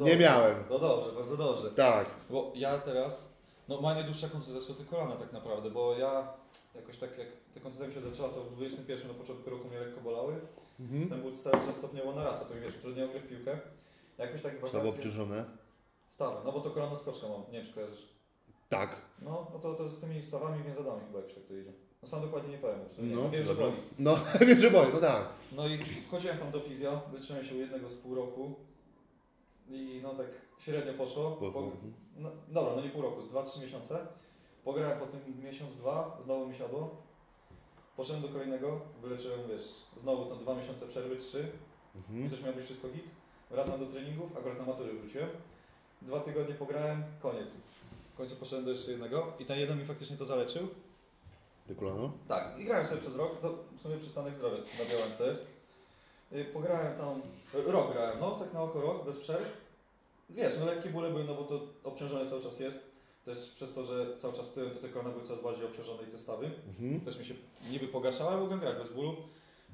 Nie 0.00 0.16
miałem. 0.16 0.64
To 0.64 0.78
dobrze, 0.78 1.12
bardzo 1.12 1.36
dobrze. 1.36 1.70
Tak. 1.70 2.10
Bo 2.30 2.52
ja 2.54 2.78
teraz, 2.78 3.28
no 3.68 3.80
moja 3.80 3.94
najdłuższa 3.94 4.28
kontuzja 4.28 4.74
to 4.74 4.90
kolana 4.90 5.16
tak 5.16 5.32
naprawdę, 5.32 5.70
bo 5.70 5.98
ja 5.98 6.28
jakoś 6.74 6.96
tak 6.96 7.18
jak 7.18 7.28
ta 7.54 7.60
kontuzja 7.60 7.86
mi 7.88 7.94
się 7.94 8.00
zaczęła, 8.00 8.28
to 8.28 8.42
w 8.42 8.52
21 8.56 9.08
na 9.08 9.14
początku 9.14 9.50
roku 9.50 9.68
mnie 9.68 9.78
lekko 9.78 10.00
bolały. 10.00 10.40
Mhm. 10.80 11.08
Ten 11.08 11.22
ból 11.22 11.32
cały 11.32 11.66
czas 11.66 11.76
stopniowo 11.76 12.12
narasta, 12.12 12.44
to 12.44 12.54
wiesz, 12.54 12.76
utrudniało 12.76 13.10
grę 13.10 13.20
w 13.20 13.28
piłkę. 13.28 13.58
Jakoś 14.18 14.42
tak 14.42 14.60
wakacje... 14.60 14.88
obciążone. 14.88 15.44
Stawy, 16.08 16.36
no 16.44 16.52
bo 16.52 16.60
to 16.60 16.70
kolano 16.70 16.96
skoczka 16.96 17.28
mam, 17.28 17.40
nie 17.40 17.58
wiem 17.58 17.66
czy 17.66 17.72
kojarzysz. 17.72 18.08
Tak. 18.68 18.96
No, 19.22 19.46
no 19.52 19.58
to, 19.58 19.74
to 19.74 19.88
z 19.88 20.00
tymi 20.00 20.22
stawami 20.22 20.62
więzadami 20.62 21.00
chyba 21.06 21.18
jakoś 21.18 21.34
tak 21.34 21.44
to 21.44 21.54
idzie. 21.56 21.72
No 22.02 22.08
sam 22.08 22.20
dokładnie 22.22 22.50
nie 22.50 22.58
powiem, 22.58 22.78
nie 22.98 23.16
No, 23.16 23.30
wiem, 23.30 23.44
że 23.44 23.54
boli. 23.54 23.72
No, 23.98 24.16
wiem, 24.48 24.60
że 24.60 24.70
boli, 24.70 24.92
no 24.94 25.00
tak. 25.00 25.24
No 25.52 25.66
i 25.68 25.78
wchodziłem 25.84 26.38
tam 26.38 26.50
do 26.50 26.60
fizjo, 26.60 27.00
leczyłem 27.12 27.44
się 27.44 27.54
u 27.54 27.58
jednego 27.58 27.88
z 27.88 27.94
pół 27.94 28.14
roku 28.14 28.54
i 29.68 30.00
no 30.02 30.14
tak 30.14 30.26
średnio 30.58 30.94
poszło. 30.94 31.30
Po, 31.30 31.46
mhm. 31.46 31.94
no, 32.16 32.30
dobra, 32.48 32.72
no 32.76 32.82
nie 32.82 32.88
pół 32.90 33.02
roku, 33.02 33.20
z 33.20 33.28
2-3 33.28 33.62
miesiące. 33.62 34.06
Pograłem 34.64 34.98
po 34.98 35.06
tym 35.06 35.20
miesiąc, 35.44 35.74
dwa, 35.76 36.18
znowu 36.20 36.46
mi 36.48 36.54
siadło. 36.54 36.96
Poszedłem 37.96 38.22
do 38.22 38.28
kolejnego, 38.28 38.80
wyleczyłem, 39.02 39.40
wiesz, 39.48 39.62
znowu 39.96 40.24
tam 40.24 40.38
dwa 40.38 40.54
miesiące 40.54 40.86
przerwy, 40.86 41.16
trzy. 41.16 41.48
I 41.94 41.98
Mhm. 41.98 42.30
też 42.30 42.42
miał 42.42 42.54
być 42.54 42.64
wszystko 42.64 42.88
git. 42.88 43.04
Wracam 43.50 43.80
do 43.80 43.86
treningów, 43.86 44.36
akurat 44.36 44.58
na 44.58 44.64
matury 44.64 44.92
wróciłem. 44.92 45.28
Dwa 46.02 46.20
tygodnie 46.20 46.54
pograłem, 46.54 47.02
koniec. 47.22 47.56
Końcu 48.18 48.36
poszedłem 48.36 48.64
do 48.64 48.70
jeszcze 48.70 48.90
jednego 48.90 49.32
i 49.38 49.44
ten 49.44 49.58
jeden 49.58 49.78
mi 49.78 49.84
faktycznie 49.84 50.16
to 50.16 50.26
zaleczył. 50.26 50.68
Te 51.68 51.74
kolano? 51.74 52.12
Tak, 52.28 52.58
i 52.58 52.64
grałem 52.64 52.86
sobie 52.86 53.00
przez 53.00 53.16
rok, 53.16 53.40
to 53.40 53.54
w 53.76 53.82
sumie 53.82 53.96
przystanek 53.98 54.34
zdrowia 54.34 54.56
na 54.56 54.94
Białęce 54.94 55.26
jest. 55.26 55.46
Y, 56.32 56.44
Pograłem 56.44 56.98
tam, 56.98 57.22
rok 57.66 57.92
grałem, 57.92 58.18
no 58.20 58.30
tak 58.30 58.52
na 58.52 58.62
oko 58.62 58.80
rok, 58.80 59.04
bez 59.06 59.16
przerw. 59.16 59.46
Wiesz, 60.30 60.54
no 60.60 60.66
lekkie 60.66 60.88
bóle 60.90 61.10
były, 61.10 61.24
no 61.24 61.34
bo 61.34 61.44
to 61.44 61.60
obciążone 61.84 62.28
cały 62.28 62.42
czas 62.42 62.60
jest. 62.60 62.78
Też 63.24 63.50
przez 63.50 63.72
to, 63.72 63.84
że 63.84 64.16
cały 64.16 64.34
czas 64.34 64.50
tyłem 64.50 64.70
to 64.70 64.76
te 64.80 64.88
kolana 64.88 65.10
były 65.10 65.24
coraz 65.24 65.42
bardziej 65.42 65.64
obciążone 65.66 66.02
i 66.02 66.06
te 66.06 66.18
stawy. 66.18 66.50
Mhm. 66.68 67.00
Też 67.00 67.18
mi 67.18 67.24
się 67.24 67.34
niby 67.70 67.88
pogarszały, 67.88 68.30
ale 68.30 68.40
mogłem 68.40 68.60
grać 68.60 68.76
bez 68.76 68.92
bólu. 68.92 69.16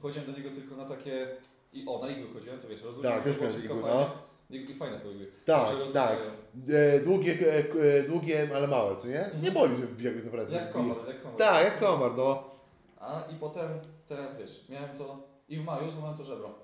Chodziłem 0.02 0.32
do 0.32 0.38
niego 0.38 0.50
tylko 0.50 0.76
na 0.76 0.84
takie, 0.84 1.36
i 1.72 1.84
o, 1.88 1.98
na 1.98 2.08
igły 2.08 2.34
chodziłem, 2.34 2.60
to 2.60 2.68
wiesz, 2.68 2.82
rozluźniłem, 2.82 3.22
Tak, 3.22 3.32
wszystko 3.32 3.74
igły, 3.74 3.82
fajnie. 3.82 4.04
I, 4.04 4.06
I 4.54 4.74
fajne 4.74 4.98
są. 4.98 5.08
Tak, 5.44 5.68
tak. 5.92 6.18
E, 6.68 7.00
długie, 7.00 7.32
e, 7.32 7.58
e, 7.98 8.02
długie, 8.02 8.48
ale 8.54 8.68
małe, 8.68 8.96
co 8.96 9.06
nie? 9.06 9.30
Nie 9.42 9.50
boli, 9.50 9.76
że 9.76 10.12
tak 10.12 10.24
naprawdę. 10.24 10.54
Jak 10.54 10.72
komar, 10.72 10.96
jak 11.08 11.22
komar. 11.22 11.38
Tak, 11.38 11.64
jak 11.64 11.80
komar, 11.80 12.12
no. 12.16 12.50
A 13.00 13.24
i 13.32 13.34
potem, 13.34 13.68
teraz 14.06 14.38
wiesz, 14.38 14.68
miałem 14.68 14.98
to 14.98 15.18
i 15.48 15.56
w 15.56 15.64
maju 15.64 15.90
złamałem 15.90 16.16
to 16.16 16.24
żebro. 16.24 16.54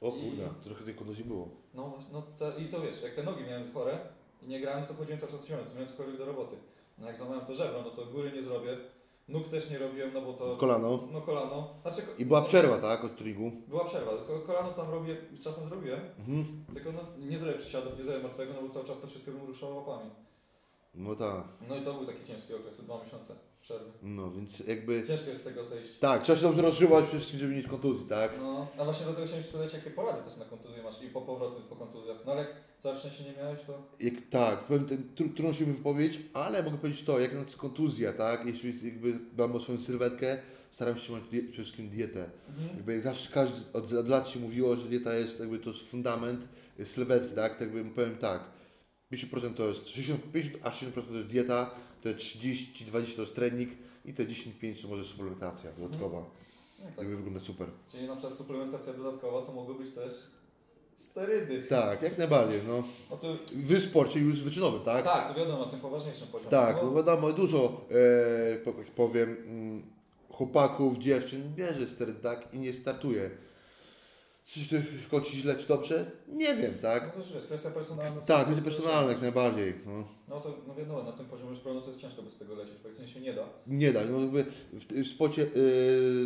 O 0.00 0.08
I- 0.08 0.22
kurde, 0.22 0.48
trochę 0.64 0.84
tej 0.84 0.94
kontuzji 0.94 1.24
było. 1.24 1.48
No, 1.74 1.98
no 2.12 2.22
i 2.58 2.64
to 2.64 2.80
wiesz, 2.80 3.02
jak 3.02 3.14
te 3.14 3.22
nogi 3.22 3.44
miałem 3.44 3.72
chore 3.72 3.98
i 4.42 4.46
nie 4.46 4.60
grałem, 4.60 4.86
to 4.86 4.94
chodziłem 4.94 5.20
cały 5.20 5.32
czas 5.32 5.46
siłą, 5.46 5.58
to 5.58 5.72
miałem 5.74 5.88
cokolwiek 5.88 6.18
do 6.18 6.24
roboty. 6.24 6.56
No 6.98 7.06
jak 7.06 7.16
złamałem 7.16 7.46
to 7.46 7.54
żebro, 7.54 7.82
no 7.82 7.90
to 7.90 8.06
góry 8.06 8.32
nie 8.32 8.42
zrobię, 8.42 8.76
nóg 9.28 9.48
też 9.48 9.70
nie 9.70 9.78
robiłem, 9.78 10.10
no 10.14 10.20
bo 10.22 10.32
to... 10.32 10.56
Kolano. 10.56 10.98
No 11.12 11.20
kolano. 11.20 11.68
Znaczy, 11.82 12.02
I 12.18 12.24
była 12.26 12.42
przerwa, 12.42 12.78
tak, 12.78 13.04
od 13.04 13.16
treningu. 13.16 13.52
Była 13.68 13.84
przerwa, 13.84 14.16
tylko 14.16 14.40
kolano 14.40 14.70
tam 14.72 14.90
robię, 14.90 15.16
czasem 15.44 15.64
zrobiłem, 15.68 16.00
Mhm. 16.18 16.44
tylko 16.74 16.92
no, 16.92 17.00
nie 17.18 17.38
zrobię 17.38 17.58
przysiadów, 17.58 17.98
nie 17.98 18.04
zrobię 18.04 18.22
martwego, 18.22 18.52
no 18.54 18.62
bo 18.62 18.68
cały 18.74 18.84
czas 18.84 18.98
to 18.98 19.06
wszystko 19.06 19.30
bym 19.30 19.46
ruszał 19.46 19.76
łapami. 19.76 20.10
No 20.98 21.14
tak. 21.14 21.44
No 21.68 21.76
i 21.76 21.82
to 21.82 21.94
był 21.94 22.06
taki 22.06 22.24
ciężki 22.24 22.54
okres, 22.54 22.76
te 22.76 22.82
dwa 22.82 23.04
miesiące 23.04 23.34
przerwy. 23.60 23.90
No, 24.02 24.30
więc 24.30 24.58
jakby... 24.58 25.02
Ciężko 25.06 25.30
jest 25.30 25.40
z 25.40 25.44
tego 25.44 25.64
zejść. 25.64 25.90
Tak, 26.00 26.22
trzeba 26.22 26.38
się 26.38 26.42
dobrze 26.42 26.62
rozżywać 26.62 27.04
przede 27.04 27.18
wszystkim, 27.18 27.40
żeby 27.40 27.54
mieć 27.54 27.66
kontuzji, 27.66 28.06
tak? 28.06 28.30
No, 28.38 28.66
a 28.78 28.84
właśnie 28.84 29.04
dlatego 29.04 29.26
chciałem 29.26 29.42
się 29.42 29.48
spytać, 29.48 29.74
jakie 29.74 29.90
porady 29.90 30.22
też 30.22 30.36
na 30.36 30.44
kontuzję 30.44 30.82
masz 30.82 31.02
i 31.02 31.08
po 31.08 31.22
powrotu 31.22 31.62
po 31.68 31.76
kontuzjach. 31.76 32.16
No 32.26 32.32
ale 32.32 32.40
jak 32.40 32.54
całe 32.78 32.96
szczęście 32.96 33.24
nie 33.24 33.32
miałeś, 33.32 33.60
to... 33.62 33.82
Jak, 34.00 34.14
tak, 34.30 34.64
powiem, 34.64 34.86
ten, 34.86 35.02
tru, 35.14 35.28
trudno 35.28 35.52
się 35.52 35.66
mi 35.66 35.72
wypowiedzieć, 35.72 36.20
ale 36.34 36.62
mogę 36.62 36.78
powiedzieć 36.78 37.04
to, 37.04 37.20
jak 37.20 37.34
na 37.34 37.44
przykład 37.44 37.60
kontuzja, 37.62 38.12
tak? 38.12 38.46
Jeśli 38.46 38.86
jakby 38.86 39.12
dbam 39.12 39.56
o 39.56 39.60
swoją 39.60 39.80
sylwetkę, 39.80 40.38
staram 40.70 40.94
się 40.94 41.00
trzymać 41.00 41.22
przede 41.22 41.52
wszystkim 41.52 41.88
dietę. 41.88 42.30
Mhm. 42.48 42.76
Jakby 42.76 42.92
jak 42.92 43.02
zawsze 43.02 43.32
każdy 43.32 43.72
od, 43.72 44.08
lat 44.08 44.28
się 44.28 44.40
mówiło, 44.40 44.76
że 44.76 44.88
dieta 44.88 45.14
jest 45.14 45.40
jakby 45.40 45.58
to 45.58 45.70
jest 45.70 45.82
fundament 45.82 46.48
sylwetki, 46.84 47.34
tak? 47.34 47.52
Tak 47.52 47.60
jakby 47.60 47.84
powiem 47.84 48.16
tak. 48.16 48.57
50% 49.12 49.54
to 49.54 49.68
jest 49.68 49.88
60, 49.88 50.32
50 50.32 50.66
a 50.66 50.70
60% 50.70 50.92
to 50.92 51.14
jest 51.14 51.28
dieta, 51.28 51.70
te 52.02 52.14
30, 52.14 52.84
20 52.84 53.16
to 53.16 53.22
jest 53.22 53.34
trening 53.34 53.70
i 54.04 54.14
te 54.14 54.26
10-5 54.26 54.82
to 54.82 54.88
może 54.88 55.04
suplementacja 55.04 55.72
dodatkowa. 55.72 56.18
No, 56.18 56.84
tak. 56.86 56.98
Jakby 56.98 57.16
wygląda 57.16 57.40
super. 57.40 57.68
Czyli 57.92 58.06
na 58.06 58.12
przykład 58.16 58.34
suplementacja 58.34 58.92
dodatkowa 58.92 59.46
to 59.46 59.52
mogły 59.52 59.74
być 59.74 59.90
też 59.90 60.12
sterydy. 60.96 61.62
Tak, 61.62 62.02
jak 62.02 62.18
najbardziej, 62.18 62.60
no. 62.68 62.82
No 63.10 63.16
to, 63.16 63.36
W 63.52 63.80
sporcie 63.80 64.20
już 64.20 64.42
wyczynowym, 64.42 64.80
tak? 64.82 65.04
tak, 65.04 65.28
to 65.28 65.34
wiadomo, 65.40 65.66
tym 65.66 65.80
poważniejszym 65.80 66.28
poziomie. 66.28 66.50
Tak, 66.50 66.76
no, 66.82 66.94
wiadomo, 66.94 67.32
dużo, 67.32 67.80
e, 68.66 68.72
powiem, 68.96 69.36
mm, 69.46 69.82
chłopaków, 70.30 70.98
dziewczyn 70.98 71.54
bierze 71.54 71.86
sterydy, 71.86 72.20
tak, 72.20 72.54
i 72.54 72.58
nie 72.58 72.72
startuje. 72.72 73.30
Czy 74.48 74.68
to 74.68 74.76
kończy 75.10 75.32
źle, 75.36 75.56
czy 75.56 75.68
dobrze? 75.68 76.10
Nie 76.28 76.56
wiem, 76.56 76.72
no 76.76 76.82
tak? 76.82 77.12
to 77.12 77.18
już 77.18 77.32
wiesz, 77.32 77.44
kwestia 77.44 77.70
personalna. 77.70 78.20
Tak, 78.20 78.56
co- 78.56 78.62
personalne 78.62 79.12
jak 79.12 79.22
najbardziej. 79.22 79.74
No. 79.86 80.04
No 80.28 80.40
to 80.40 80.54
no 80.68 80.74
wiadomo, 80.74 81.02
na 81.02 81.12
tym 81.12 81.26
poziomie 81.26 81.56
pełno 81.56 81.80
to 81.80 81.86
jest 81.88 82.00
ciężko 82.00 82.22
bez 82.22 82.36
tego 82.36 82.54
lecieć, 82.54 82.74
praktycznie 82.74 83.08
się 83.08 83.20
nie 83.20 83.32
da. 83.32 83.44
Nie 83.66 83.92
da, 83.92 84.00
no 84.04 84.20
jakby 84.20 84.44
w, 84.72 84.84
w 84.92 85.06
spocie, 85.14 85.42
e, 85.42 85.48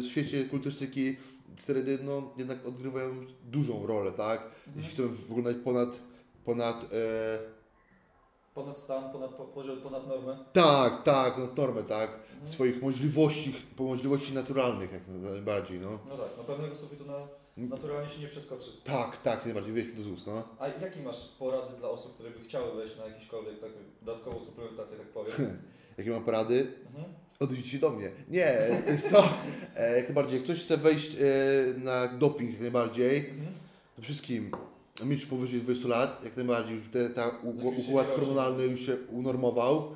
w 0.01 0.05
świecie 0.11 0.45
kulturystyki 0.45 1.17
sterydy, 1.57 1.99
no 2.05 2.33
jednak 2.37 2.67
odgrywają 2.67 3.27
dużą 3.51 3.87
rolę, 3.87 4.13
tak? 4.13 4.41
Mhm. 4.43 4.77
Jeśli 4.77 4.93
chcemy 4.93 5.09
wyglądać 5.09 5.57
ponad, 5.65 5.99
ponad, 6.45 6.85
e, 6.85 7.39
Ponad 8.55 8.79
stan, 8.79 9.13
ponad 9.13 9.31
po, 9.31 9.45
poziom, 9.45 9.81
ponad 9.81 10.09
normę. 10.09 10.39
tak, 10.53 11.03
tak, 11.03 11.35
ponad 11.35 11.57
normę, 11.57 11.83
tak? 11.83 12.11
Mhm. 12.33 12.53
Swoich 12.53 12.83
możliwości, 12.83 13.55
po 13.77 13.85
możliwości 13.85 14.33
naturalnych 14.33 14.93
jak 14.93 15.03
najbardziej, 15.09 15.79
no. 15.81 15.99
No 16.09 16.17
tak, 16.17 16.29
no 16.39 16.45
pewnego 16.45 16.77
sufitu 16.77 17.05
na, 17.07 17.29
naturalnie 17.57 18.11
się 18.11 18.21
nie 18.21 18.29
przeskoczy. 18.29 18.71
Tak, 18.85 19.23
tak, 19.23 19.35
jak 19.37 19.45
najbardziej, 19.45 19.73
wieś 19.75 19.93
do 19.93 20.03
ZUS, 20.03 20.27
no. 20.27 20.43
A 20.59 20.69
jakie 20.69 21.01
masz 21.03 21.29
porady 21.39 21.77
dla 21.79 21.89
osób, 21.89 22.15
które 22.15 22.31
by 22.31 22.41
chciały 22.41 22.77
wejść 22.77 22.97
na 22.99 23.07
jakiśkolwiek 23.07 23.61
tak, 23.61 23.71
dodatkową 24.03 24.41
suplementację, 24.41 24.97
tak 24.97 25.07
powiem? 25.07 25.33
Jakie 25.99 26.11
mam 26.11 26.25
porady? 26.25 26.73
Mhm. 26.87 27.63
Się 27.65 27.79
do 27.79 27.91
mnie. 27.91 28.11
Nie, 28.29 28.59
co? 29.11 29.29
E, 29.77 29.97
jak 29.97 30.05
najbardziej, 30.05 30.35
jak 30.37 30.45
ktoś 30.45 30.65
chce 30.65 30.77
wejść 30.77 31.15
e, 31.15 31.19
na 31.79 32.09
doping 32.09 32.51
jak 32.51 32.61
najbardziej, 32.61 33.19
Mhm. 33.19 33.53
to 33.97 34.03
wszystkim 34.03 34.51
mieć 35.05 35.27
powyżej 35.27 35.61
20 35.61 35.89
lat, 35.89 36.25
jak 36.25 36.37
najbardziej, 36.37 36.77
już 36.77 36.85
te, 36.93 37.11
ta 37.11 37.29
u- 37.29 37.55
Jak 37.57 37.65
już 37.65 37.85
się 37.87 37.91
układ 37.91 38.09
nie 38.11 38.15
hormonalny 38.17 38.65
już 38.65 38.87
się 38.87 38.97
unormował. 39.11 39.95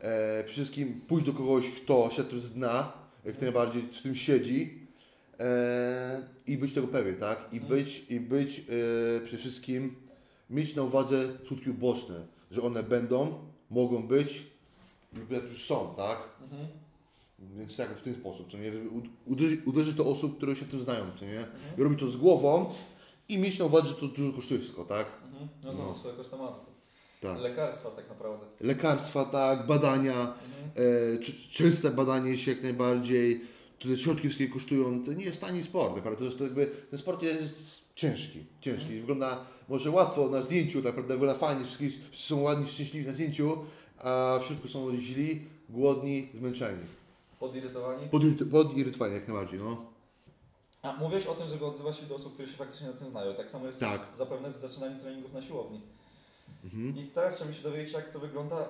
E, 0.00 0.44
przede 0.44 0.52
wszystkim 0.52 1.00
pójść 1.08 1.26
do 1.26 1.32
kogoś, 1.32 1.70
kto 1.70 2.10
szedł 2.10 2.38
z 2.38 2.50
dna, 2.50 2.92
jak 3.24 3.40
najbardziej 3.42 3.82
w 3.82 4.02
tym 4.02 4.14
siedzi 4.14 4.79
e, 5.40 6.22
i 6.46 6.58
być 6.58 6.72
tego 6.72 6.86
pewien, 6.88 7.16
tak? 7.16 7.38
I 7.52 7.56
Mhm. 7.56 7.68
być, 7.74 8.04
i 8.10 8.20
być 8.20 8.58
e, 8.58 9.20
przede 9.20 9.38
wszystkim, 9.38 9.94
mieć 10.50 10.74
na 10.74 10.82
uwadze 10.82 11.28
skutki 11.46 11.70
uboczne, 11.70 12.26
że 12.50 12.62
one 12.62 12.82
będą, 12.82 13.34
mogą 13.70 14.02
być 14.02 14.46
lub 15.12 15.30
jak 15.30 15.44
już 15.44 15.64
są, 15.64 15.94
tak? 15.96 16.18
Mhm. 16.42 16.66
Więc 17.58 17.76
tak 17.76 17.98
w 17.98 18.02
ten 18.02 18.14
sposób, 18.14 18.50
to 18.50 18.58
nie? 18.58 18.72
Żeby 18.72 18.88
u- 18.88 19.02
uderzyć, 19.32 19.60
uderzyć 19.66 19.94
do 19.94 20.04
osób, 20.06 20.36
które 20.36 20.56
się 20.56 20.64
tym 20.66 20.80
znają, 20.82 21.04
to 21.20 21.24
nie? 21.24 21.38
Mhm. 21.38 21.78
I 21.78 21.82
robić 21.82 22.00
to 22.00 22.06
z 22.06 22.16
głową 22.16 22.72
i 23.28 23.38
mieć 23.38 23.58
na 23.58 23.64
uwadze, 23.64 23.88
że 23.88 23.94
to 23.94 24.06
dużo 24.08 24.32
kosztuje 24.32 24.60
wszystko, 24.60 24.84
tak? 24.84 25.06
Mhm. 25.32 25.48
No 25.64 25.72
to 25.72 25.78
No. 25.78 25.94
swoje 25.94 26.14
kosztomaty. 26.14 26.66
Tak. 27.20 27.38
Lekarstwa 27.38 27.90
tak 27.90 28.08
naprawdę. 28.08 28.46
Lekarstwa, 28.60 29.24
tak, 29.24 29.66
badania, 29.66 30.12
Mhm. 30.12 30.70
e, 31.16 31.50
częste 31.50 31.90
badanie 31.90 32.38
się 32.38 32.52
jak 32.52 32.62
najbardziej, 32.62 33.40
to 33.40 33.44
te 33.88 33.96
środki 33.96 34.22
wszystkie 34.28 34.48
kosztują, 34.48 35.04
to 35.04 35.12
nie 35.12 35.24
jest 35.24 35.40
tani 35.40 35.64
sport, 35.64 35.96
naprawdę, 35.96 36.18
to 36.18 36.24
jest 36.24 36.38
to 36.38 36.44
jakby, 36.44 36.66
ten 36.90 36.98
sport 36.98 37.22
jest 37.22 37.80
ciężki, 37.94 38.44
ciężki, 38.60 38.82
Mhm. 38.86 39.00
wygląda 39.00 39.44
może 39.68 39.90
łatwo 39.90 40.28
na 40.28 40.42
zdjęciu, 40.42 40.82
tak 40.82 40.84
naprawdę 40.96 41.14
wygląda 41.14 41.38
fajnie, 41.38 41.64
wszyscy 41.64 41.98
są 42.12 42.40
ładni, 42.40 42.66
szczęśliwi 42.68 43.06
na 43.06 43.12
zdjęciu, 43.12 43.58
a 43.98 44.38
w 44.42 44.46
środku 44.46 44.68
są 44.68 44.96
źli, 44.96 45.42
głodni, 45.68 46.28
zmęczeni. 46.34 46.82
Podirytowani. 47.40 48.06
Podiryt- 48.06 48.50
Podirytowani 48.50 49.14
jak 49.14 49.28
najbardziej, 49.28 49.58
no. 49.60 49.84
A 50.82 50.96
mówiłeś 50.96 51.26
o 51.26 51.34
tym, 51.34 51.46
żeby 51.48 51.66
odzywać 51.66 51.96
się 51.96 52.06
do 52.06 52.14
osób, 52.14 52.32
które 52.34 52.48
się 52.48 52.56
faktycznie 52.56 52.86
na 52.86 52.92
tym 52.92 53.08
znają. 53.08 53.34
Tak 53.34 53.50
samo 53.50 53.66
jest 53.66 53.80
Tak. 53.80 54.00
zapewne 54.18 54.52
z 54.52 54.56
zaczynaniem 54.60 55.00
treningów 55.00 55.32
na 55.32 55.42
siłowni. 55.42 55.80
Mhm. 56.64 56.96
I 56.96 57.06
teraz 57.06 57.34
chciałbym 57.34 57.54
się 57.56 57.62
dowiedzieć, 57.62 57.92
jak 57.94 58.12
to 58.12 58.18
wygląda, 58.18 58.68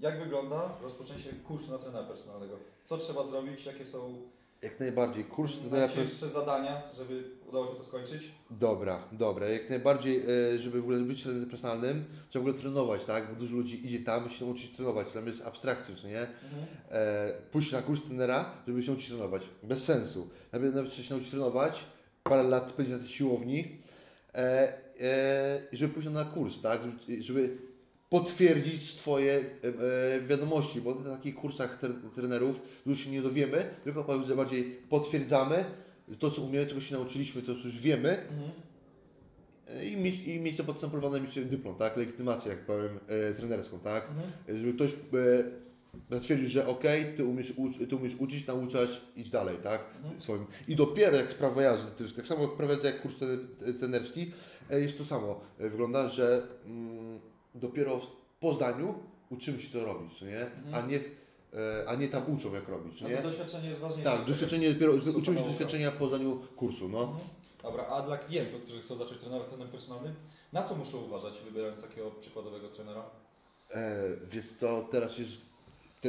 jak 0.00 0.20
wygląda 0.22 0.78
rozpoczęcie 0.82 1.32
kursu 1.32 1.70
na 1.70 1.78
trenera 1.78 2.04
personalnego. 2.06 2.56
Co 2.84 2.98
trzeba 2.98 3.24
zrobić, 3.24 3.64
jakie 3.66 3.84
są 3.84 4.14
Jak 4.62 4.80
najbardziej. 4.80 5.24
Kurs 5.24 5.56
trenera 5.56 5.86
najcięższe 5.86 6.28
zadania, 6.28 6.82
żeby 6.96 7.24
udało 7.48 7.66
się 7.66 7.74
to 7.74 7.84
skończyć. 7.84 8.28
Dobra, 8.50 9.04
dobra. 9.12 9.48
Jak 9.48 9.70
najbardziej, 9.70 10.22
e, 10.54 10.58
żeby 10.58 10.80
w 10.80 10.84
ogóle 10.84 10.98
być 10.98 11.22
trenerem 11.22 11.50
personalnym, 11.50 12.04
trzeba 12.30 12.44
w 12.44 12.48
ogóle 12.48 12.62
trenować, 12.62 13.04
tak? 13.04 13.28
Bo 13.28 13.40
dużo 13.40 13.54
ludzi 13.56 13.86
idzie 13.86 13.98
tam, 13.98 14.30
się 14.30 14.44
nauczyć 14.44 14.76
trenować. 14.76 15.14
Mnie 15.14 15.28
jest 15.28 15.46
abstrakcją, 15.46 15.94
co 15.96 16.08
nie? 16.08 16.20
Mhm. 16.20 16.66
E, 16.90 17.32
pójść 17.52 17.72
na 17.72 17.82
kurs 17.82 18.02
trenera, 18.02 18.54
żeby 18.66 18.82
się 18.82 18.90
nauczyć 18.90 19.08
trenować. 19.08 19.42
Bez 19.62 19.84
sensu. 19.84 20.28
Najpierw 20.52 20.74
nawet 20.74 20.90
trzeba 20.90 21.08
się 21.08 21.14
nauczyć 21.14 21.30
trenować, 21.30 21.84
parę 22.22 22.42
lat 22.42 22.74
będzie 22.76 22.92
na 22.92 22.98
tej 22.98 23.08
siłowni, 23.08 23.78
e, 24.34 24.72
e, 25.00 25.62
i 25.72 25.76
żeby 25.76 25.94
pójść 25.94 26.08
na 26.08 26.24
kurs, 26.24 26.60
tak? 26.60 26.80
Żeby, 26.82 27.22
żeby 27.22 27.56
potwierdzić 28.16 28.94
Twoje 28.94 29.32
e, 29.34 29.68
e, 30.16 30.20
wiadomości, 30.20 30.80
bo 30.80 30.94
na 30.94 31.10
takich 31.16 31.34
kursach 31.34 31.78
tre, 31.78 31.90
trenerów 32.14 32.60
dużo 32.86 33.02
się 33.04 33.10
nie 33.10 33.22
dowiemy, 33.22 33.64
tylko 33.84 34.04
bardziej 34.36 34.64
potwierdzamy 34.88 35.64
to, 36.18 36.30
co 36.30 36.42
umiemy, 36.42 36.66
czego 36.66 36.80
się 36.80 36.94
nauczyliśmy, 36.94 37.42
to, 37.42 37.54
co 37.54 37.66
już 37.66 37.78
wiemy, 37.80 38.10
Mhm. 38.30 38.50
I 39.92 39.96
mieć, 39.96 40.22
I 40.22 40.40
mieć 40.40 40.56
to 40.56 40.64
podstemplowane, 40.64 41.20
mieć 41.20 41.34
dyplom, 41.44 41.74
tak? 41.74 41.96
Legitymację, 41.96 42.50
jak 42.50 42.66
powiem, 42.66 42.98
e, 43.08 43.34
trenerską, 43.34 43.78
tak? 43.78 44.08
Mhm. 44.08 44.58
Żeby 44.60 44.72
ktoś 44.74 44.94
zatwierdził, 46.10 46.48
że 46.48 46.66
ok, 46.66 46.82
ty 47.16 47.24
umiesz, 47.24 47.52
uc- 47.52 47.86
ty 47.86 47.96
umiesz 47.96 48.12
uczyć, 48.18 48.46
nauczać, 48.46 49.00
idź 49.16 49.30
dalej, 49.30 49.56
tak? 49.62 49.80
Mhm. 49.96 50.20
Swoim. 50.22 50.46
I 50.68 50.76
dopiero 50.76 51.16
jak 51.16 51.32
sprawa 51.32 51.62
jazdy, 51.62 52.12
tak 52.16 52.26
samo 52.26 52.42
jak 52.42 52.52
prawie 52.56 52.76
jak 52.84 53.02
kurs 53.02 53.14
tre- 53.14 53.74
trenerski, 53.78 54.32
jest 54.70 54.98
to 54.98 55.04
samo. 55.04 55.40
Wygląda, 55.58 56.08
że 56.08 56.46
mm, 56.66 57.20
dopiero 57.54 57.98
w 57.98 58.06
Poznaniu 58.40 58.94
uczymy 59.30 59.60
się 59.60 59.70
to 59.78 59.84
robić, 59.84 60.20
nie? 60.20 60.40
Mhm. 60.46 60.74
A 60.74 60.80
nie, 60.86 60.96
e, 60.96 61.88
a 61.88 61.94
nie 61.94 62.08
tam 62.08 62.32
uczą 62.34 62.54
jak 62.54 62.68
robić, 62.68 63.00
No 63.00 63.08
nie? 63.08 63.16
to 63.16 63.22
doświadczenie 63.22 63.68
jest 63.68 63.80
ważniejsze. 63.80 64.10
Tak, 64.10 64.26
doświadczenie 64.26 64.72
dopiero, 64.74 64.92
uczymy 64.92 65.38
się 65.38 65.44
doświadczenia 65.44 65.92
po 65.92 66.08
zdaniu 66.08 66.40
kursu, 66.56 66.88
no. 66.88 67.00
Mhm. 67.02 67.20
Dobra, 67.62 67.86
a 67.86 68.02
dla 68.02 68.18
klientów, 68.18 68.62
którzy 68.62 68.80
chcą 68.82 68.96
zacząć 68.96 69.20
trenować 69.20 69.48
trenerem 69.48 69.72
personalnym, 69.72 70.14
na 70.52 70.62
co 70.62 70.74
muszą 70.74 70.98
uważać, 70.98 71.34
wybierając 71.44 71.82
takiego 71.82 72.10
przykładowego 72.10 72.68
trenera? 72.68 73.04
E, 73.70 74.00
wiesz 74.30 74.52
co, 74.52 74.82
teraz 74.90 75.18
jest. 75.18 75.32
E, 76.04 76.08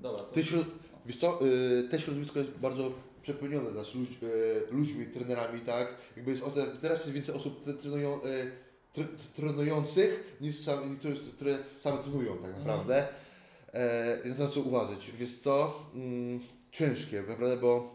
Dobra, 0.00 0.22
to... 0.22 0.32
te, 0.34 0.44
środ, 0.44 0.66
wiesz 1.06 1.16
co, 1.20 1.40
e, 1.40 1.88
te 1.88 2.00
środowisko 2.00 2.38
jest 2.38 2.50
bardzo 2.50 2.92
przepełnione 3.22 3.70
też 3.70 3.94
ludź, 3.94 4.10
e, 4.10 4.72
ludźmi, 4.72 5.06
trenerami, 5.06 5.60
tak? 5.60 5.94
Jakby 6.16 6.30
jest, 6.30 6.42
teraz 6.80 6.98
jest 6.98 7.10
więcej 7.12 7.34
osób 7.34 7.64
tre- 7.64 7.74
trenują, 7.74 8.20
e, 8.98 9.04
tre, 9.04 9.04
trenujących 9.34 10.36
niż 10.40 10.60
same, 10.60 10.96
które, 10.96 11.14
które 11.14 11.58
same 11.78 11.98
trenują 12.02 12.36
tak 12.36 12.44
Mhm. 12.44 12.58
naprawdę. 12.58 13.08
E, 13.72 14.18
więc 14.24 14.38
na 14.38 14.48
co 14.48 14.60
uważać? 14.60 15.10
Wiesz 15.18 15.34
co, 15.38 15.80
mm, 15.94 16.40
ciężkie, 16.72 17.22
naprawdę, 17.28 17.56
bo 17.56 17.94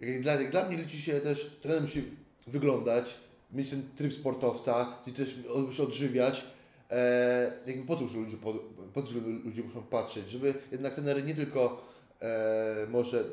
jak 0.00 0.22
dla, 0.22 0.34
jak 0.34 0.50
dla 0.50 0.68
mnie 0.68 0.76
liczy 0.76 0.96
się 0.96 1.20
też, 1.20 1.50
trener 1.62 1.82
musi 1.82 2.04
wyglądać, 2.46 3.14
mieć 3.52 3.70
ten 3.70 3.82
tryb 3.96 4.12
sportowca, 4.12 4.96
i 5.06 5.12
też 5.12 5.34
się 5.70 5.82
odżywiać. 5.82 6.46
E, 6.90 7.52
jakby 7.66 7.86
po 7.86 7.96
to, 7.96 8.08
że 8.08 8.18
ludzie, 8.18 8.36
po, 8.36 8.54
po 8.94 9.02
to, 9.02 9.08
ludzie 9.44 9.62
muszą 9.62 9.82
patrzeć, 9.82 10.30
żeby 10.30 10.54
jednak 10.72 10.94
trener 10.94 11.24
nie 11.24 11.34
tylko 11.34 11.84
e, 12.22 12.86
może, 12.90 13.24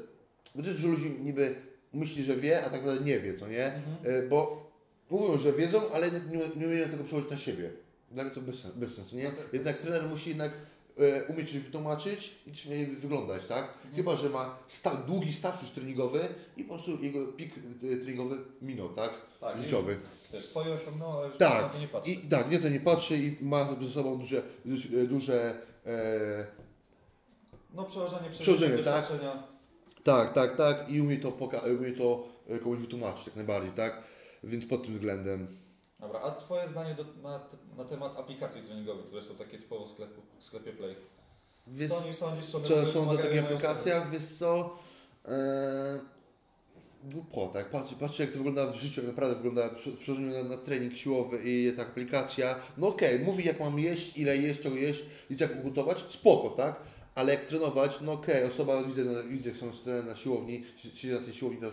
bo 0.55 0.63
też 0.63 0.75
dużo 0.75 0.87
ludzi 0.87 1.09
niby 1.23 1.55
myśli, 1.93 2.23
że 2.23 2.35
wie, 2.35 2.59
a 2.59 2.63
tak 2.63 2.73
naprawdę 2.73 3.05
nie 3.05 3.19
wie, 3.19 3.33
co 3.33 3.47
nie? 3.47 3.65
Mhm. 3.65 3.95
E, 4.25 4.27
bo 4.27 4.64
mówią, 5.09 5.37
że 5.37 5.53
wiedzą, 5.53 5.91
ale 5.91 6.11
nie, 6.11 6.19
nie 6.55 6.67
umieją 6.67 6.89
tego 6.89 7.03
przełożyć 7.03 7.31
na 7.31 7.37
siebie. 7.37 7.71
Dla 8.11 8.23
mnie 8.23 8.33
to 8.33 8.41
bez, 8.41 8.61
bez 8.75 8.95
sensu, 8.95 9.15
nie? 9.15 9.23
No 9.23 9.31
Jednak 9.53 9.77
trener 9.77 10.03
musi 10.09 10.29
jednak 10.29 10.51
e, 10.97 11.23
umieć 11.23 11.51
coś 11.51 11.59
wytłumaczyć 11.61 12.35
i 12.47 12.69
mniej 12.69 12.85
wyglądać, 12.87 13.41
tak? 13.47 13.63
Mhm. 13.63 13.95
Chyba, 13.95 14.15
że 14.15 14.29
ma 14.29 14.57
sta, 14.67 14.95
długi 14.95 15.33
staż 15.33 15.61
już 15.61 15.71
treningowy 15.71 16.19
i 16.57 16.63
po 16.63 16.73
prostu 16.73 17.03
jego 17.03 17.27
pik 17.27 17.53
e, 17.57 17.97
treningowy 17.97 18.37
minął, 18.61 18.89
tak? 18.89 19.13
Tak, 19.39 19.57
Życiowy. 19.57 19.97
Wiesz, 20.33 20.45
swoje 20.45 20.73
osiągnął, 20.73 21.11
ale 21.19 21.27
już 21.27 21.37
Tak. 21.37 21.61
na 21.61 21.69
to 21.69 21.79
nie 21.79 21.87
patrzy. 21.87 22.11
I 22.11 22.17
tak, 22.17 22.51
nie 22.51 22.59
to 22.59 22.69
nie 22.69 22.79
patrzy 22.79 23.17
i 23.17 23.37
ma 23.41 23.75
ze 23.81 23.89
sobą 23.89 24.17
duże, 24.17 24.43
duże, 24.65 24.89
duże 24.89 25.61
e, 25.85 26.45
No 27.73 27.83
przełożenie, 27.83 28.29
Przełożenie, 28.29 28.77
tak. 28.83 29.07
tak, 30.03 30.33
tak, 30.33 30.57
tak 30.57 30.89
i 30.89 31.01
umie 31.01 31.17
to, 31.17 31.29
umie 31.79 31.91
to 31.91 32.27
e, 32.49 32.59
komuś 32.59 32.79
wytłumaczyć 32.79 33.25
jak 33.27 33.35
najbardziej, 33.35 33.71
tak? 33.71 34.01
Więc 34.45 34.65
pod 34.65 34.83
tym 34.83 34.93
względem. 34.93 35.47
Dobra, 35.99 36.19
a 36.19 36.31
Twoje 36.31 36.67
zdanie 36.67 36.95
do, 36.95 37.05
na, 37.23 37.39
na 37.77 37.85
temat 37.85 38.17
aplikacji 38.17 38.61
treningowych, 38.61 39.05
które 39.05 39.21
są 39.21 39.35
takie 39.35 39.57
typowo 39.57 39.85
w, 39.85 39.89
sklepu, 39.89 40.21
w 40.39 40.43
sklepie 40.43 40.73
Play. 40.73 40.95
Wiesz, 41.67 41.89
Co 41.89 42.09
o 42.09 42.13
sądzisz? 42.13 42.45
Co 42.45 42.59
w 42.59 42.65
ogóle 42.65 42.85
są 42.85 42.91
za 42.91 42.99
pomagają, 42.99 43.21
takich 43.21 43.43
aplikacjach, 43.43 44.11
wiesz 44.11 44.25
co? 44.25 44.79
E, 45.27 45.99
głupota, 47.03 47.59
jak 47.59 47.69
patrzę, 47.69 47.95
patrzę 47.99 48.23
jak 48.23 48.31
to 48.31 48.37
wygląda 48.37 48.71
w 48.71 48.75
życiu, 48.75 49.01
jak 49.01 49.07
naprawdę 49.07 49.35
wygląda 49.35 49.69
w 49.69 49.97
przełożeniu 49.99 50.33
na, 50.33 50.43
na 50.43 50.57
trening 50.57 50.95
siłowy 50.95 51.39
i 51.45 51.73
ta 51.77 51.81
aplikacja. 51.83 52.55
No 52.77 52.87
okej, 52.87 53.19
mówi 53.19 53.45
jak 53.45 53.59
mam 53.59 53.79
jeść, 53.79 54.17
ile 54.17 54.37
jeść, 54.37 54.59
czego 54.59 54.75
jeść 54.75 55.05
i 55.29 55.35
jak 55.39 55.59
ugotować, 55.59 56.05
spoko, 56.07 56.49
tak? 56.49 56.75
Ale 57.15 57.31
jak 57.33 57.45
trenować, 57.45 58.01
no 58.01 58.11
okej, 58.11 58.43
osoba 58.43 58.83
widzę, 58.83 59.03
na, 59.03 59.23
widzę 59.23 59.49
jak 59.49 59.57
są 59.57 59.71
trener 59.71 60.05
na 60.05 60.15
siłowni, 60.15 60.65
si- 60.77 60.97
siedzę 60.97 61.15
na 61.19 61.21
tej 61.25 61.33
siłowni, 61.33 61.59
to, 61.61 61.67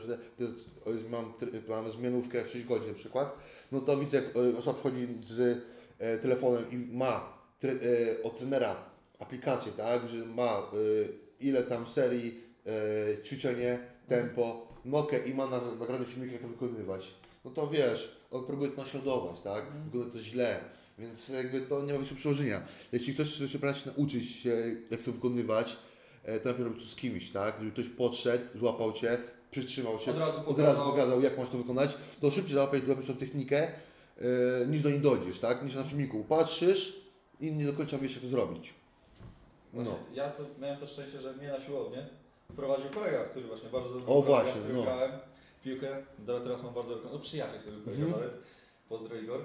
mam, 1.10 1.32
mam 1.68 1.92
zmianówkę 1.92 2.48
6 2.48 2.66
godzin 2.66 2.88
na 2.88 2.94
przykład, 2.94 3.36
no 3.72 3.80
to 3.80 3.96
widzę 3.96 4.16
jak 4.16 4.36
e, 4.36 4.58
osoba 4.58 4.74
przychodzi 4.74 5.08
z 5.28 5.64
e, 5.98 6.18
telefonem 6.18 6.70
i 6.70 6.76
ma 6.76 7.38
tre, 7.60 7.72
e, 7.72 8.22
od 8.22 8.38
trenera 8.38 8.76
aplikację, 9.18 9.72
tak, 9.72 10.08
że 10.08 10.16
ma 10.26 10.58
e, 10.58 10.62
ile 11.40 11.62
tam 11.62 11.86
serii, 11.88 12.40
e, 12.66 13.22
ćwiczenie, 13.24 13.78
tempo, 14.08 14.66
no 14.84 14.98
okej, 14.98 15.30
i 15.30 15.34
ma 15.34 15.46
na, 15.46 15.60
nagrany 15.80 16.04
filmik, 16.04 16.32
jak 16.32 16.42
to 16.42 16.48
wykonywać. 16.48 17.14
No 17.44 17.50
to 17.50 17.66
wiesz, 17.66 18.16
on 18.30 18.44
próbuje 18.46 18.70
to 18.70 18.82
naśladować, 18.82 19.40
tak? 19.40 19.64
Mhm. 19.66 19.84
Wygląda 19.84 20.12
to 20.12 20.18
źle, 20.18 20.60
więc 20.98 21.28
jakby 21.28 21.60
to 21.60 21.80
nie 21.82 21.92
ma 21.92 21.98
większego 21.98 22.18
przełożenia. 22.18 22.62
Jeśli 22.92 23.14
ktoś 23.14 23.34
chce 23.34 23.48
się 23.48 23.58
nauczyć 23.86 24.30
się, 24.30 24.76
jak 24.90 25.02
to 25.02 25.12
wykonywać, 25.12 25.76
e, 26.24 26.40
to 26.40 26.48
najpierw 26.48 26.68
robi 26.68 26.80
to 26.80 26.86
z 26.86 26.96
kimś, 26.96 27.30
tak? 27.30 27.54
Żeby 27.58 27.70
ktoś 27.70 27.88
podszedł, 27.88 28.44
złapał 28.58 28.92
Cię, 28.92 29.18
przytrzymał 29.50 29.98
się, 29.98 30.10
Od 30.10 30.18
razu 30.18 30.40
od 30.40 30.58
razu 30.58 30.76
pokazał. 30.78 30.90
pokazał, 30.92 31.20
jak 31.22 31.38
masz 31.38 31.48
to 31.48 31.58
wykonać, 31.58 31.96
to 32.20 32.30
szybciej 32.30 32.54
załapać, 32.54 32.84
złapiesz 32.84 33.06
tą 33.06 33.16
technikę, 33.16 33.68
e, 34.18 34.66
niż 34.66 34.82
do 34.82 34.90
niej 34.90 35.00
dojdziesz, 35.00 35.38
tak? 35.38 35.62
Niż 35.64 35.74
na 35.74 35.84
filmiku 35.84 36.24
patrzysz 36.24 37.00
i 37.40 37.52
nie 37.52 37.64
do 37.66 37.72
końca 37.72 37.98
wiesz, 37.98 38.12
jak 38.14 38.22
to 38.22 38.28
zrobić. 38.28 38.74
No. 39.72 39.98
Ja 40.14 40.30
to 40.30 40.42
miałem 40.60 40.76
to 40.78 40.86
szczęście, 40.86 41.20
że 41.20 41.32
mnie 41.32 41.48
na 41.48 41.60
siłownię 41.66 42.06
prowadził 42.56 42.90
kolega, 42.90 43.24
który 43.24 43.46
właśnie 43.46 43.68
bardzo 43.70 43.94
O, 44.06 44.22
właśnie, 44.22 44.60
no. 44.74 44.82
grałem 44.82 45.10
piłkę. 45.64 45.88
Teraz 46.26 46.62
mam 46.62 46.74
bardzo 46.74 46.98
no 47.12 47.18
przyjaciel, 47.18 47.60
który 47.60 47.76
powiedział 47.76 48.06
Mhm. 48.06 48.24
nawet. 48.24 48.42
Pozdro 48.88 49.16
Igor. 49.16 49.40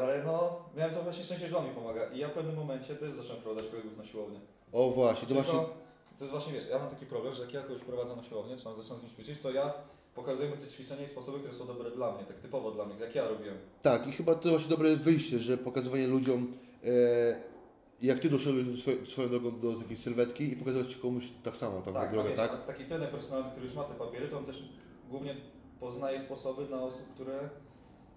Ale 0.00 0.24
no, 0.24 0.56
miałem 0.76 0.94
to 0.94 1.02
właśnie 1.02 1.24
szczęście, 1.24 1.48
że 1.48 1.58
on 1.58 1.64
mi 1.68 1.70
pomaga. 1.74 2.10
I 2.12 2.18
ja 2.18 2.28
w 2.28 2.32
pewnym 2.32 2.56
momencie 2.56 2.94
też 2.96 3.12
zacząłem 3.12 3.42
prowadzać 3.42 3.70
kolegów 3.70 3.96
na 3.96 4.04
siłownię. 4.04 4.40
O 4.72 4.90
właśnie, 4.90 5.28
to 5.28 5.34
Tylko, 5.34 5.52
właśnie, 5.52 5.74
to 6.18 6.24
jest 6.24 6.30
właśnie, 6.32 6.52
wiesz, 6.52 6.68
ja 6.70 6.78
mam 6.78 6.90
taki 6.90 7.06
problem, 7.06 7.34
że 7.34 7.42
jak 7.42 7.52
ja 7.52 7.62
kogoś 7.62 7.82
prowadzę 7.82 8.16
na 8.16 8.22
siłownię, 8.24 8.56
czy 8.56 8.64
tam 8.64 8.76
zaczynam 8.76 8.98
z 8.98 9.02
nim 9.02 9.12
ćwiczyć, 9.12 9.40
to 9.42 9.50
ja 9.50 9.74
pokazuję 10.14 10.48
mu 10.48 10.56
te 10.56 10.66
ćwiczenia 10.66 11.02
i 11.02 11.08
sposoby, 11.08 11.38
które 11.38 11.54
są 11.54 11.66
dobre 11.66 11.90
dla 11.90 12.12
mnie, 12.12 12.24
tak 12.24 12.36
typowo 12.38 12.70
dla 12.70 12.84
mnie, 12.84 12.94
jak 13.00 13.14
ja 13.14 13.28
robiłem. 13.28 13.56
tak 13.82 14.06
i 14.06 14.12
chyba 14.12 14.34
to 14.34 14.48
właśnie 14.48 14.70
dobre 14.70 14.96
wyjście, 14.96 15.38
że 15.38 15.58
pokazywanie 15.58 16.06
ludziom, 16.06 16.52
e, 16.84 17.54
jak 18.02 18.20
Ty 18.20 18.30
doszedłeś 18.30 18.64
do 18.64 18.76
swoj, 18.76 19.06
swoją 19.06 19.28
drogą 19.28 19.60
do 19.60 19.72
takiej 19.74 19.96
sylwetki 19.96 20.52
i 20.52 20.56
pokazywać 20.56 20.96
komuś 20.96 21.24
tak 21.42 21.56
samo, 21.56 21.82
Tak, 21.82 21.96
a 21.96 22.12
drogę, 22.12 22.28
wiesz, 22.28 22.38
tak? 22.38 22.66
taki 22.66 22.84
trener 22.84 23.10
personalny, 23.10 23.50
który 23.50 23.66
już 23.66 23.74
ma 23.74 23.84
te 23.84 23.94
papiery, 23.94 24.28
to 24.28 24.38
on 24.38 24.44
też 24.44 24.62
głównie 25.10 25.36
poznaje 25.80 26.20
sposoby 26.20 26.68
na 26.68 26.82
osób, 26.82 27.14
które... 27.14 27.48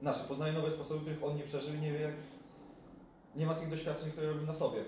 Znaczy, 0.01 0.19
poznaje 0.27 0.53
nowe 0.53 0.71
sposoby, 0.71 1.01
których 1.01 1.23
on 1.23 1.37
nie 1.37 1.43
przeżył 1.43 1.75
i 1.75 1.79
nie 1.79 1.93
wie 1.93 1.99
jak... 1.99 2.13
Nie 3.35 3.45
ma 3.45 3.55
tych 3.55 3.69
doświadczeń, 3.69 4.11
które 4.11 4.27
robi 4.27 4.45
na 4.45 4.53
sobie. 4.53 4.83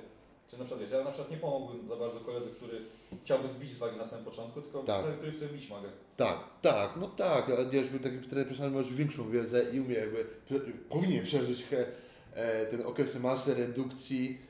Czy 0.47 0.57
na 0.57 0.65
przykład, 0.65 0.81
wiesz, 0.81 0.91
ja 0.91 1.03
na 1.03 1.11
przykład 1.11 1.31
nie 1.31 1.37
pomogłem 1.37 1.87
za 1.89 1.95
bardzo 1.95 2.19
koledze, 2.19 2.49
który 2.49 2.81
chciałby 3.23 3.47
zbić 3.47 3.73
z 3.73 3.77
wagi 3.77 3.97
na 3.97 4.05
samym 4.05 4.25
początku, 4.25 4.61
tylko 4.61 4.83
Tak. 4.83 5.05
ten, 5.05 5.15
który 5.17 5.31
chce 5.31 5.47
bić 5.47 5.69
magę. 5.69 5.89
Tak, 6.17 6.37
tak, 6.61 6.93
no 7.01 7.07
tak, 7.07 7.49
a 7.49 7.75
ja 7.75 7.79
już 7.79 7.89
bym 7.89 7.99
taki 7.99 8.17
trener 8.17 8.47
personalny 8.47 8.77
masz 8.77 8.93
większą 8.93 9.29
wiedzę 9.29 9.63
i 9.73 9.79
umie 9.79 9.95
jakby, 9.95 10.25
powinien 10.89 11.25
przeżyć 11.25 11.63
he, 11.63 11.85
e, 12.33 12.65
ten 12.65 12.85
okres 12.85 13.15
masy, 13.19 13.53
redukcji 13.53 14.41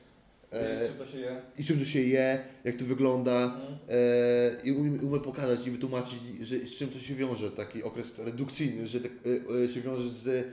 E, 0.52 0.88
czym 0.88 0.98
to 0.98 1.06
się 1.06 1.18
je. 1.18 1.40
i 1.58 1.64
czym 1.64 1.78
to 1.78 1.84
się 1.84 2.00
je, 2.00 2.44
jak 2.64 2.76
to 2.76 2.84
wygląda 2.84 3.44
Mhm. 3.44 3.78
e, 3.88 4.62
i 4.64 4.72
umie, 4.72 5.00
umie 5.00 5.20
pokazać 5.20 5.66
i 5.66 5.70
wytłumaczyć, 5.70 6.18
że, 6.42 6.56
z 6.58 6.76
czym 6.76 6.88
to 6.88 6.98
się 6.98 7.14
wiąże, 7.14 7.50
taki 7.50 7.82
okres 7.82 8.18
redukcyjny, 8.18 8.86
że 8.86 9.00
tak, 9.00 9.10
e, 9.12 9.64
e, 9.64 9.68
się 9.68 9.80
wiąże 9.80 10.08
z 10.08 10.46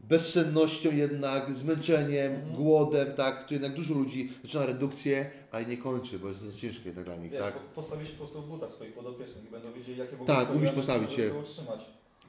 bezsennością 0.00 0.92
jednak, 0.92 1.50
zmęczeniem, 1.54 2.32
Mhm. 2.34 2.54
głodem, 2.56 3.12
tak, 3.16 3.46
tu 3.48 3.54
jednak 3.54 3.74
dużo 3.74 3.94
ludzi 3.94 4.32
zaczyna 4.44 4.66
redukcję, 4.66 5.30
a 5.52 5.60
nie 5.60 5.76
kończy, 5.76 6.18
bo 6.18 6.28
jest 6.28 6.40
to 6.40 6.52
ciężkie 6.60 6.86
jednak 6.86 7.04
dla 7.04 7.16
nich, 7.16 7.30
Wiesz, 7.32 7.40
tak. 7.42 7.54
po, 7.54 7.60
postawi 7.74 8.06
się 8.06 8.12
po 8.12 8.18
prostu 8.18 8.42
w 8.42 8.46
butach 8.48 8.70
swoich 8.70 8.92
podopiecznych 8.92 9.44
i 9.44 9.48
będą 9.50 9.72
wiedzieli, 9.72 9.98
jakie 9.98 10.12
mogą 10.12 10.26
Tak, 10.26 10.48
programy, 10.48 10.76
postawić 10.76 11.12
się. 11.12 11.34
utrzymać. 11.34 11.80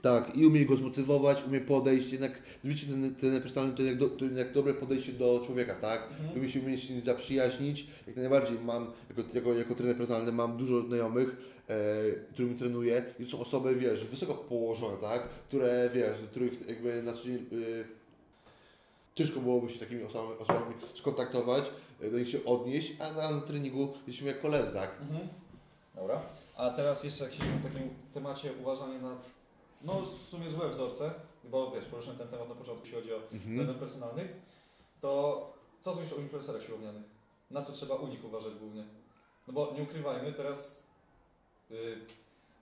Tak, 0.02 0.36
i 0.36 0.46
umie 0.46 0.66
go 0.66 0.76
zmotywować, 0.76 1.44
umie 1.48 1.62
podejść, 1.62 2.12
jednak 2.12 2.42
zbicie 2.64 2.88
ten, 2.88 3.16
ten 3.16 3.42
personalny 3.42 3.74
to 3.74 4.08
do, 4.08 4.16
to 4.16 4.26
jednak 4.26 4.54
dobre 4.54 4.74
podejście 4.74 5.12
do 5.12 5.42
człowieka, 5.46 5.76
tak? 5.76 6.04
Mhm. 6.12 6.40
Umie 6.40 6.50
się 6.50 6.60
umie 6.60 6.78
się 6.78 7.02
zaprzyjaźnić, 7.02 7.88
jak 8.08 8.16
najbardziej 8.16 8.60
mam, 8.60 8.92
jako, 9.10 9.22
jako, 9.34 9.54
jako 9.54 9.76
trener 9.76 9.98
personalny 9.98 10.32
mam 10.32 10.58
dużo 10.58 10.82
znajomych, 10.82 11.36
e, 11.70 11.76
którymi 12.34 12.56
trenuję 12.56 13.06
i 13.20 13.26
to 13.26 13.32
są 13.32 13.40
osoby, 13.40 13.76
wiesz, 13.76 14.06
wysoko 14.06 14.34
położone, 14.34 14.98
tak? 15.02 15.30
Które, 15.30 15.90
wiesz, 15.94 16.22
do 16.22 16.28
których 16.28 16.68
jakby 16.70 17.04
na 17.04 17.14
co 17.14 17.24
dzień 17.24 17.46
y, 17.52 17.86
ciężko 19.14 19.40
byłoby 19.40 19.70
się 19.70 19.80
takimi 19.80 20.04
osobami, 20.04 20.40
osobami 20.40 20.76
skontaktować, 20.94 21.64
e, 22.02 22.12
do 22.12 22.20
nich 22.20 22.30
się 22.30 22.46
odnieść, 22.46 22.94
a 23.00 23.32
na 23.32 23.42
treningu 23.42 23.94
jesteśmy 24.08 24.28
jak 24.28 24.42
koledzy, 24.42 24.72
tak? 24.74 24.92
Mhm. 25.02 25.28
Dobra. 25.96 26.22
A 26.58 26.70
teraz 26.70 27.04
jeszcze 27.04 27.24
jak 27.24 27.34
siedzimy 27.34 27.58
w 27.58 27.64
takim 27.64 27.90
temacie 28.14 28.54
uważania 28.62 29.00
na, 29.02 29.16
no 29.82 30.02
w 30.02 30.08
sumie 30.30 30.50
złe 30.50 30.70
wzorce, 30.70 31.12
bo 31.44 31.72
wiesz, 31.72 31.86
poruszyłem 31.86 32.18
ten 32.18 32.28
temat 32.28 32.50
na 32.50 32.56
początku, 32.56 32.86
jeśli 32.86 33.02
chodzi 33.02 33.14
o 33.14 33.18
Mhm. 33.18 33.56
trenerów 33.56 33.78
personalnych, 33.78 34.34
to 35.02 35.54
co 35.80 35.94
sądzisz 35.94 36.14
o 36.14 36.18
influencerach 36.18 36.64
siłownianych? 36.64 37.04
Na 37.52 37.62
co 37.62 37.72
trzeba 37.74 37.96
u 37.96 38.08
nich 38.08 38.26
uważać 38.26 38.54
głównie? 38.56 38.84
No 39.48 39.54
bo 39.54 39.74
nie 39.76 39.84
ukrywajmy, 39.84 40.34
teraz 40.34 40.84
y, 41.72 41.98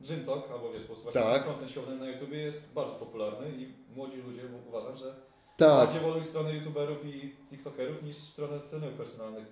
Gym 0.02 0.26
Talk, 0.26 0.52
albo 0.52 0.72
wiesz, 0.72 0.82
po 0.82 0.88
prostu 0.88 1.04
właśnie 1.04 1.22
Tak. 1.22 1.46
content 1.46 1.72
siłowny 1.72 1.96
na 1.96 2.08
YouTubie 2.10 2.38
jest 2.38 2.74
bardzo 2.74 2.94
popularny 2.94 3.50
i 3.58 3.74
młodzi 3.96 4.18
ludzie 4.18 4.42
uważam, 4.68 4.98
że 4.98 5.16
Tak, 5.58 5.70
bardziej 5.70 6.02
wolą 6.02 6.20
w 6.22 6.26
stronę 6.26 6.54
YouTuberów 6.56 7.06
i 7.06 7.36
TikTokerów 7.50 8.04
niż 8.04 8.16
stronę 8.16 8.60
trenerów 8.60 8.96
personalnych. 8.98 9.46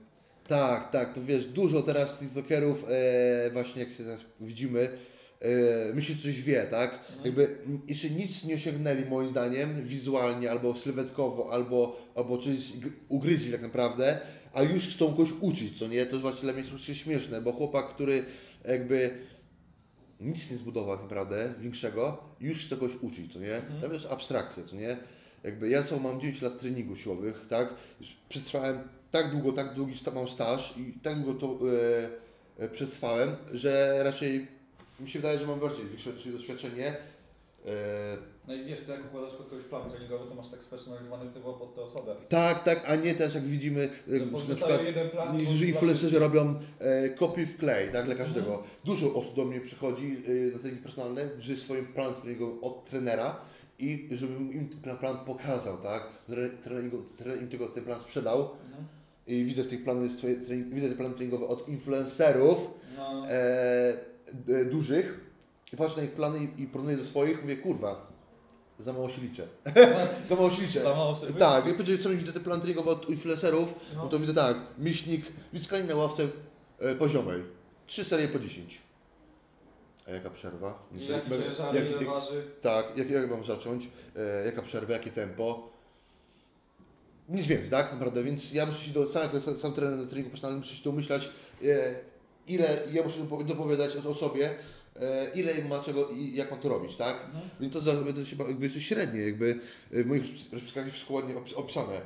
Tak, 0.47 0.91
tak, 0.91 1.13
to 1.15 1.21
wiesz, 1.21 1.45
dużo 1.45 1.81
teraz 1.81 2.17
TikTokerów, 2.19 2.85
e, 2.89 3.49
właśnie 3.51 3.83
jak 3.83 3.91
się 3.91 4.03
widzimy, 4.39 4.97
e, 5.43 5.93
myśli, 5.93 6.15
że 6.15 6.21
coś 6.21 6.41
wie, 6.41 6.67
tak? 6.71 6.99
Jakby 7.25 7.57
jeszcze 7.87 8.09
nic 8.09 8.43
nie 8.43 8.55
osiągnęli 8.55 9.05
moim 9.05 9.29
zdaniem, 9.29 9.85
wizualnie, 9.85 10.51
albo 10.51 10.75
sylwetkowo, 10.75 11.51
albo, 11.51 11.99
albo 12.15 12.37
coś 12.37 12.57
ugryźli 13.09 13.51
tak 13.51 13.61
naprawdę, 13.61 14.19
a 14.53 14.61
już 14.61 14.87
chcą 14.87 15.07
kogoś 15.07 15.29
uczyć, 15.41 15.79
co 15.79 15.87
nie? 15.87 16.05
To 16.05 16.11
jest 16.11 16.21
właśnie 16.21 16.41
dla 16.41 16.53
mnie 16.53 16.63
troszkę 16.63 16.95
śmieszne, 16.95 17.41
bo 17.41 17.51
chłopak, 17.51 17.89
który 17.89 18.25
jakby 18.67 19.17
nic 20.19 20.51
nie 20.51 20.57
zbudował 20.57 20.95
tak 20.95 21.03
naprawdę 21.03 21.53
większego, 21.59 22.23
już 22.39 22.65
chce 22.65 22.75
kogoś 22.75 22.95
uczyć, 23.01 23.33
co 23.33 23.39
nie? 23.39 23.55
Mhm. 23.55 23.81
Tam 23.81 23.93
jest 23.93 24.05
abstrakcja, 24.05 24.63
co 24.63 24.75
nie? 24.75 24.97
Jakby 25.43 25.69
ja 25.69 25.83
sam 25.83 26.01
mam 26.01 26.21
9 26.21 26.41
lat 26.41 26.59
treningu 26.59 26.95
siłowych, 26.95 27.45
tak? 27.49 27.73
Przetrwałem 28.29 28.79
tak 29.11 29.31
długo, 29.31 29.51
tak 29.51 29.73
długi 29.73 29.93
mam 30.15 30.27
staż 30.27 30.77
i 30.77 30.99
tak 30.99 31.21
długo 31.21 31.39
to 31.39 31.59
e, 32.59 32.63
e, 32.65 32.69
przetrwałem, 32.69 33.35
że 33.53 34.01
raczej 34.03 34.47
mi 34.99 35.09
się 35.09 35.19
wydaje, 35.19 35.39
że 35.39 35.47
mam 35.47 35.59
bardziej 35.59 35.85
większe 35.85 36.11
doświadczenie. 36.31 36.87
E, 37.65 38.17
No 38.47 38.53
i 38.53 38.65
wiesz, 38.65 38.81
ty 38.81 38.91
jak 38.91 39.05
układasz 39.05 39.33
pod 39.33 39.49
kogoś 39.49 39.63
plan 39.65 39.89
treningowy, 39.89 40.29
to 40.29 40.35
masz 40.35 40.47
tak 40.47 40.63
spersonalizowany 40.63 41.31
typowo 41.31 41.53
pod 41.59 41.75
tę 41.75 41.81
osobę. 41.81 42.15
tak, 42.29 42.63
tak, 42.63 42.83
a 42.87 42.95
nie 42.95 43.13
też 43.13 43.35
jak 43.35 43.43
widzimy, 43.43 43.89
e, 44.07 44.25
na 44.25 44.39
przykład 44.39 44.81
plan. 45.11 45.37
Niektórzy 45.37 45.67
influencerzy 45.67 46.19
robią 46.19 46.59
e, 46.79 47.09
kopiuj 47.09 47.45
w 47.45 47.57
klej, 47.57 47.91
tak, 47.91 48.05
dla 48.05 48.15
każdego. 48.15 48.47
Mhm. 48.47 48.69
Dużo 48.85 49.13
osób 49.13 49.35
do 49.35 49.45
mnie 49.45 49.61
przychodzi 49.61 50.23
e, 50.27 50.53
na 50.53 50.59
treningi 50.59 50.83
personalne, 50.83 51.29
że 51.39 51.55
swoim 51.55 51.85
planem 51.85 52.13
treningowy 52.21 52.61
od 52.61 52.85
trenera 52.89 53.35
i 53.79 54.09
żebym 54.11 54.53
im 54.53 54.69
ten 54.69 54.97
plan, 54.97 55.17
pokazał, 55.25 55.77
tak, 55.77 56.03
Tre- 56.29 56.57
treningu, 56.63 56.97
trener 57.17 57.41
im 57.41 57.49
tego, 57.49 57.67
ten 57.67 57.83
plan 57.83 58.01
sprzedał 58.01 58.39
Mhm. 58.41 58.85
i 59.27 59.45
widzę 59.45 59.63
tych 59.63 59.83
trening, 60.45 60.73
widzę 60.73 60.89
te 60.89 60.95
plany 60.95 61.13
treningowe 61.15 61.47
od 61.47 61.69
influencerów 61.69 62.57
No, 62.97 63.29
e, 63.29 63.93
dużych 64.71 65.19
i 65.73 65.77
patrzę 65.77 65.97
na 65.97 66.03
ich 66.03 66.11
plany 66.11 66.39
i, 66.57 66.61
i 66.61 66.67
porównuję 66.67 66.97
do 66.97 67.05
swoich, 67.05 67.41
mówię, 67.41 67.57
kurwa, 67.57 68.07
za 68.79 68.93
mało 68.93 69.09
się 69.09 69.21
liczę. 69.21 69.47
za 70.29 70.35
mało 70.35 70.49
się 70.51 70.61
liczę. 70.61 70.81
za 70.81 70.95
mało 70.95 71.15
sobie 71.15 71.33
Tak, 71.33 71.65
jak 71.65 71.75
powiedzieć, 71.77 72.03
co 72.03 72.09
mi 72.09 72.15
widzę 72.17 72.33
te 72.33 72.39
plany 72.39 72.61
treningowe 72.61 72.91
od 72.91 73.09
influencerów, 73.09 73.73
no 73.95 74.03
No. 74.03 74.09
to 74.09 74.19
widzę 74.19 74.33
tak, 74.33 74.57
miśnik, 74.77 75.25
wiskanie 75.53 75.83
na 75.83 75.95
ławce 75.95 76.27
e, 76.79 76.95
poziomej. 76.95 77.41
Trzy 77.87 78.05
serie 78.05 78.27
po 78.27 78.39
10. 78.39 78.81
A 80.07 80.11
jaka 80.11 80.29
przerwa? 80.29 80.87
I 80.91 80.99
jaki 81.07 81.11
jak- 81.31 81.43
ciężar, 81.43 81.75
jaki- 81.75 81.91
ile 81.91 82.05
waży. 82.05 82.43
Tak, 82.61 82.97
jak, 82.97 83.09
jak 83.09 83.29
mam 83.29 83.43
zacząć? 83.43 83.89
E, 84.15 84.45
jaka 84.45 84.61
przerwa, 84.61 84.93
jakie 84.93 85.11
tempo? 85.11 85.69
Nic 87.29 87.47
więcej, 87.47 87.69
tak? 87.69 87.91
Naprawdę, 87.93 88.23
więc 88.23 88.53
ja 88.53 88.65
muszę 88.65 88.79
się 88.85 88.91
do 88.91 89.07
samego, 89.11 89.41
sam 89.59 89.73
trener 89.73 89.99
na 89.99 90.05
treningu 90.05 90.29
personalnym 90.29 90.59
muszę 90.61 90.75
się 90.75 90.83
domyślać, 90.83 91.29
e, 91.65 91.95
ile 92.47 92.83
ja 92.91 93.03
muszę 93.03 93.19
dopo- 93.19 93.43
dopowiadać 93.43 93.95
o 93.95 94.13
sobie, 94.13 94.49
e, 94.95 95.31
ile 95.35 95.65
ma 95.69 95.79
czego 95.79 96.09
i 96.09 96.35
jak 96.35 96.51
ma 96.51 96.57
to 96.57 96.69
robić, 96.69 96.95
tak? 96.95 97.15
Mhm. 97.25 97.49
Więc 97.59 97.73
to 97.73 97.81
to 97.81 98.25
się 98.25 98.35
jakby 98.47 98.65
jest 98.65 98.81
średnie, 98.81 99.21
jakby 99.21 99.59
w 99.91 100.05
moich 100.05 100.23
rozpiskach 100.51 100.85
jest 100.85 100.97
składnie 100.97 101.35
opis- 101.35 101.55
opisane. 101.55 102.01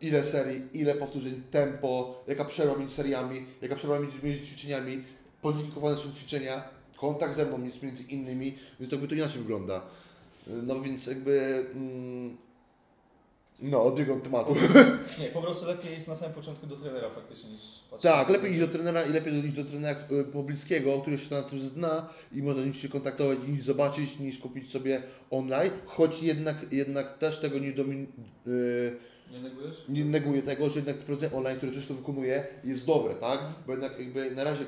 Ile 0.00 0.24
serii, 0.24 0.62
ile 0.72 0.94
powtórzeń, 0.94 1.42
tempo, 1.50 2.24
jaka 2.28 2.44
przerwa 2.44 2.76
między 2.78 2.94
seriami, 2.94 3.46
jaka 3.62 3.76
przerwa 3.76 3.98
między, 4.22 4.46
ćwiczeniami, 4.46 5.02
podlinkowane 5.42 5.96
są 5.96 6.12
ćwiczenia, 6.12 6.64
kontakt 6.96 7.36
ze 7.36 7.46
mną 7.46 7.58
między 7.58 8.02
innymi, 8.08 8.52
to 8.78 8.84
jakby 8.94 9.08
to 9.08 9.14
inaczej 9.14 9.38
wygląda. 9.38 9.82
No 10.46 10.80
więc 10.80 11.06
jakby... 11.06 11.66
Mm, 11.74 12.36
no, 13.62 13.84
odbiegam 13.84 14.16
od 14.16 14.22
tematu. 14.22 14.54
Nie, 15.20 15.28
po 15.28 15.42
prostu 15.42 15.66
lepiej 15.66 15.92
jest 15.92 16.08
na 16.08 16.16
samym 16.16 16.34
początku 16.34 16.66
do 16.66 16.76
trenera 16.76 17.10
faktycznie 17.10 17.50
niż 17.50 17.62
patrzeć. 17.90 18.12
Tak, 18.12 18.28
lepiej 18.28 18.50
iść 18.50 18.60
do 18.60 18.68
trenera 18.68 19.02
i 19.02 19.12
lepiej 19.12 19.44
iść 19.44 19.54
do 19.54 19.64
trenera 19.64 20.00
e, 20.00 20.24
pobliskiego, 20.24 21.00
który 21.00 21.18
się 21.18 21.34
na 21.34 21.42
tym 21.42 21.60
zna 21.60 22.08
i 22.32 22.42
można 22.42 22.62
nim 22.62 22.74
się 22.74 22.88
kontaktować 22.88 23.38
i 23.48 23.60
zobaczyć 23.60 24.18
niż 24.18 24.38
kupić 24.38 24.70
sobie 24.70 25.02
online, 25.30 25.70
choć 25.86 26.22
jednak, 26.22 26.56
jednak 26.72 27.18
też 27.18 27.38
tego 27.38 27.58
nie, 27.58 27.72
domin, 27.72 28.06
e, 28.46 29.32
Nie 29.32 29.40
negujesz? 29.42 29.76
nie 29.88 30.04
neguję 30.04 30.42
tego, 30.42 30.70
że 30.70 30.76
jednak 30.78 30.96
prowadzenie 30.96 31.32
online, 31.36 31.56
które 31.56 31.72
też 31.72 31.86
to 31.86 31.94
wykonuje, 31.94 32.46
jest 32.64 32.86
dobre, 32.86 33.14
tak? 33.14 33.40
Bo 33.66 33.72
jednak 33.72 33.98
jakby 33.98 34.30
na 34.30 34.44
razie 34.44 34.64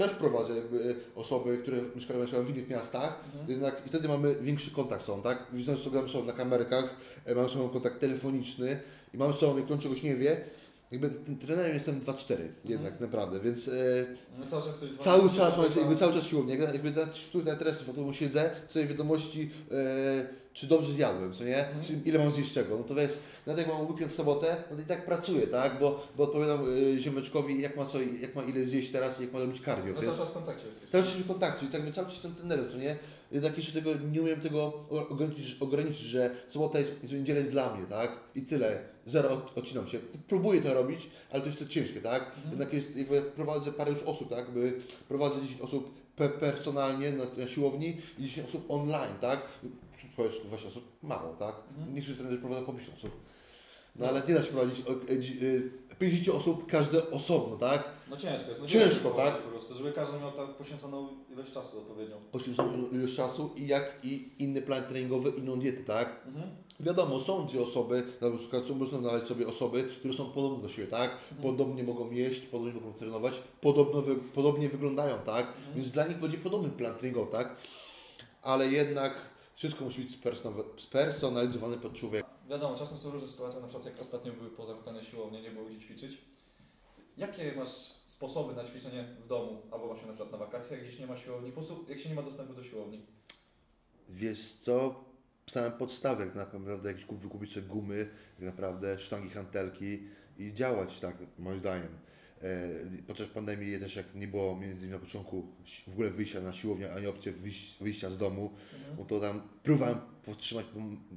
też 0.00 0.10
prowadzę 0.12 0.56
jakby 0.56 0.94
osoby, 1.14 1.58
które 1.58 1.78
mieszkają, 1.94 2.20
mieszkają 2.20 2.42
w 2.42 2.50
innych 2.50 2.68
miastach, 2.68 3.20
Mhm. 3.26 3.50
jednak 3.50 3.82
i 3.86 3.88
wtedy 3.88 4.08
mamy 4.08 4.34
większy 4.40 4.70
kontakt 4.70 5.02
z 5.02 5.04
sobą, 5.04 5.22
tak? 5.22 5.46
Widząc, 5.52 5.80
co 5.82 6.08
są 6.08 6.24
na 6.24 6.32
kamerkach, 6.32 6.96
e, 7.26 7.34
mamy 7.34 7.48
sobą 7.48 7.68
kontakt 7.68 8.00
telefoniczny 8.00 8.80
i 9.14 9.18
mamy 9.18 9.34
sobą, 9.34 9.58
jak 9.58 9.70
on 9.70 9.78
czegoś 9.78 10.02
nie 10.02 10.16
wie, 10.16 10.40
jakby 10.90 11.10
tym 11.10 11.38
trenerem 11.38 11.74
jestem 11.74 12.00
2-4 12.00 12.36
jednak 12.64 13.00
naprawdę, 13.00 13.40
więc 13.40 13.68
e, 13.68 13.72
No 14.38 14.46
cały 14.46 14.62
czas 14.62 14.84
cały 14.98 15.30
czas, 15.30 15.76
jakby 15.76 15.96
cały 15.96 16.12
czas 16.12 16.24
siłownia, 16.26 16.54
jakby, 16.56 16.72
jakby 16.72 17.00
na 17.00 17.06
tutaj 17.32 17.58
teraz 17.58 17.82
w 17.82 17.96
domu 17.96 18.12
siedzę, 18.12 18.50
sobie 18.68 18.86
wiadomości, 18.86 19.50
e, 19.70 20.39
czy 20.52 20.66
dobrze 20.66 20.92
zjadłem, 20.92 21.32
co 21.32 21.44
nie? 21.44 21.66
Mhm. 21.66 21.84
Czy 21.84 22.08
ile 22.08 22.18
mam 22.18 22.32
zjeść 22.32 22.52
czego, 22.52 22.78
no 22.78 22.84
to 22.84 22.94
wiesz, 22.94 23.12
nawet 23.46 23.58
jak 23.66 23.76
mam 23.76 23.86
weekend, 23.90 24.12
sobotę, 24.12 24.56
no 24.70 24.76
to 24.76 24.82
i 24.82 24.84
tak 24.84 25.04
pracuję, 25.04 25.46
tak? 25.46 25.78
Bo, 25.78 26.06
bo 26.16 26.24
odpowiadam 26.24 26.60
e, 26.96 27.00
ziomeczkowi, 27.00 27.62
jak 27.62 27.76
ma 27.76 27.84
co, 27.86 27.98
jak 28.02 28.34
ma 28.34 28.42
ile 28.42 28.64
zjeść 28.64 28.90
teraz 28.92 29.20
i 29.20 29.22
jak 29.22 29.32
ma 29.32 29.38
robić 29.38 29.64
cardio, 29.64 29.94
No 29.94 30.00
to 30.00 30.06
cały 30.06 30.16
czas 30.18 30.28
w 30.28 30.32
kontakcie 30.32 30.66
jesteś. 30.68 30.90
Cały 30.90 31.04
czas 31.04 31.12
w 31.12 31.26
kontakcie 31.26 31.66
i 31.66 31.68
tak 31.68 31.84
my 31.84 31.92
cały 31.92 32.06
czas 32.06 32.14
jestem 32.14 32.34
trenerem, 32.34 32.70
co 32.70 32.76
nie? 32.76 32.96
Jednak 33.32 33.56
jeszcze 33.56 33.72
tego 33.72 33.90
nie 34.12 34.22
umiem 34.22 34.40
tego 34.40 34.72
ograniczyć, 34.88 35.56
ograniczyć, 35.60 35.98
że 36.06 36.30
sobota 36.48 36.78
jest, 36.78 36.90
niedziela 37.12 37.38
jest 37.38 37.50
dla 37.50 37.74
mnie, 37.76 37.86
tak? 37.86 38.12
I 38.34 38.42
tyle. 38.42 38.82
Zero 39.06 39.30
od- 39.30 39.58
odcinam 39.58 39.88
się. 39.88 39.98
Próbuję 40.28 40.60
to 40.62 40.74
robić, 40.74 41.10
ale 41.30 41.40
to 41.40 41.46
jest 41.46 41.58
to 41.58 41.66
ciężkie, 41.66 42.00
tak? 42.00 42.22
Mhm. 42.26 42.50
Jednak 42.50 42.72
jest, 42.72 42.96
jakby 42.96 43.22
prowadzę 43.22 43.72
parę 43.72 43.90
już 43.90 44.02
osób, 44.02 44.28
tak? 44.30 44.38
Jakby 44.38 44.80
prowadzę 45.08 45.42
10 45.42 45.60
osób 45.60 45.94
pe 46.16 46.28
personalnie 46.28 47.12
na, 47.12 47.24
na 47.36 47.46
siłowni 47.48 47.96
i 48.18 48.22
10 48.22 48.48
osób 48.48 48.64
online, 48.70 49.14
tak? 49.20 49.40
To 50.20 50.24
jest 50.24 50.40
20 50.44 50.68
osób 50.68 50.84
mało, 51.02 51.34
tak? 51.38 51.54
Mhm. 51.76 51.94
Niektórzy 51.94 52.16
trenerzy 52.16 52.38
prowadzą 52.38 52.66
po 52.66 52.72
50 52.72 52.98
osób. 52.98 53.10
No 53.96 54.06
ale 54.08 54.22
nie 54.28 54.34
da 54.34 54.42
się 54.42 54.48
prowadzić 54.52 54.86
o- 54.86 55.12
e, 55.12 55.16
dzi- 55.18 55.38
e, 55.92 55.94
50 55.96 56.36
osób, 56.36 56.66
każde 56.66 57.10
osobno, 57.10 57.56
tak? 57.56 57.84
No 58.10 58.16
ciężko 58.16 58.48
jest. 58.48 58.60
No 58.60 58.66
Ciężko, 58.66 59.10
tak? 59.10 59.36
Po 59.42 59.48
prostu, 59.48 59.74
żeby 59.74 59.92
każdy 59.92 60.18
miał 60.20 60.32
tak 60.32 60.46
poświęconą 60.48 61.08
ilość 61.32 61.50
czasu 61.52 61.78
odpowiednią. 61.78 62.16
poświęconą 62.32 62.88
ilość 62.92 63.16
czasu 63.16 63.50
i 63.56 63.66
jak 63.66 63.96
i 64.02 64.32
inny 64.38 64.62
plan 64.62 64.82
treningowy, 64.84 65.30
inną 65.30 65.58
dietę, 65.58 65.84
tak? 65.84 66.20
Mhm. 66.26 66.50
Wiadomo, 66.80 67.20
są 67.20 67.46
dwie 67.46 67.62
osoby, 67.62 68.02
na 68.20 68.38
przykład 68.38 68.68
można 68.70 68.98
znaleźć 68.98 69.26
sobie 69.26 69.48
osoby, 69.48 69.88
które 69.98 70.14
są 70.14 70.30
podobne 70.30 70.62
do 70.62 70.68
siebie, 70.68 70.88
tak? 70.88 71.10
Mhm. 71.10 71.42
Podobnie 71.42 71.84
mogą 71.84 72.10
jeść, 72.10 72.40
podobnie 72.40 72.72
mogą 72.80 72.92
trenować, 72.92 73.42
podobno 73.60 74.02
podobnie 74.34 74.68
wyglądają, 74.68 75.18
tak? 75.26 75.46
Mhm. 75.46 75.74
Więc 75.76 75.90
dla 75.90 76.06
nich 76.06 76.18
będzie 76.18 76.38
podobny 76.38 76.68
plan 76.68 76.94
treningowy, 76.94 77.32
tak? 77.32 77.56
Ale 78.42 78.68
jednak 78.68 79.29
wszystko 79.60 79.84
musi 79.84 80.00
być 80.02 80.18
spersonalizowane- 80.76 81.80
pod 81.80 81.94
człowieka. 81.94 82.28
Wiadomo, 82.48 82.78
czasem 82.78 82.98
są 82.98 83.10
różne 83.10 83.28
sytuacje, 83.28 83.60
na 83.60 83.66
przykład 83.68 83.86
jak 83.86 84.00
ostatnio 84.00 84.32
były 84.32 84.50
pozamykane 84.50 85.04
siłownie, 85.04 85.42
nie 85.42 85.50
było 85.50 85.64
gdzie 85.64 85.78
ćwiczyć. 85.78 86.18
Jakie 87.16 87.52
masz 87.56 87.68
sposoby 88.06 88.54
na 88.54 88.64
ćwiczenie 88.64 89.04
w 89.24 89.26
domu, 89.26 89.62
albo 89.70 89.86
właśnie 89.86 90.06
na 90.06 90.12
przykład 90.12 90.32
na 90.32 90.38
wakacjach, 90.38 90.70
jak 90.70 90.80
gdzieś 90.88 90.98
nie 91.00 91.06
ma 91.06 91.16
siłowni, 91.16 91.52
po 91.52 91.60
prostu 91.60 91.84
jak 91.88 91.98
się 91.98 92.08
nie 92.08 92.14
ma 92.14 92.22
dostępu 92.22 92.54
do 92.54 92.64
siłowni? 92.64 93.06
Wiesz 94.08 94.52
co? 94.54 95.04
samym 95.50 95.72
podstawie, 95.72 96.24
jak 96.24 96.34
naprawdę 96.34 96.88
jakieś 96.88 97.04
kup- 97.04 97.18
wykupić 97.20 97.52
sobie 97.54 97.66
gumy, 97.66 98.08
jak 98.38 98.46
naprawdę 98.46 98.98
sztangi, 98.98 99.30
hantelki 99.30 100.02
i 100.38 100.54
działać 100.54 101.00
tak, 101.00 101.16
moim 101.38 101.58
zdaniem. 101.60 101.98
E, 102.42 103.02
podczas 103.06 103.28
pandemii 103.28 103.78
też 103.80 103.96
jak 103.96 104.14
nie 104.14 104.28
było 104.28 104.56
między 104.56 104.76
innymi 104.76 104.92
na 104.92 104.98
początku 104.98 105.46
w 105.88 105.92
ogóle 105.92 106.10
wyjścia 106.10 106.40
na 106.40 106.52
siłownię, 106.52 106.92
ani 106.92 107.06
wyjś- 107.06 107.78
wyjścia 107.80 108.10
z 108.10 108.18
domu, 108.18 108.50
Mhm. 108.74 108.96
no 108.98 109.04
to 109.04 109.20
tam 109.20 109.42
próbowałem 109.62 109.98
powstrzymać, 110.24 110.66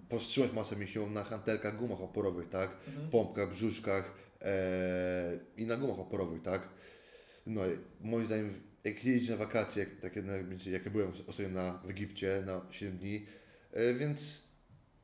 powstrzymać 0.10 0.54
masę 0.54 0.76
mięśniową 0.76 1.10
na 1.10 1.24
hantelkach, 1.24 1.78
gumach 1.78 2.02
oporowych, 2.02 2.50
tak? 2.50 2.72
Mhm. 2.88 3.10
pompkach, 3.10 3.50
brzuszkach 3.52 4.14
e, 4.42 5.40
i 5.58 5.66
na 5.66 5.78
gumach 5.78 6.00
oporowych, 6.00 6.42
tak? 6.42 6.70
No, 7.48 7.62
i 7.68 7.70
moim 8.08 8.26
zdaniem, 8.26 8.54
jak 8.84 9.06
jeździć 9.06 9.30
na 9.30 9.38
wakacje, 9.38 9.84
jak, 9.84 10.00
takie, 10.02 10.22
na, 10.22 10.34
jak 10.72 10.86
ja 10.86 10.92
byłem 10.92 11.12
ostatnio 11.28 11.50
na, 11.50 11.78
w 11.86 11.90
Egipcie 11.90 12.44
na 12.46 12.62
7 12.72 12.98
dni, 12.98 13.26
e, 13.72 13.94
więc 13.94 14.42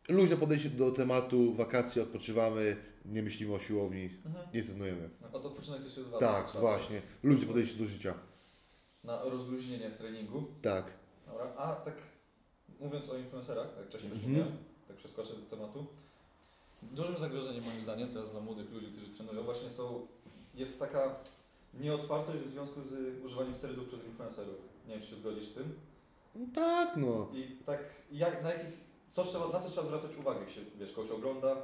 luźne 0.09 0.37
podejście 0.37 0.69
do 0.69 0.91
tematu, 0.91 1.53
wakacje, 1.55 2.01
odpoczywamy, 2.03 2.75
nie 3.09 3.23
myślimy 3.23 3.53
o 3.55 3.59
siłowni, 3.59 4.09
Mhm. 4.25 4.47
nie 4.53 4.63
trenujemy. 4.63 5.09
No, 5.21 5.37
Od 5.39 5.45
odpoczynek 5.45 5.83
też 5.83 5.97
jest 5.97 6.09
ważny. 6.09 6.27
Tak, 6.27 6.47
Trzeba 6.49 6.61
właśnie, 6.61 7.01
luźne 7.23 7.45
podejście 7.47 7.77
do 7.77 7.85
życia. 7.85 8.13
Na 9.03 9.23
rozluźnienie 9.23 9.89
w 9.89 9.97
treningu. 9.97 10.43
Tak. 10.61 10.85
Dobra. 11.27 11.53
A 11.57 11.75
tak 11.75 11.95
mówiąc 12.79 13.09
o 13.09 13.17
influencerach, 13.17 13.67
jak 13.77 13.87
wcześniej 13.87 14.11
Mhm. 14.11 14.57
tak 14.87 14.97
przeskoczę 14.97 15.33
do 15.33 15.41
tematu. 15.57 15.85
Dużym 16.83 17.17
zagrożeniem 17.17 17.63
moim 17.63 17.81
zdaniem 17.81 18.09
teraz 18.13 18.31
dla 18.31 18.41
młodych 18.41 18.71
ludzi, 18.71 18.87
którzy 18.87 19.07
trenują, 19.07 19.43
właśnie 19.43 19.69
są, 19.69 20.07
jest 20.55 20.79
taka 20.79 21.15
nieotwartość 21.73 22.43
w 22.43 22.49
związku 22.49 22.83
z 22.83 23.23
używaniem 23.25 23.53
sterydów 23.53 23.87
przez 23.87 24.05
influencerów. 24.05 24.55
Nie 24.87 24.93
wiem, 24.93 25.01
czy 25.01 25.07
się 25.09 25.15
zgodzisz 25.15 25.47
z 25.47 25.53
tym. 25.53 25.73
No 26.35 26.45
tak, 26.55 26.97
no. 26.97 27.29
I 27.33 27.57
tak, 27.65 27.79
jak, 28.11 28.43
na 28.43 28.53
jakich, 28.53 28.77
co 29.11 29.23
trzeba, 29.23 29.47
na 29.47 29.59
co 29.59 29.69
trzeba 29.69 29.87
zwracać 29.87 30.15
uwagę, 30.15 30.39
jak 30.39 30.49
się, 30.49 30.61
wiesz, 30.79 30.91
kogoś 30.91 31.11
ogląda, 31.11 31.55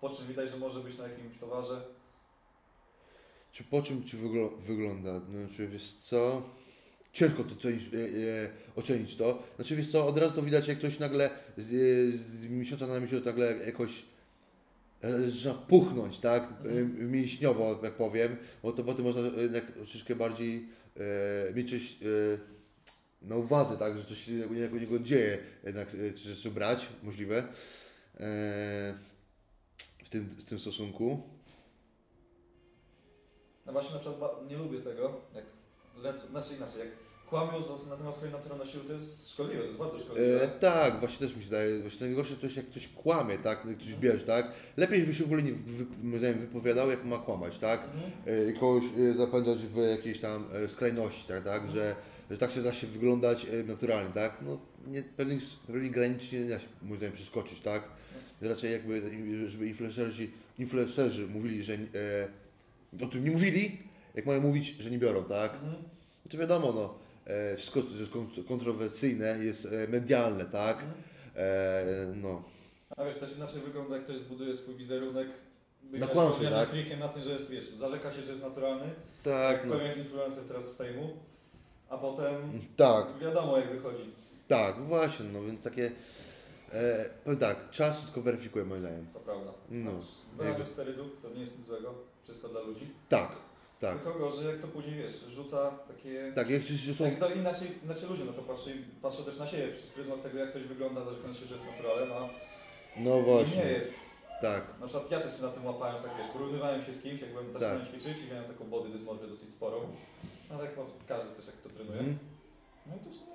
po 0.00 0.10
czym 0.10 0.26
widać, 0.26 0.50
że 0.50 0.56
może 0.56 0.80
być 0.80 0.98
na 0.98 1.08
jakimś 1.08 1.36
towarze. 1.38 1.84
Czy 3.52 3.64
po 3.64 3.82
czym 3.82 4.04
ci 4.04 4.16
wyglo- 4.16 4.58
wygląda? 4.58 5.20
Znaczy, 5.20 5.68
wiesz 5.68 5.92
co? 5.92 6.42
Ciężko 7.12 7.44
to 7.44 7.54
ocenić, 7.54 7.82
e, 7.82 7.98
e, 7.98 8.50
ocenić 8.76 9.16
to. 9.16 9.42
Znaczy, 9.56 9.76
wiesz 9.76 9.90
co, 9.90 10.06
od 10.06 10.18
razu 10.18 10.32
to 10.34 10.42
widać, 10.42 10.68
jak 10.68 10.78
ktoś 10.78 10.98
nagle 10.98 11.30
z, 11.56 11.60
e, 11.60 12.18
z 12.18 12.46
miesiąca 12.46 12.86
na 12.86 13.00
miesiąc 13.00 13.24
nagle 13.24 13.58
jakoś 13.66 14.02
e, 15.02 15.22
zaczyna 15.22 15.54
puchnąć, 15.54 16.20
tak? 16.20 16.42
Mhm. 16.42 16.78
Mhm. 16.78 17.10
Mięśniowo, 17.10 17.80
jak 17.82 17.94
powiem, 17.94 18.36
bo 18.62 18.72
to 18.72 18.84
potem 18.84 19.04
można 19.04 19.42
jednak 19.42 19.72
troszeczkę 19.72 20.16
bardziej 20.16 20.68
e, 20.96 21.54
mieć 21.54 21.70
coś 21.70 21.92
e, 21.92 21.96
na 23.22 23.36
uwadze, 23.36 23.76
tak? 23.76 23.98
Że 23.98 24.04
coś 24.04 24.18
się 24.18 24.48
u 24.48 24.76
niego 24.78 24.98
dzieje, 24.98 25.38
jednak 25.64 25.88
e, 25.94 26.12
czy 26.14 26.34
rzeczy 26.34 26.50
brać, 26.50 26.88
możliwe. 27.02 27.48
E, 28.20 28.94
tym, 30.14 30.28
w 30.28 30.44
tym 30.44 30.58
stosunku. 30.58 31.22
No 33.66 33.72
właśnie 33.72 33.94
na 33.94 34.00
przykład 34.00 34.50
nie 34.50 34.56
lubię 34.56 34.80
tego, 34.80 35.20
jak 35.34 35.44
lecą, 36.02 36.26
znaczy 36.26 36.54
inaczej, 36.54 36.80
jak 36.80 36.88
kłamią 37.30 37.52
na 37.90 37.96
temat 37.96 38.14
swojej 38.14 38.32
naturalnej 38.32 38.66
siły, 38.66 38.84
to 38.84 38.92
jest 38.92 39.30
szkodliwe, 39.30 39.60
to 39.60 39.66
jest 39.66 39.78
bardzo 39.78 39.98
szkodliwe. 39.98 40.42
E, 40.42 40.48
tak, 40.48 41.00
właśnie 41.00 41.26
też 41.26 41.36
mi 41.36 41.42
się 41.42 41.48
wydaje. 41.48 41.80
Właśnie 41.80 42.06
najgorsze 42.06 42.36
to 42.36 42.46
jest, 42.46 42.56
jak 42.56 42.66
ktoś 42.66 42.88
kłamie, 42.88 43.38
tak? 43.38 43.64
Jak 43.64 43.78
ktoś 43.78 43.94
bierze, 43.94 44.24
tak? 44.24 44.52
Lepiej, 44.76 45.00
żeby 45.00 45.14
się 45.14 45.24
w 45.24 45.26
ogóle 45.26 45.42
nie 45.42 45.52
wy, 45.52 46.34
wypowiadał, 46.34 46.90
jak 46.90 47.04
ma 47.04 47.18
kłamać, 47.18 47.58
tak? 47.58 47.84
Mhm. 47.84 48.12
E, 48.26 48.50
i 48.50 48.54
kogoś 48.54 48.84
e, 48.84 49.18
zapędzać 49.18 49.58
w 49.58 49.76
jakiejś 49.76 50.20
tam 50.20 50.44
e, 50.52 50.68
skrajności, 50.68 51.28
tak? 51.28 51.44
tak? 51.44 51.70
Że, 51.70 51.96
że 52.30 52.38
tak 52.38 52.50
się 52.50 52.62
da 52.62 52.72
się 52.72 52.86
wyglądać 52.86 53.44
e, 53.44 53.62
naturalnie, 53.62 54.12
tak? 54.14 54.38
No, 54.42 54.58
nie, 54.86 55.02
pewnych, 55.02 55.42
pewnych 55.66 55.92
granic 55.92 56.32
nie 56.32 56.48
da 56.48 56.58
się, 56.58 56.66
moim 56.82 56.96
zdaniem, 56.96 57.14
przeskoczyć, 57.14 57.60
tak? 57.60 57.82
Raczej 58.40 58.72
jakby, 58.72 59.02
żeby 59.50 59.66
influencerzy, 59.66 60.28
influencerzy 60.58 61.26
mówili, 61.26 61.62
że 61.64 61.74
e, 61.74 63.04
o 63.04 63.06
tym 63.06 63.24
nie 63.24 63.30
mówili, 63.30 63.78
jak 64.14 64.26
mają 64.26 64.40
mówić, 64.40 64.76
że 64.78 64.90
nie 64.90 64.98
biorą, 64.98 65.24
tak? 65.24 65.54
Mhm. 65.54 65.74
To 66.30 66.38
wiadomo, 66.38 66.72
no, 66.72 66.94
e, 67.26 67.56
wszystko, 67.56 67.82
co 67.82 67.94
jest 67.94 68.10
kont- 68.10 68.44
kontrowersyjne, 68.44 69.38
jest 69.44 69.66
e, 69.66 69.88
medialne, 69.88 70.44
tak? 70.44 70.76
Mhm. 70.76 70.92
E, 71.36 71.84
no, 72.22 72.42
A 72.96 73.04
wiesz, 73.04 73.16
też 73.16 73.36
inaczej 73.36 73.60
wygląda, 73.60 73.94
jak 73.96 74.04
ktoś 74.04 74.20
buduje 74.22 74.56
swój 74.56 74.74
wizerunek, 74.74 75.28
bycia 75.82 76.06
Na 76.06 76.12
kłamstwie, 76.12 76.50
tak? 76.50 76.68
freakiem 76.70 76.98
na 77.00 77.08
tym, 77.08 77.22
że 77.22 77.30
jest, 77.30 77.50
wiesz, 77.50 77.68
zarzeka 77.70 78.10
się, 78.12 78.24
że 78.24 78.30
jest 78.30 78.42
naturalny, 78.42 78.84
tak, 79.24 79.52
jak 79.56 79.66
no, 79.66 79.74
pewien 79.74 79.98
influencer 79.98 80.44
teraz 80.48 80.68
z 80.68 80.76
fejmu, 80.76 81.12
a 81.88 81.98
potem 81.98 82.34
tak, 82.76 83.06
wiadomo 83.20 83.56
jak 83.58 83.70
wychodzi. 83.72 84.10
tak, 84.48 84.76
właśnie, 84.80 85.26
no 85.32 85.42
więc 85.42 85.62
takie, 85.62 85.90
e, 86.74 87.10
powiem 87.24 87.38
tak, 87.38 87.70
czas 87.70 88.04
tylko 88.04 88.22
weryfikuje 88.22 88.64
moim 88.64 88.78
zdaniem. 88.80 89.06
To 89.12 89.20
prawda. 89.20 89.52
No, 89.70 89.90
Branie 90.36 90.66
sterydów 90.66 91.06
to 91.22 91.30
nie 91.30 91.40
jest 91.40 91.58
nic 91.58 91.66
złego, 91.66 91.94
wszystko 92.22 92.48
dla 92.48 92.60
ludzi. 92.60 92.90
Tak, 93.08 93.28
tak, 93.80 93.94
Tylko 94.02 94.18
gorzej, 94.18 94.46
jak 94.46 94.58
to 94.58 94.68
później, 94.68 94.94
wiesz, 94.94 95.24
rzuca 95.28 95.70
takie... 95.88 96.32
tak, 96.34 96.50
jak 96.50 96.62
że 96.62 96.94
są, 96.94 97.04
Jak 97.04 97.18
to 97.18 97.30
inaczej, 97.30 97.68
inaczej 97.84 98.08
ludzie 98.08 98.24
na 98.24 98.32
to 98.32 98.42
patrzą, 98.42 98.70
patrzą 99.02 99.24
też 99.24 99.38
na 99.38 99.46
siebie 99.46 99.68
przez 99.72 99.86
pryzmat 99.86 100.22
tego, 100.22 100.38
jak 100.38 100.50
ktoś 100.50 100.62
wygląda, 100.64 101.04
zarzekając 101.04 101.38
się, 101.38 101.46
że 101.46 101.54
jest 101.54 101.66
naturalem, 101.66 102.12
a 102.12 102.28
no 103.00 103.16
nie 103.16 103.22
właśnie, 103.22 103.62
jest. 103.64 103.92
tak, 104.42 104.64
Na 104.80 104.86
przykład 104.86 105.10
ja 105.10 105.20
też 105.20 105.36
się 105.36 105.42
na 105.42 105.48
tym 105.48 105.66
łapałem, 105.66 105.96
że 105.96 106.02
tak 106.02 106.12
wiesz, 106.18 106.28
porównywałem 106.28 106.82
się 106.82 106.92
z 106.92 107.02
kimś, 107.02 107.20
jak 107.20 107.30
byłem 107.30 107.52
zaczynałem 107.52 107.80
Tak. 107.80 107.88
ćwiczyć 107.88 108.18
i 108.18 108.26
miałem 108.30 108.44
taką 108.44 108.64
body 108.64 108.88
dysmorfię 108.90 109.26
dosyć 109.26 109.50
sporą. 109.52 109.80
No 110.50 110.58
tak 110.58 110.76
no, 110.76 110.86
każdy 111.08 111.34
też 111.36 111.46
jak 111.46 111.56
to 111.56 111.68
trenuje. 111.68 111.98
Mhm. 111.98 112.18
No 112.86 112.92
i 112.96 113.04
to 113.04 113.10
w 113.10 113.14
sumie 113.14 113.33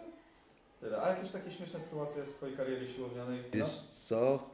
tyle. 0.80 1.02
A 1.02 1.10
jakieś 1.10 1.30
takie 1.30 1.52
śmieszne 1.52 1.80
sytuacje 1.80 2.26
z 2.26 2.36
twojej 2.36 2.58
kariery 2.58 2.88
siłownianej? 2.88 3.38
No? 3.40 3.50
Wiesz 3.54 3.82
co, 3.82 4.50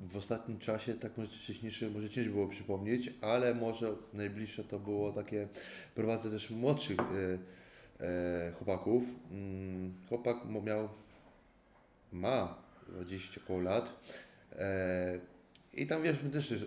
w 0.00 0.16
ostatnim 0.16 0.58
czasie, 0.58 0.94
tak 0.94 1.16
może 1.18 1.30
wcześniejsze, 1.30 1.90
może 1.90 2.10
ciężko 2.10 2.32
było 2.32 2.48
przypomnieć, 2.48 3.12
ale 3.20 3.54
może 3.54 3.88
najbliższe 4.12 4.64
to 4.64 4.78
było 4.78 5.12
takie, 5.12 5.48
prowadzę 5.94 6.30
też 6.30 6.50
młodszych 6.50 6.98
e, 7.00 7.38
e, 8.04 8.52
chłopaków. 8.52 9.02
Mm, 9.30 9.94
chłopak 10.08 10.36
miał, 10.64 10.88
ma 12.12 12.54
20 12.88 13.40
koło 13.46 13.60
lat 13.60 14.00
e, 14.52 15.18
i 15.74 15.86
tam 15.86 16.02
wiesz, 16.02 16.16
też 16.32 16.50
jest 16.50 16.64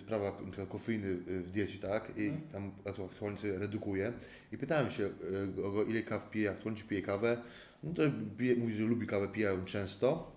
sprawa 0.00 0.38
kofeiny 0.68 1.16
w 1.16 1.50
diecie, 1.50 1.78
tak? 1.78 2.12
I 2.16 2.28
Mhm. 2.28 2.48
tam 2.52 2.72
aktualnie 3.10 3.38
sobie 3.38 3.58
redukuje. 3.58 4.12
I 4.52 4.58
pytałem 4.58 4.90
się 4.90 5.10
go, 5.54 5.84
ile 5.84 6.02
kaw 6.02 6.30
pije, 6.30 6.50
aktualnie 6.50 6.82
pije 6.82 7.02
kawę. 7.02 7.38
No 7.82 7.92
to 7.94 8.02
pije, 8.38 8.56
mówi, 8.56 8.74
że 8.74 8.82
lubi 8.82 9.06
kawę, 9.06 9.28
pije 9.28 9.46
ją 9.46 9.64
często. 9.64 10.32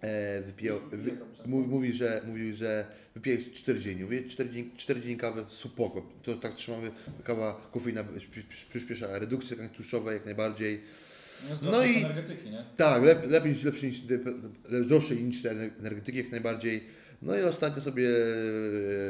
E, 0.00 0.42
wypijał, 0.42 0.80
wy, 0.92 1.10
mówi, 1.46 1.68
mówi, 1.68 1.92
że, 1.92 2.22
mówi, 2.26 2.54
że 2.54 2.86
wypije 3.14 3.38
4 3.38 3.80
dziennie. 3.80 4.04
Mówię, 4.04 4.24
4 4.24 4.50
dzień, 4.50 4.70
4 4.76 5.00
dzień 5.00 5.16
kawy, 5.16 5.44
spoko. 5.48 6.06
To 6.22 6.34
tak 6.36 6.54
trzymamy, 6.54 6.90
kawa, 7.24 7.68
kofeina 7.72 8.04
przy- 8.04 8.42
przy- 8.42 8.66
przyspiesza 8.70 9.18
redukcję 9.18 9.56
tłuszczowej 9.68 10.14
jak 10.14 10.24
najbardziej. 10.24 10.80
No, 11.62 11.70
No 11.70 11.84
i- 11.84 11.96
energetyki, 12.04 12.50
nie? 12.50 12.64
Tak, 12.76 13.02
lep, 13.02 13.30
lepiej, 13.30 13.54
lepsze 13.64 13.86
niż, 13.86 14.02
zdrowsze 14.84 15.16
niż 15.16 15.42
te 15.42 15.50
energetyki 15.50 16.18
jak 16.18 16.30
najbardziej. 16.30 16.82
No 17.22 17.36
i 17.38 17.42
ostatnio 17.42 17.82
sobie 17.82 18.08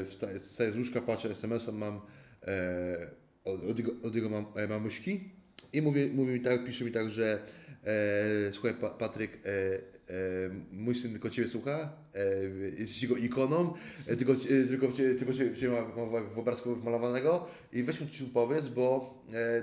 e, 0.00 0.04
wstaję, 0.04 0.40
wstaję 0.40 0.70
z 0.72 0.76
łóżka, 0.76 1.00
patrzę, 1.00 1.30
SMS-a 1.30 1.72
mam 1.72 2.00
e, 2.42 3.10
od, 3.44 3.64
od, 3.64 3.78
jego, 3.78 3.92
od 4.02 4.14
jego 4.14 4.30
mam, 4.30 4.46
e, 4.56 4.68
mamuśki 4.68 5.30
i 5.72 5.82
mówi, 5.82 6.06
mówi 6.14 6.32
mi 6.32 6.40
tak, 6.40 6.64
pisze 6.64 6.84
mi 6.84 6.90
tak, 6.92 7.10
że 7.10 7.38
e, 7.84 8.52
słuchaj 8.52 8.74
pa, 8.74 8.90
Patryk, 8.90 9.32
e, 9.34 9.48
e, 9.48 10.50
mój 10.72 10.94
syn 10.94 11.12
tylko 11.12 11.30
Ciebie 11.30 11.48
słucha, 11.48 11.92
e, 12.14 12.44
jesteś 12.78 13.02
jego 13.02 13.16
ikoną, 13.16 13.74
e, 14.06 14.16
tylko, 14.16 14.32
e, 14.32 14.36
tylko, 14.68 14.88
tylko 15.18 15.34
cię, 15.34 15.56
cię 15.56 15.68
ma, 15.68 15.82
ma 15.82 16.20
w 16.20 16.38
obrazku 16.38 16.74
wmalowanego 16.76 17.46
i 17.72 17.82
weź 17.82 17.96
ci 18.10 18.24
powiedz, 18.24 18.68
bo 18.68 19.14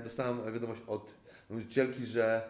dostałam 0.04 0.52
wiadomość 0.52 0.80
od 0.86 1.14
nauczycielki, 1.50 2.06
że 2.06 2.42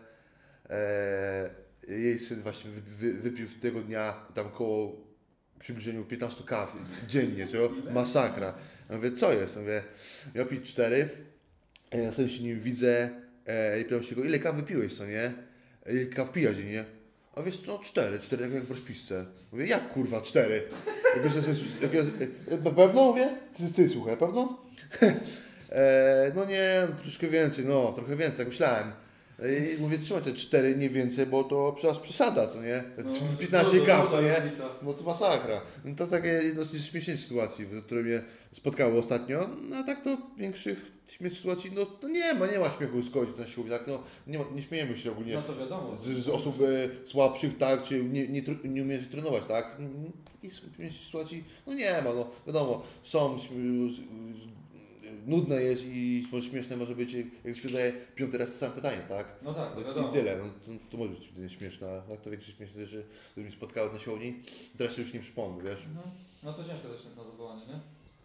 jej 1.89 2.18
syn 2.18 2.43
właśnie 2.43 2.71
wy, 2.71 2.81
wy, 2.81 3.12
wypił 3.12 3.49
tego 3.62 3.83
dnia 3.83 4.27
tam 4.35 4.51
koło 4.51 5.11
przybliżeniu 5.59 6.05
15 6.05 6.45
kaw 6.45 6.77
dziennie, 7.09 7.47
to 7.47 7.73
masakra. 7.93 8.55
Ja 8.91 8.97
mówię, 8.97 9.12
co 9.12 9.33
jest? 9.33 9.57
Ja 9.57 9.62
mówię, 9.62 9.83
miał 10.35 10.47
pić 10.47 10.71
4, 10.71 11.09
ja 11.93 12.12
sobie 12.12 12.29
się 12.29 12.43
nim 12.43 12.61
widzę 12.61 13.11
i 13.81 13.85
pytam 13.85 14.03
się 14.03 14.16
go, 14.16 14.25
ile 14.25 14.39
kaw 14.39 14.57
wypiłeś, 14.57 14.97
co 14.97 15.07
nie? 15.07 15.50
Ile 15.87 16.07
kaw 16.07 16.33
pija 16.33 16.55
dziennie? 16.55 16.85
A 17.37 17.43
wiesz 17.43 17.61
co, 17.61 17.78
4, 17.78 18.18
4 18.18 18.43
jak, 18.43 18.53
jak 18.53 18.64
w 18.64 18.70
rozpisce. 18.70 19.26
Mówię, 19.53 19.66
jak 19.66 19.93
kurwa 19.93 20.20
4? 20.20 20.62
Jak, 21.16 21.35
jak, 21.83 21.95
jak, 21.95 22.20
jak, 22.51 22.74
pewno? 22.74 23.05
Mówię, 23.05 23.28
ty, 23.55 23.72
ty 23.72 23.89
słuchaj, 23.89 24.16
pewno? 24.16 24.62
e, 25.72 26.33
no 26.35 26.45
nie, 26.45 26.87
no, 26.91 26.97
troszkę 26.97 27.28
więcej, 27.28 27.64
no, 27.64 27.93
trochę 27.93 28.16
więcej, 28.16 28.39
jak 28.39 28.49
myślałem. 28.49 28.93
I 29.76 29.80
mówię, 29.80 29.99
trzymaj 29.99 30.22
te 30.22 30.32
cztery, 30.32 30.76
nie 30.76 30.91
więcej, 30.91 31.26
bo 31.26 31.45
to 31.45 31.72
przecież 31.76 31.99
przesada, 31.99 32.47
co 32.47 32.62
nie? 32.62 32.84
No, 33.05 33.12
15 33.38 33.72
dużo, 33.72 33.86
kaw, 33.86 34.01
duża 34.05 34.16
co 34.16 34.22
nie? 34.22 34.43
No 34.82 34.93
to 34.95 35.05
masakra. 35.05 35.61
No 35.84 35.95
to 35.97 36.07
takie 36.07 36.28
jedno 36.28 36.64
z 36.64 36.70
śmieszniejszych 36.70 37.20
sytuacji, 37.20 37.66
które 37.86 38.03
mnie 38.03 38.22
spotkało 38.53 39.01
ostatnio. 39.01 39.49
No 39.68 39.76
a 39.76 39.82
tak 39.82 40.05
to 40.05 40.16
większych 40.36 40.93
śmiesznych 41.09 41.38
sytuacji, 41.38 41.70
no 41.74 41.86
to 41.86 42.09
nie 42.09 42.34
ma, 42.34 42.47
nie 42.47 42.59
ma 42.59 42.70
śmiechu 42.70 43.03
skończyć 43.03 43.36
na 43.38 43.47
siłowni, 43.47 43.72
tak? 43.72 43.86
No, 43.86 44.03
nie, 44.26 44.38
ma, 44.38 44.45
nie 44.55 44.62
śmiejemy 44.62 44.99
się 44.99 45.12
ogólnie 45.12 45.34
No 45.34 45.43
to 45.43 45.57
wiadomo. 45.57 45.97
z, 46.03 46.07
z 46.07 46.28
osób 46.28 46.59
e, 46.62 47.07
słabszych, 47.07 47.59
tak? 47.59 47.82
Czy 47.82 48.05
nie, 48.05 48.28
nie, 48.28 48.43
nie 48.64 48.82
umiejących 48.82 49.11
trenować, 49.11 49.43
tak? 49.49 49.76
Takich 50.32 50.53
śmiesznych 50.76 51.05
sytuacji, 51.07 51.45
no 51.66 51.74
nie 51.74 51.93
ma, 51.93 52.14
no 52.14 52.30
wiadomo, 52.47 52.82
są, 53.03 53.38
nudne 55.27 55.62
jest 55.62 55.83
i 55.87 56.29
może 56.33 56.49
śmieszne 56.51 56.77
może 56.77 56.95
być, 56.95 57.12
jak 57.45 57.57
się 57.57 57.68
wydaje, 57.68 57.93
piąty 58.14 58.39
raz 58.39 58.51
to 58.51 58.57
samo 58.57 58.75
pytanie, 58.75 59.03
tak? 59.09 59.27
No 59.43 59.55
tak, 59.55 59.75
to 59.75 59.81
I 59.81 59.85
wiadomo. 59.85 60.09
tyle, 60.09 60.37
no, 60.37 60.45
to, 60.45 60.71
to 60.91 60.97
może 60.97 61.11
być 61.37 61.53
śmieszne, 61.53 61.89
ale 61.89 62.03
tak 62.03 62.21
to 62.21 62.31
większość 62.31 62.57
śmieszne 62.57 62.87
rzeczy, 62.87 63.05
które 63.31 63.47
mi 63.47 63.53
spotkały 63.53 63.93
na 63.93 63.99
siłowni, 63.99 64.43
teraz 64.79 64.95
się 64.95 65.03
już 65.03 65.12
nie 65.14 65.21
przypomnę, 65.21 65.62
wiesz? 65.64 65.85
Mhm. 65.87 66.11
No 66.43 66.53
to 66.53 66.64
ciężko 66.64 66.89
też 66.89 67.05
na 67.16 67.25
zawołanie, 67.25 67.66
nie? 67.66 67.81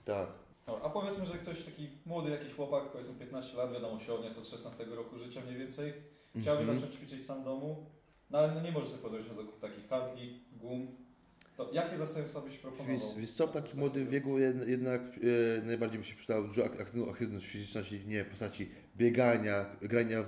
Tak. 0.06 0.28
Dobra, 0.68 0.82
a 0.86 0.89
powiedzmy, 0.89 1.26
że 1.26 1.34
ktoś 1.34 1.64
taki 1.64 1.88
młody 2.06 2.30
jakiś 2.32 2.54
chłopak, 2.54 2.84
powiedzmy 2.91 3.14
15 3.14 3.58
lat, 3.58 3.74
wiadomo, 3.74 4.00
siłownia 4.00 4.26
jest 4.26 4.38
od 4.38 4.48
16 4.48 4.86
roku 4.86 5.20
życia 5.20 5.41
mniej 5.48 5.58
więcej, 5.58 5.93
chciałby 6.41 6.62
Mhm. 6.62 6.80
zacząć 6.80 6.96
ćwiczyć 6.96 7.26
sam 7.26 7.41
w 7.41 7.46
domu, 7.46 7.86
no 8.30 8.38
ale 8.38 8.56
no 8.56 8.62
nie 8.62 8.72
może 8.72 8.86
sobie 8.88 9.02
pozwolić 9.02 9.28
na 9.28 9.34
zakup 9.34 9.60
takich 9.60 9.88
handli, 9.89 10.39
gum. 10.62 10.88
To 11.58 11.70
jakie 11.74 11.97
zastępstwa 11.97 12.41
byś 12.41 12.58
proponował? 12.58 13.16
Wiesz, 13.20 13.32
co, 13.32 13.47
w 13.47 13.51
takim 13.51 13.80
młodym 13.80 14.10
wieku 14.10 14.38
jed- 14.38 14.68
jednak 14.68 15.01
e, 15.62 15.66
najbardziej 15.66 15.99
by 15.99 16.06
się 16.06 16.16
ak- 16.66 16.80
aktywno- 16.80 17.10
aktywność 17.12 17.45
fizyczna, 17.45 17.84
czyli 17.84 18.06
nie 18.08 18.26
postaci 18.26 18.70
biegania, 18.97 19.66
grania 19.82 20.24
w, 20.24 20.28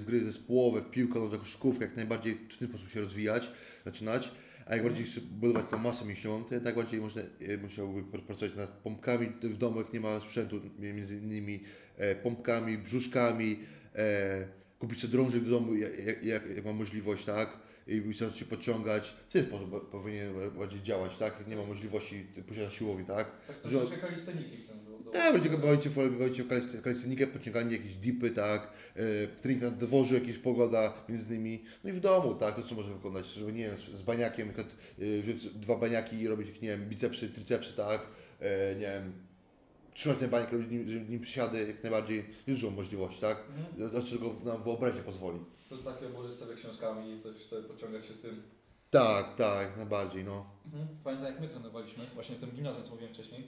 w 0.00 0.04
gry 0.04 0.24
zespołowe, 0.24 0.80
w 0.80 0.90
piłkę, 0.90 1.20
no 1.32 1.38
koszykówkę, 1.38 1.84
jak 1.84 1.96
najbardziej 1.96 2.34
w 2.34 2.56
ten 2.56 2.68
sposób 2.68 2.88
się 2.90 3.00
rozwijać, 3.00 3.50
zaczynać. 3.84 4.32
A 4.66 4.74
jak 4.74 4.82
bardziej 4.84 5.04
chce 5.06 5.20
budować 5.20 5.64
tą 5.70 5.78
masę 5.78 6.04
mięśniową, 6.04 6.44
to 6.44 6.54
jednak 6.54 6.74
bardziej 6.74 7.00
można, 7.00 7.22
e, 7.22 7.56
musiałby 7.58 8.02
pr- 8.02 8.22
pracować 8.22 8.56
nad 8.56 8.70
pompkami 8.70 9.26
w 9.42 9.56
domu, 9.56 9.78
jak 9.78 9.92
nie 9.92 10.00
ma 10.00 10.20
sprzętu, 10.20 10.60
między 10.78 11.16
innymi 11.16 11.62
e, 11.96 12.14
pompkami, 12.14 12.78
brzuszkami, 12.78 13.58
e, 13.94 14.46
kupić 14.78 15.00
sobie 15.00 15.12
drążek 15.12 15.44
do 15.44 15.50
domu, 15.50 15.74
jak, 15.74 16.24
jak, 16.24 16.46
jak 16.56 16.64
ma 16.64 16.72
możliwość, 16.72 17.24
tak? 17.24 17.67
I 17.88 18.14
zacząć 18.14 18.36
się 18.38 18.44
podciągać. 18.44 19.14
W 19.28 19.32
ten 19.32 19.44
sposób 19.44 19.90
powinien 19.90 20.34
bardziej 20.58 20.82
działać, 20.82 21.16
tak? 21.18 21.34
Jak 21.38 21.48
nie 21.48 21.56
ma 21.56 21.64
możliwości 21.64 22.26
posiadania 22.48 22.70
siłowni, 22.70 23.06
tak? 23.06 23.30
Tak 23.46 23.56
że- 23.64 23.78
troszeczkę 23.78 23.96
kalisteniki 24.06 24.56
w 24.56 24.68
tym 24.68 24.78
było. 24.78 24.98
Tak, 25.12 25.32
będzie 25.32 25.50
bawić 25.58 25.84
się, 25.84 25.90
kalis- 26.44 26.80
kalistenikę, 26.82 27.26
podciąganie, 27.26 27.72
jakieś 27.76 27.94
dipy, 27.96 28.30
tak? 28.30 28.70
E, 28.96 29.26
trening 29.26 29.62
na 29.62 29.70
dworzu, 29.70 30.14
jakieś 30.14 30.38
pogoda 30.38 30.92
między 31.08 31.26
innymi. 31.26 31.64
No 31.84 31.90
i 31.90 31.92
w 31.92 32.00
domu, 32.00 32.34
tak? 32.34 32.56
To 32.56 32.62
co 32.62 32.74
może 32.74 32.92
wykonać, 32.94 33.26
żeby, 33.26 33.52
nie 33.52 33.64
wiem, 33.66 33.76
z- 33.98 34.02
baniakiem, 34.02 34.48
e, 34.50 35.22
wziąć 35.22 35.44
dwa 35.46 35.76
baniaki 35.76 36.20
i 36.20 36.28
robić, 36.28 36.48
nie 36.62 36.68
wiem, 36.68 36.88
bicepsy, 36.88 37.28
tricepsy, 37.28 37.72
tak? 37.72 38.00
E, 38.40 38.74
nie 38.74 38.80
wiem, 38.80 39.12
trzymać 39.94 40.18
ten 40.18 40.30
baniak, 40.30 40.52
robić 40.52 40.70
nim, 40.70 41.10
nim 41.10 41.20
przysiady, 41.20 41.66
jak 41.66 41.82
najbardziej. 41.82 42.16
Jest 42.46 42.60
dużo 42.62 42.70
możliwości, 42.70 43.20
tak? 43.20 43.38
Mhm. 43.78 43.90
Znaczy, 43.90 44.10
tylko 44.10 44.34
nam 44.44 44.62
wyobraźnia 44.62 45.02
pozwoli. 45.02 45.38
Rzucaki 45.70 46.06
obory 46.06 46.32
sobie 46.32 46.54
książkami 46.54 47.10
i 47.12 47.20
coś 47.20 47.44
sobie 47.44 47.62
pociągać 47.62 48.06
się 48.06 48.14
z 48.14 48.20
tym. 48.20 48.42
Tak, 48.90 49.36
tak, 49.36 49.76
najbardziej, 49.76 50.24
no. 50.24 50.46
Mhm. 50.66 50.88
Pamiętam 51.04 51.26
jak 51.32 51.40
my 51.40 51.48
trenowaliśmy, 51.48 52.04
właśnie 52.14 52.36
w 52.36 52.40
tym 52.40 52.50
gimnazjum, 52.50 52.84
co 52.84 52.90
mówiłem 52.90 53.14
wcześniej, 53.14 53.46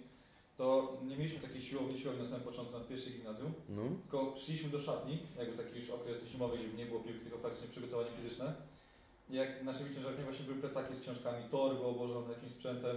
to 0.57 0.99
nie 1.03 1.17
mieliśmy 1.17 1.41
takiej 1.41 1.63
siłowni, 1.63 1.99
siłowni 1.99 2.23
na 2.23 2.29
samym 2.29 2.45
początku, 2.45 2.79
na 2.79 2.85
pierwszej 2.85 3.13
gimnazjum, 3.13 3.53
No. 3.69 3.83
tylko 4.03 4.35
szliśmy 4.37 4.69
do 4.71 4.79
szatni, 4.79 5.19
jakby 5.39 5.65
taki 5.65 5.77
już 5.79 5.91
okres 5.91 6.27
zimowy, 6.27 6.59
gdzie 6.59 6.77
nie 6.77 6.87
było 6.87 7.01
piłki, 7.01 7.21
tylko 7.21 7.39
faktycznie 7.39 7.69
przygotowanie 7.69 8.11
fizyczne. 8.23 8.55
I 9.31 9.35
jak 9.35 9.63
naszymi 9.65 9.95
ciężarkami 9.95 10.25
właśnie 10.25 10.45
były 10.45 10.57
plecaki 10.61 10.95
z 10.95 11.01
książkami, 11.01 11.45
torby 11.51 11.85
obłożone 11.85 12.33
jakimś 12.33 12.53
sprzętem. 12.53 12.97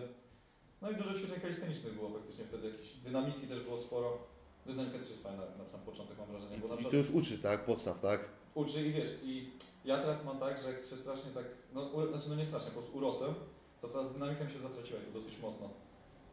No 0.81 0.91
i 0.91 0.95
dużo 0.95 1.13
ćwiczeń 1.13 1.39
kalistenicznych 1.39 1.93
było 1.93 2.09
faktycznie 2.09 2.45
wtedy, 2.45 2.67
jakieś 2.69 2.93
dynamiki 2.93 3.47
też 3.47 3.59
było 3.63 3.77
sporo. 3.77 4.17
Dynamika 4.65 4.97
też 4.99 5.09
jest 5.09 5.23
fajna 5.23 5.43
na 5.57 5.65
sam 5.65 5.81
początek 5.81 6.17
mam 6.17 6.27
wrażenie, 6.27 6.57
bo 6.57 6.67
na 6.67 6.73
I 6.73 6.77
przykład 6.77 6.91
to 6.91 6.97
już 6.97 7.09
uczy, 7.09 7.37
tak? 7.37 7.65
Podstaw, 7.65 8.01
tak? 8.01 8.19
Uczy 8.55 8.87
i 8.87 8.91
wiesz, 8.93 9.09
i 9.23 9.49
ja 9.85 9.97
teraz 9.97 10.25
mam 10.25 10.39
tak, 10.39 10.61
że 10.61 10.67
jak 10.71 10.81
się 10.81 10.97
strasznie 10.97 11.31
tak, 11.31 11.45
no, 11.73 11.81
u, 11.81 12.07
znaczy 12.07 12.29
no 12.29 12.35
nie 12.35 12.45
strasznie, 12.45 12.71
po 12.71 12.77
prostu 12.77 12.97
urosłem, 12.97 13.33
to 13.81 13.87
ta 13.87 14.03
dynamika 14.03 14.43
mi 14.43 14.51
się 14.51 14.59
zatraciła 14.59 14.99
i 14.99 15.05
to 15.05 15.11
dosyć 15.11 15.39
mocno. 15.39 15.69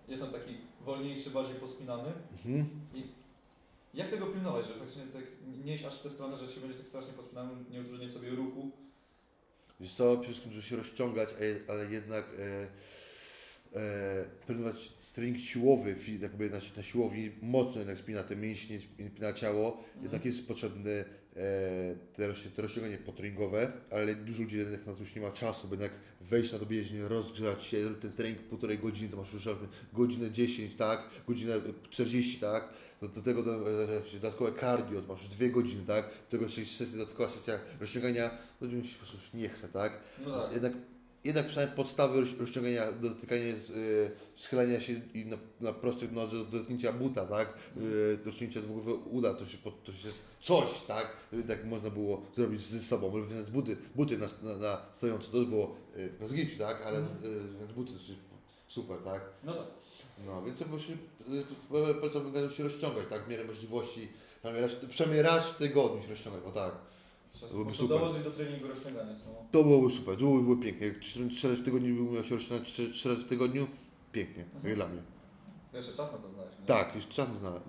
Jestem 0.08 0.30
taki 0.30 0.56
wolniejszy, 0.80 1.30
bardziej 1.30 1.54
pospinany. 1.54 2.12
Mhm. 2.32 2.66
Jak 3.94 4.10
tego 4.10 4.26
pilnować, 4.26 4.66
że 4.66 4.72
faktycznie 4.72 5.02
tak 5.02 5.22
nie 5.64 5.74
iść 5.74 5.84
aż 5.84 5.94
w 5.98 6.02
tę 6.02 6.10
stronę, 6.10 6.36
że 6.36 6.48
się 6.48 6.60
będzie 6.60 6.78
tak 6.78 6.86
strasznie 6.86 7.12
pospinany, 7.12 7.50
nie 7.70 7.80
utrudniać 7.80 8.10
sobie 8.10 8.30
ruchu. 8.30 8.70
Wiesz 9.80 9.94
co, 9.94 10.10
przede 10.12 10.24
wszystkim 10.24 10.52
dużo 10.52 10.62
się 10.62 10.76
rozciągać, 10.76 11.28
ale 11.68 11.92
jednak 11.92 12.24
e, 12.38 13.80
e, 13.80 14.24
trenować 14.46 14.92
trening 15.12 15.38
siłowy, 15.38 15.94
fi- 15.96 16.22
jakby 16.22 16.50
na, 16.50 16.58
na 16.76 16.82
siłowni, 16.82 17.30
mocno 17.42 17.78
jednak 17.78 17.98
spina 17.98 18.22
te 18.22 18.36
mięśnie, 18.36 18.80
spina 19.12 19.32
ciało, 19.32 19.84
jednak 20.02 20.24
jest 20.24 20.48
potrzebne 20.48 20.90
e, 20.90 21.04
te, 22.16 22.28
roz- 22.28 22.52
te 22.56 22.62
rozciąganie 22.62 22.98
potreningowe, 22.98 23.72
ale 23.90 24.14
dużo 24.14 24.42
ludzi 24.42 24.58
jednak 24.58 24.86
na 24.86 24.92
to 24.92 25.00
już 25.00 25.14
nie 25.14 25.22
ma 25.22 25.30
czasu, 25.30 25.68
by 25.68 25.74
jednak 25.74 25.92
wejść 26.20 26.52
na 26.52 26.58
to 26.58 26.66
bieżnię, 26.66 27.08
rozgrzać 27.08 27.62
się, 27.64 27.94
ten 28.00 28.12
trening 28.12 28.38
półtorej 28.38 28.78
godziny, 28.78 29.08
to 29.10 29.16
masz 29.16 29.32
już 29.32 29.48
godzinę 29.92 30.30
10, 30.30 30.74
tak, 30.76 31.02
godzinę 31.28 31.54
40, 31.90 32.40
tak, 32.40 32.68
do, 33.00 33.08
do 33.08 33.22
tego 33.22 33.42
do, 33.42 33.84
e, 33.84 33.86
dodatkowe 34.12 34.60
cardio, 34.60 35.02
to 35.02 35.08
masz 35.12 35.20
już 35.20 35.30
dwie 35.30 35.50
godziny, 35.50 35.82
tak, 35.86 36.04
do 36.04 36.30
tego 36.30 36.44
jeszcze 36.44 36.64
sesja, 36.64 36.98
dodatkowa 36.98 37.30
sesja 37.30 37.58
rozciągania, 37.80 38.30
no 38.60 38.68
mi 38.68 38.84
się 38.84 38.92
po 38.92 38.98
prostu 38.98 39.16
już 39.16 39.32
nie 39.34 39.48
chce, 39.48 39.68
tak, 39.68 39.92
No 40.26 40.40
tak. 40.42 40.52
jednak, 40.52 40.72
jednak 41.24 41.46
przynajmniej 41.46 41.76
podstawy 41.76 42.20
roz- 42.20 42.38
rozciągania, 42.40 42.92
dotykanie, 42.92 43.46
yy, 43.46 44.10
schylania 44.36 44.80
się 44.80 45.00
i 45.14 45.26
na, 45.26 45.36
na 45.60 45.72
prostych 45.72 46.12
nodze 46.12 46.36
do 46.36 46.44
dotknięcia 46.44 46.92
buta, 46.92 47.26
tak? 47.26 47.54
Yy, 47.76 48.18
dotknięcia 48.24 48.60
dwugłowego 48.60 48.96
uda, 49.10 49.34
to 49.34 49.46
się, 49.46 49.58
to 49.84 49.92
się 49.92 50.08
jest 50.08 50.20
coś, 50.40 50.68
tak? 50.88 51.16
Tak 51.48 51.64
można 51.64 51.90
było 51.90 52.22
zrobić 52.36 52.60
ze 52.60 52.80
sobą, 52.80 53.22
więc 53.24 53.50
buty, 53.50 53.76
buty 53.94 54.18
na, 54.18 54.26
na, 54.42 54.56
na 54.56 54.82
stojąco, 54.92 55.30
to 55.32 55.38
było 55.44 55.76
na 56.20 56.28
zgięciu, 56.28 56.58
tak? 56.58 56.82
Ale 56.82 56.98
Mhm. 56.98 57.58
więc 57.58 57.72
buty 57.72 57.92
super, 58.68 58.98
tak? 59.04 59.20
No 59.44 59.52
tak. 59.54 59.66
No, 60.26 60.42
więc 60.42 60.58
każdemu 62.02 62.50
się 62.50 62.62
rozciągać, 62.64 63.04
tak? 63.10 63.24
W 63.24 63.28
miarę 63.28 63.44
możliwości, 63.44 64.08
przynajmniej 64.38 64.62
raz, 64.62 64.74
przynajmniej 64.90 65.22
raz 65.22 65.46
w 65.46 65.56
tygodniu 65.56 66.02
się 66.02 66.08
rozciągać, 66.08 66.44
o 66.44 66.50
tak. 66.50 66.74
Byłoby 67.50 67.72
super. 67.72 67.88
dołożyć 67.98 68.22
do 68.24 68.30
treningu 68.30 68.68
rozciągania 68.68 69.16
samo. 69.16 69.46
To 69.52 69.62
byłoby 69.62 69.90
super, 69.90 70.14
to 70.14 70.20
byłoby 70.20 70.42
było 70.42 70.56
pięknie. 70.56 70.86
Jak 70.86 70.98
trzy, 70.98 71.28
trzy 71.28 71.48
razy 71.48 71.62
w 71.62 71.64
tygodniu 71.64 71.94
bym 71.96 72.08
umiał 72.08 72.24
się 72.24 72.34
rozciągać 72.34 72.72
trzy, 72.72 72.90
trzy 72.92 73.08
razy 73.08 73.20
w 73.20 73.28
tygodniu, 73.28 73.66
pięknie, 74.12 74.42
Mhm. 74.42 74.64
jak 74.66 74.74
dla 74.74 74.88
mnie. 74.88 75.02
Jeszcze 75.72 75.92
czas 75.92 76.12
na 76.12 76.18
to 76.18 76.28
znaleźć. 76.30 76.58
nie? 76.60 76.66
Tak, 76.66 76.94
już 76.94 77.08
czas 77.08 77.28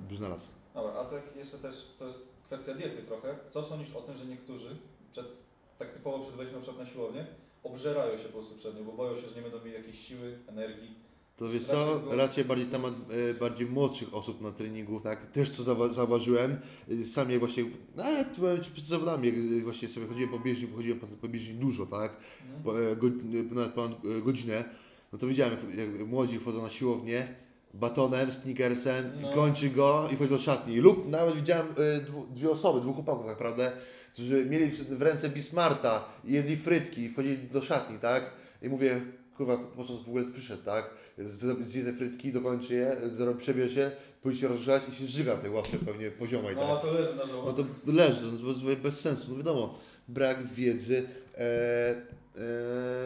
by 0.09 0.16
znalazł-. 0.18 0.49
Dobra, 0.74 0.93
a 0.93 1.05
tak 1.05 1.36
jeszcze 1.36 1.57
też 1.57 1.88
to 1.99 2.07
jest 2.07 2.28
kwestia 2.45 2.74
diety 2.74 3.03
trochę. 3.03 3.36
Co 3.49 3.64
sądzisz 3.64 3.95
o 3.95 4.01
tym, 4.01 4.18
że 4.18 4.26
niektórzy 4.26 4.78
przed, 5.12 5.43
tak 5.78 5.93
typowo 5.93 6.20
przed 6.20 6.36
wejściem 6.36 6.59
na 6.59 6.62
przykład 6.66 6.86
na 6.88 6.93
siłownię, 6.93 7.26
obżerają 7.64 8.18
się 8.18 8.24
po 8.24 8.30
prostu 8.34 8.55
przed 8.55 8.76
nią, 8.80 8.84
bo 8.86 8.91
boją 8.91 9.16
się, 9.16 9.28
że 9.28 9.36
nie 9.36 9.41
będą 9.41 9.57
mieli 9.59 9.74
jakiejś 9.78 9.99
siły, 10.07 10.39
energii. 10.47 10.95
To 11.41 11.49
wiesz 11.49 11.63
co, 11.65 12.01
raczej 12.11 12.45
bardziej 12.45 12.67
temat 12.67 12.93
e, 13.31 13.33
bardziej 13.33 13.67
młodszych 13.67 14.13
osób 14.13 14.41
na 14.41 14.51
treningu, 14.51 14.99
tak, 14.99 15.31
też 15.31 15.49
to 15.49 15.63
zauwa- 15.63 15.93
zauważyłem, 15.93 16.57
E, 17.01 17.05
sam 17.05 17.31
jak 17.31 17.39
właśnie, 17.39 17.65
no 17.95 18.11
ja 18.11 18.23
tu 18.23 18.41
byłem 18.41 18.61
przed 18.73 18.85
zawodami, 18.85 19.27
jak 19.27 19.35
e, 19.37 19.63
właśnie 19.63 19.87
sobie 19.87 20.07
chodziłem 20.07 20.29
po 20.29 20.39
bieżni, 20.39 20.67
chodziłem 20.75 20.99
po, 20.99 21.07
po 21.07 21.27
bieżni 21.27 21.53
dużo, 21.53 21.85
tak, 21.85 22.11
Mhm. 22.45 22.63
po, 22.63 22.81
e, 22.91 22.95
go, 22.95 23.07
e, 23.07 23.53
nawet 23.55 23.73
ponad 23.73 23.91
godzinę, 24.23 24.63
no 25.13 25.17
to 25.19 25.27
widziałem, 25.27 25.53
jak, 25.69 25.89
jak 25.99 26.07
młodzi 26.07 26.39
wchodzą 26.39 26.61
na 26.61 26.69
siłownię, 26.69 27.27
batonem, 27.73 28.31
sneakersem, 28.33 29.11
No. 29.21 29.33
kończy 29.33 29.69
go 29.69 30.07
i 30.11 30.15
wchodzi 30.15 30.29
do 30.29 30.39
szatni. 30.39 30.75
Lub 30.79 31.09
nawet 31.09 31.35
widziałem 31.35 31.67
dwu, 32.07 32.27
dwie 32.35 32.49
osoby, 32.49 32.81
dwóch 32.81 32.95
chłopaków 32.95 33.21
tak 33.25 33.35
naprawdę, 33.35 33.71
którzy 34.13 34.45
mieli 34.45 34.65
w, 34.71 35.01
ręce 35.01 35.29
Bismarta, 35.29 36.05
jedli 36.23 36.57
frytki 36.57 37.01
i 37.01 37.09
wchodzili 37.09 37.37
do 37.37 37.61
szatni, 37.61 37.99
tak? 37.99 38.31
I 38.61 38.69
mówię, 38.69 39.01
kurwa, 39.37 39.57
po 39.57 39.85
co 39.85 39.97
w 39.97 40.07
ogóle 40.07 40.23
przyszedł, 40.31 40.63
tak? 40.63 40.89
Zrobi- 41.26 41.65
Zje 41.67 41.84
te 41.84 41.93
frytki, 41.93 42.32
dokończy 42.32 42.74
je, 42.74 42.95
przebierze 43.34 43.76
się, 43.76 43.91
pójdzie 44.22 44.39
się 44.41 44.47
rozgrzać 44.47 44.84
i 44.89 44.95
się 44.95 45.05
zżyga 45.05 45.36
tej 45.38 45.51
ławce 45.51 45.78
pewnie 45.86 46.11
poziomej, 46.11 46.55
tak? 46.55 46.65
No 46.67 46.78
to 46.78 46.91
leży 46.93 47.15
na 47.15 47.22
No 47.22 47.28
żołądku. 47.28 47.63
to 47.86 47.91
leży, 47.91 48.22
no 48.22 48.53
to 48.53 48.69
jest 48.69 48.82
bez 48.82 48.99
sensu. 48.99 49.26
No 49.30 49.38
wiadomo, 49.38 49.80
brak 50.07 50.47
wiedzy 50.47 50.97
e, 50.97 51.38
e, 51.38 52.03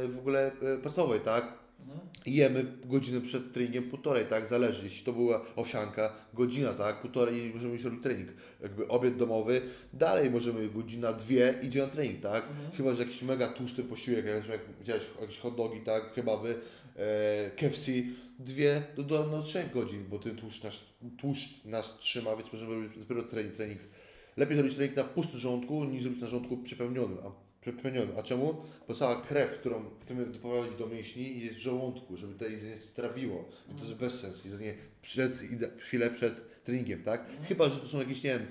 w 0.08 0.16
ogóle 0.20 0.52
e, 0.62 0.78
podstawowej, 0.78 1.20
tak? 1.20 1.65
Mhm. 1.86 2.10
Jemy 2.26 2.66
godzinę 2.86 3.22
przed 3.22 3.54
treningiem, 3.54 3.90
półtorej, 3.90 4.26
tak? 4.26 4.48
Zależy. 4.48 4.84
Jeśli 4.84 5.06
to 5.06 5.14
była 5.14 5.46
owsianka, 5.56 6.14
godzina, 6.34 6.74
tak? 6.74 7.02
Półtorej 7.02 7.46
i 7.46 7.54
możemy 7.54 7.74
już 7.74 7.84
robić 7.84 8.04
trening. 8.04 8.30
Jakby 8.62 8.88
obiad 8.88 9.18
domowy, 9.18 9.62
dalej 9.94 10.32
możemy 10.32 10.70
godzina, 10.70 11.14
dwie 11.14 11.54
idzie 11.64 11.82
na 11.82 11.88
trening, 11.88 12.22
tak? 12.22 12.48
Mhm. 12.50 12.72
Chyba, 12.72 12.96
że 12.96 13.04
jakiś 13.04 13.22
mega 13.22 13.48
tłusty 13.48 13.84
posiłek, 13.84 14.26
jak, 14.26 14.48
jak 14.48 14.62
widziałeś, 14.80 15.04
jakieś 15.22 15.40
hot 15.40 15.56
dogi, 15.56 15.82
tak? 15.82 16.14
Kebaby, 16.14 16.56
e, 16.96 17.52
KFC, 17.52 17.92
dwie 18.40 18.84
do, 18.96 19.04
do 19.04 19.28
no, 19.32 19.44
trzech 19.44 19.72
godzin, 19.72 20.06
bo 20.10 20.20
ten 20.20 20.36
tłuszcz 20.36 20.64
nas, 20.64 20.84
tłuszcz 21.18 21.66
nas 21.66 21.98
trzyma, 21.98 22.36
więc 22.36 22.54
możemy 22.54 22.76
robić 22.76 23.00
dopiero 23.00 23.24
trening, 23.24 23.56
trening 23.56 23.80
lepiej 24.38 24.58
zrobić 24.58 24.76
trening 24.76 24.98
na 24.98 25.04
pustym 25.04 25.40
żołądku, 25.40 25.84
niż 25.84 26.04
zrobić 26.04 26.22
na 26.22 26.28
żołądku 26.28 26.58
przepełnionym. 26.58 27.18
A, 27.24 27.45
przepełnionym. 27.72 28.18
a 28.18 28.24
czemu? 28.24 28.56
Bo 28.88 28.94
cała 28.94 29.22
krew, 29.22 29.60
którą 29.60 29.86
chcemy 30.02 30.26
doprowadzić 30.26 30.78
do 30.80 30.88
mięśni 30.88 31.40
jest 31.40 31.56
w 31.56 31.60
żołądku, 31.60 32.18
żeby 32.18 32.36
to 32.36 32.46
jedzenie 32.46 32.78
strawiło. 32.92 33.46
I 33.72 33.80
to 33.80 33.86
jest 33.86 33.96
bez 33.96 34.14
sensu. 34.20 34.48
Jedzenie 34.48 34.74
przed, 35.02 35.34
chwilę 35.78 36.10
przed 36.10 36.64
treningiem, 36.64 37.04
tak? 37.04 37.26
Chyba, 37.48 37.70
że 37.70 37.80
to 37.80 37.88
są 37.88 38.00
jakieś, 38.00 38.24
nie 38.24 38.30
wiem, 38.30 38.48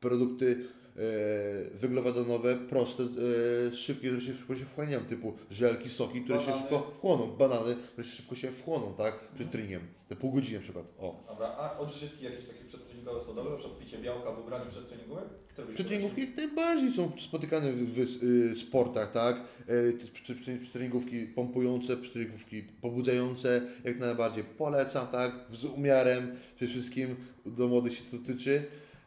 produkty 0.00 0.64
e, 0.96 1.78
węglowodanowe, 1.78 2.56
proste, 2.56 3.02
e, 3.02 3.76
szybkie, 3.76 4.08
które 4.08 4.20
się 4.22 4.34
szybko 4.34 4.56
się 4.56 4.64
wchłaniają, 4.64 5.00
typu 5.00 5.36
żelki, 5.50 5.88
soki, 5.88 6.20
które 6.20 6.40
się 6.40 6.46
Banany. 6.46 6.62
szybko 6.62 6.90
wchłoną, 6.94 7.26
banany, 7.26 7.76
które 7.92 8.08
się 8.08 8.16
szybko 8.16 8.34
się 8.34 8.50
wchłoną, 8.50 8.94
tak? 8.94 9.18
Przed 9.34 9.50
treningiem. 9.50 9.80
Te 10.08 10.16
pół 10.16 10.32
godziny 10.32 10.56
na 10.58 10.62
przykład. 10.62 10.84
O. 10.98 11.24
Dobra, 11.28 11.46
a 11.58 11.78
odżywki 11.78 12.24
jakieś 12.24 12.44
takie 12.44 12.64
przedtreningowe 13.08 13.20
są 13.26 13.34
dobre? 13.34 13.50
Na 13.52 13.58
przykład 13.58 13.78
picie 13.78 13.98
białka 13.98 14.32
w 14.32 14.38
ubraniu 14.40 14.70
przedtreningowe? 14.70 15.22
Które 15.48 15.66
byś 15.66 15.74
Przetreningówki 15.74 16.20
jak 16.20 16.36
najbardziej 16.36 16.92
są 16.92 17.12
spotykane 17.28 17.72
w, 17.72 17.94
w 17.94 18.22
y, 18.22 18.56
sportach, 18.56 19.12
tak? 19.12 19.36
E, 19.36 19.92
te 19.92 20.06
prze- 20.06 20.34
prze- 20.34 20.58
Przetreningówki 20.58 21.26
pompujące, 21.26 21.96
przetreningówki 21.96 22.62
pobudzające, 22.62 23.62
jak 23.84 23.98
najbardziej 23.98 24.44
polecam, 24.44 25.06
tak? 25.08 25.32
Z 25.52 25.64
umiarem, 25.64 26.36
przede 26.56 26.70
wszystkim 26.72 27.16
do 27.46 27.68
młodych 27.68 27.92
się 27.94 28.04
to 28.10 28.18
tyczy. 28.26 28.64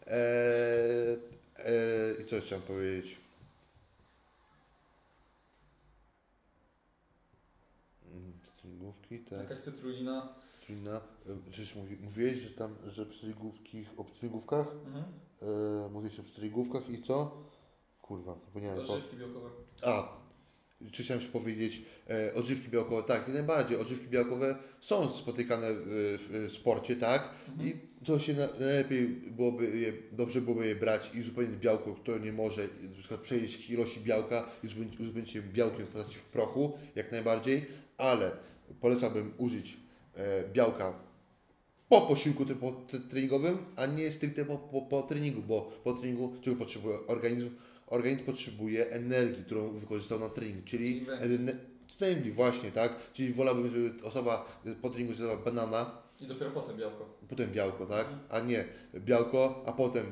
E, 0.07 0.13
e, 1.57 2.21
I 2.21 2.25
co 2.25 2.35
jeszcze 2.35 2.39
chciałem 2.41 2.61
powiedzieć? 2.63 3.17
Mm, 8.11 8.33
Przetreningówki, 8.43 9.19
tak. 9.19 9.39
Jakaś 9.39 9.59
cytrulina? 9.59 10.33
Czyli 10.71 10.83
na, 10.83 10.95
e, 10.95 11.01
przecież 11.51 11.75
mówi, 11.75 11.97
mówiłeś, 12.01 12.37
że 12.37 12.49
tam, 12.49 12.75
że 12.87 13.05
przetreningówki, 13.05 13.85
o 13.97 14.03
przetreningówkach? 14.03 14.67
Mhm. 14.85 15.03
E, 15.41 15.89
mówiłeś 15.89 16.19
o 16.19 16.23
przetreningówkach 16.23 16.89
i 16.89 17.01
co? 17.01 17.43
Kurwa, 18.01 18.35
zapomniałem. 18.45 18.85
Po... 18.85 18.93
Odżywki 18.93 19.17
białkowe. 19.17 19.49
A, 19.83 20.17
czy 20.91 21.03
chciałem 21.03 21.19
jeszcze 21.21 21.33
powiedzieć, 21.33 21.81
e, 22.09 22.33
odżywki 22.33 22.69
białkowe, 22.69 23.03
tak, 23.03 23.27
jak 23.27 23.33
najbardziej, 23.33 23.77
odżywki 23.77 24.07
białkowe 24.07 24.55
są 24.81 25.13
spotykane 25.13 25.67
w, 25.73 25.85
w, 25.85 26.51
w 26.51 26.55
sporcie, 26.55 26.95
tak, 26.95 27.29
Mhm. 27.49 27.69
i 27.69 27.73
to 28.05 28.19
się 28.19 28.33
na, 28.33 28.47
najlepiej 28.59 29.07
byłoby 29.07 29.77
je, 29.77 29.93
dobrze 30.11 30.41
byłoby 30.41 30.67
je 30.67 30.75
brać 30.75 31.11
i 31.15 31.19
uzupełnić 31.19 31.55
białko, 31.55 31.93
które 31.93 32.19
nie 32.19 32.33
może 32.33 32.61
na 32.61 32.99
przykład 32.99 33.21
przejeść 33.21 33.69
ilości 33.69 33.99
białka 33.99 34.49
i 34.63 34.67
uzupełnić, 34.67 34.99
uzupełnić 34.99 35.35
je 35.35 35.41
białkiem 35.41 35.85
w 35.85 35.89
postaci 35.89 36.19
w 36.19 36.23
prochu, 36.23 36.77
jak 36.95 37.11
najbardziej, 37.11 37.65
ale 37.97 38.31
polecałbym 38.81 39.33
użyć 39.37 39.81
białka 40.53 40.93
po 41.89 42.01
posiłku 42.01 42.45
treningowym, 43.09 43.57
a 43.75 43.85
nie 43.85 44.11
stricte 44.11 44.45
po, 44.45 44.57
po, 44.57 44.81
po 44.81 45.01
treningu, 45.01 45.41
bo 45.41 45.71
po 45.83 45.93
treningu 45.93 46.33
czego 46.41 46.57
potrzebuje 46.57 46.97
organizm? 47.07 47.49
Organizm 47.87 48.23
potrzebuje 48.25 48.89
energii, 48.89 49.43
którą 49.45 49.71
wykorzystał 49.73 50.19
na 50.19 50.29
trening, 50.29 50.65
czyli 50.65 50.97
I 50.97 51.05
węgli. 51.05 51.25
ene- 51.37 51.55
węgli 51.99 52.31
właśnie, 52.31 52.71
tak? 52.71 52.95
Czyli 53.13 53.33
wolałbym, 53.33 53.69
żeby 53.71 54.03
osoba 54.03 54.61
po 54.81 54.89
treningu 54.89 55.13
zjadła 55.13 55.37
banana, 55.37 55.91
I 56.21 56.27
dopiero 56.27 56.51
potem 56.51 56.77
białko. 56.77 57.05
potem 57.29 57.51
białko, 57.51 57.85
tak? 57.85 58.07
Mhm. 58.07 58.19
A 58.29 58.39
nie 58.39 58.65
białko, 58.95 59.63
a 59.65 59.71
potem 59.71 60.05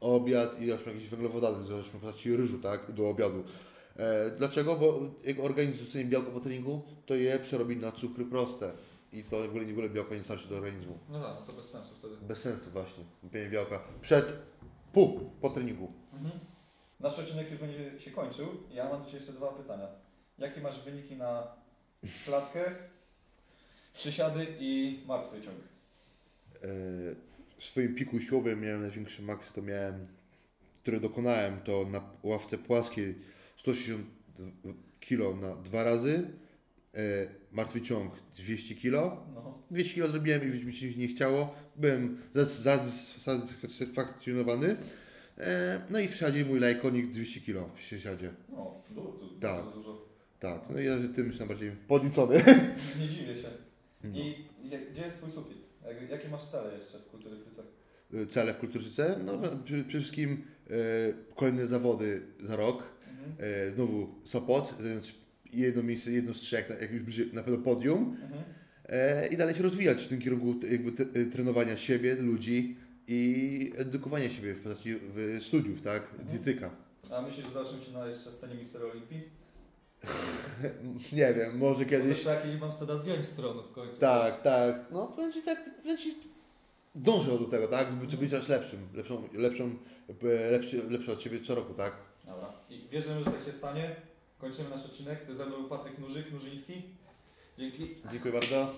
obiad 0.00 0.60
i 0.60 0.66
jakieś 0.66 1.08
węglowodany, 1.08 1.66
załóżmy 1.66 1.98
w 1.98 2.02
postaci 2.02 2.36
ryżu, 2.36 2.58
tak? 2.58 2.92
Do 2.92 3.08
obiadu. 3.08 3.44
E, 3.96 4.30
dlaczego? 4.38 4.76
Bo 4.76 5.00
jak 5.24 5.40
organizm 5.40 5.84
dostanie 5.84 6.04
białko 6.04 6.30
po 6.30 6.40
treningu, 6.40 6.82
to 7.06 7.14
je 7.14 7.38
przerobi 7.38 7.76
na 7.76 7.92
cukry 7.92 8.24
proste. 8.24 8.72
I 9.12 9.24
to 9.24 9.38
w 9.38 9.44
ogóle, 9.44 9.64
w 9.64 9.70
ogóle 9.70 9.90
białko 9.90 10.14
nie 10.14 10.24
starczy 10.24 10.48
do 10.48 10.56
organizmu. 10.56 10.98
No 11.08 11.22
tak, 11.22 11.36
no 11.40 11.46
to 11.46 11.52
bez 11.52 11.70
sensu 11.70 11.94
wtedy. 11.94 12.16
Bez 12.16 12.38
sensu 12.38 12.70
właśnie, 12.70 13.04
wypienie 13.22 13.50
białka 13.50 13.80
przed, 14.00 14.32
pół, 14.92 15.30
po 15.40 15.50
treningu. 15.50 15.92
Mhm. 16.12 16.40
Nasz 17.00 17.18
odcinek 17.18 17.50
już 17.50 17.60
będzie 17.60 18.00
się 18.00 18.10
kończył. 18.10 18.48
Ja 18.70 18.88
mam 18.88 18.98
do 19.00 19.04
Ciebie 19.04 19.18
jeszcze 19.18 19.32
dwa 19.32 19.52
pytania. 19.52 19.88
Jakie 20.38 20.60
masz 20.60 20.84
wyniki 20.84 21.16
na 21.16 21.46
klatkę, 22.24 22.74
przysiady 23.94 24.46
i 24.60 25.02
martwy 25.06 25.40
ciąg? 25.40 25.56
E, 25.56 26.68
w 27.58 27.64
swoim 27.64 27.94
piku 27.94 28.20
siłowym 28.20 28.60
miałem 28.60 28.80
największy 28.80 29.22
maks, 29.22 29.52
to 29.52 29.62
miałem, 29.62 30.06
który 30.82 31.00
dokonałem, 31.00 31.60
to 31.60 31.86
na 31.90 32.10
ławce 32.22 32.58
płaskiej 32.58 33.18
160 33.56 34.06
kg 35.00 35.40
na 35.40 35.56
dwa 35.56 35.82
razy, 35.82 36.30
e, 36.94 37.41
martwy 37.52 37.80
ciąg 37.80 38.12
200 38.36 38.74
kg, 38.74 39.16
No. 39.34 39.58
200 39.70 39.94
kg 39.94 40.10
zrobiłem 40.10 40.62
i 40.62 40.64
mi 40.64 40.72
się 40.72 40.94
nie 40.94 41.08
chciało, 41.08 41.54
byłem 41.76 42.18
zasatysfakcjonowany, 42.32 44.76
e, 45.38 45.80
no 45.90 45.98
i 46.00 46.06
w 46.06 46.10
przysiadzie 46.10 46.44
mój 46.44 46.60
lajkonik 46.60 47.10
200 47.12 47.40
kg 47.40 47.68
w 47.68 47.72
przysiadzie, 47.72 48.32
No, 48.48 48.82
du, 48.90 49.02
du, 49.02 49.28
Tak. 49.40 49.64
bardzo 49.64 49.70
dużo. 49.76 50.08
tak, 50.40 50.60
no 50.70 50.80
i 50.80 50.84
ja 50.86 50.92
tym 51.14 51.26
jestem 51.26 51.48
bardziej 51.48 51.70
podniecony. 51.88 52.44
Nie 53.00 53.08
dziwię 53.08 53.36
się. 53.36 53.48
No. 54.04 54.18
I 54.18 54.34
gdzie 54.90 55.02
jest 55.02 55.18
Twój 55.18 55.30
sufit? 55.30 55.58
Jak, 55.86 56.10
jakie 56.10 56.28
masz 56.28 56.46
cele 56.46 56.74
jeszcze 56.74 56.98
w 56.98 57.06
kulturystyce? 57.06 57.62
Cele 58.28 58.54
w 58.54 58.58
kulturystyce, 58.58 59.18
no 59.24 59.38
przede 59.64 59.84
przede 59.84 60.00
wszystkim 60.04 60.44
e, 60.70 60.74
kolejne 61.36 61.66
zawody 61.66 62.22
za 62.40 62.56
rok, 62.56 62.92
Mhm. 63.10 63.32
E, 63.38 63.70
znowu 63.70 64.14
Sopot, 64.24 64.74
więc 64.80 65.12
jedno 65.52 65.82
miejsce, 65.82 66.10
jedno 66.12 66.34
z 66.34 66.40
trzech, 66.40 66.68
jak 66.80 66.92
już 66.92 67.02
będzie 67.02 67.24
na 67.32 67.42
pewno 67.42 67.58
podium 67.64 68.16
Mhm. 68.22 68.42
e, 68.86 69.26
i 69.26 69.36
dalej 69.36 69.54
się 69.54 69.62
rozwijać 69.62 70.02
w 70.04 70.08
tym 70.08 70.20
kierunku 70.20 70.54
jakby 70.70 70.92
t- 70.92 71.20
e, 71.20 71.24
trenowania 71.24 71.76
siebie, 71.76 72.14
ludzi 72.16 72.76
i 73.08 73.72
edukowania 73.76 74.30
siebie 74.30 74.54
w 74.54 74.60
postaci 74.60 74.94
w 75.00 75.38
studiów, 75.42 75.82
tak, 75.82 76.02
Mhm. 76.10 76.28
dietyka. 76.28 76.70
A 77.10 77.22
myślisz, 77.22 77.46
że 77.46 77.52
zobaczymy 77.52 77.80
Cię 77.80 77.92
na 77.92 78.06
jeszcze 78.06 78.30
scenie 78.32 78.54
Mister 78.54 78.82
Olimpii? 78.82 79.22
Nie 81.12 81.34
wiem, 81.34 81.58
może 81.58 81.84
Bo 81.84 81.90
kiedyś. 81.90 82.16
też 82.16 82.24
jakiś 82.26 82.60
mam 82.60 82.72
wtedy 82.72 82.98
zdjąć 82.98 83.26
stron 83.26 83.62
w 83.62 83.72
końcu. 83.72 84.00
Tak, 84.00 84.42
tak, 84.42 84.76
no 84.90 85.12
będzie 85.16 85.42
tak, 85.42 85.70
będzie 85.84 86.10
dążę 86.94 87.30
do 87.30 87.44
tego, 87.44 87.68
tak, 87.68 87.86
żeby 88.08 88.16
być 88.22 88.30
coraz 88.30 88.48
lepszym, 88.48 88.78
lepszą, 88.94 89.28
lepszą, 89.34 89.70
e, 90.22 90.50
lepszy, 90.50 90.82
lepszy 90.90 91.12
od 91.12 91.22
siebie 91.22 91.40
co 91.46 91.54
roku, 91.54 91.74
tak. 91.74 91.92
Dobra. 92.26 92.52
I 92.70 92.88
wierzymy, 92.92 93.24
że 93.24 93.30
tak 93.30 93.42
się 93.42 93.52
stanie. 93.52 93.96
Kończymy 94.42 94.70
nasz 94.70 94.84
odcinek. 94.84 95.26
Ze 95.32 95.46
mną 95.46 95.56
był 95.56 95.68
Patryk 95.68 95.98
Nurzyk, 95.98 96.32
Nurzyński. 96.32 96.82
Dzięki. 97.58 97.96
Dziękuję 98.12 98.32
bardzo. 98.32 98.74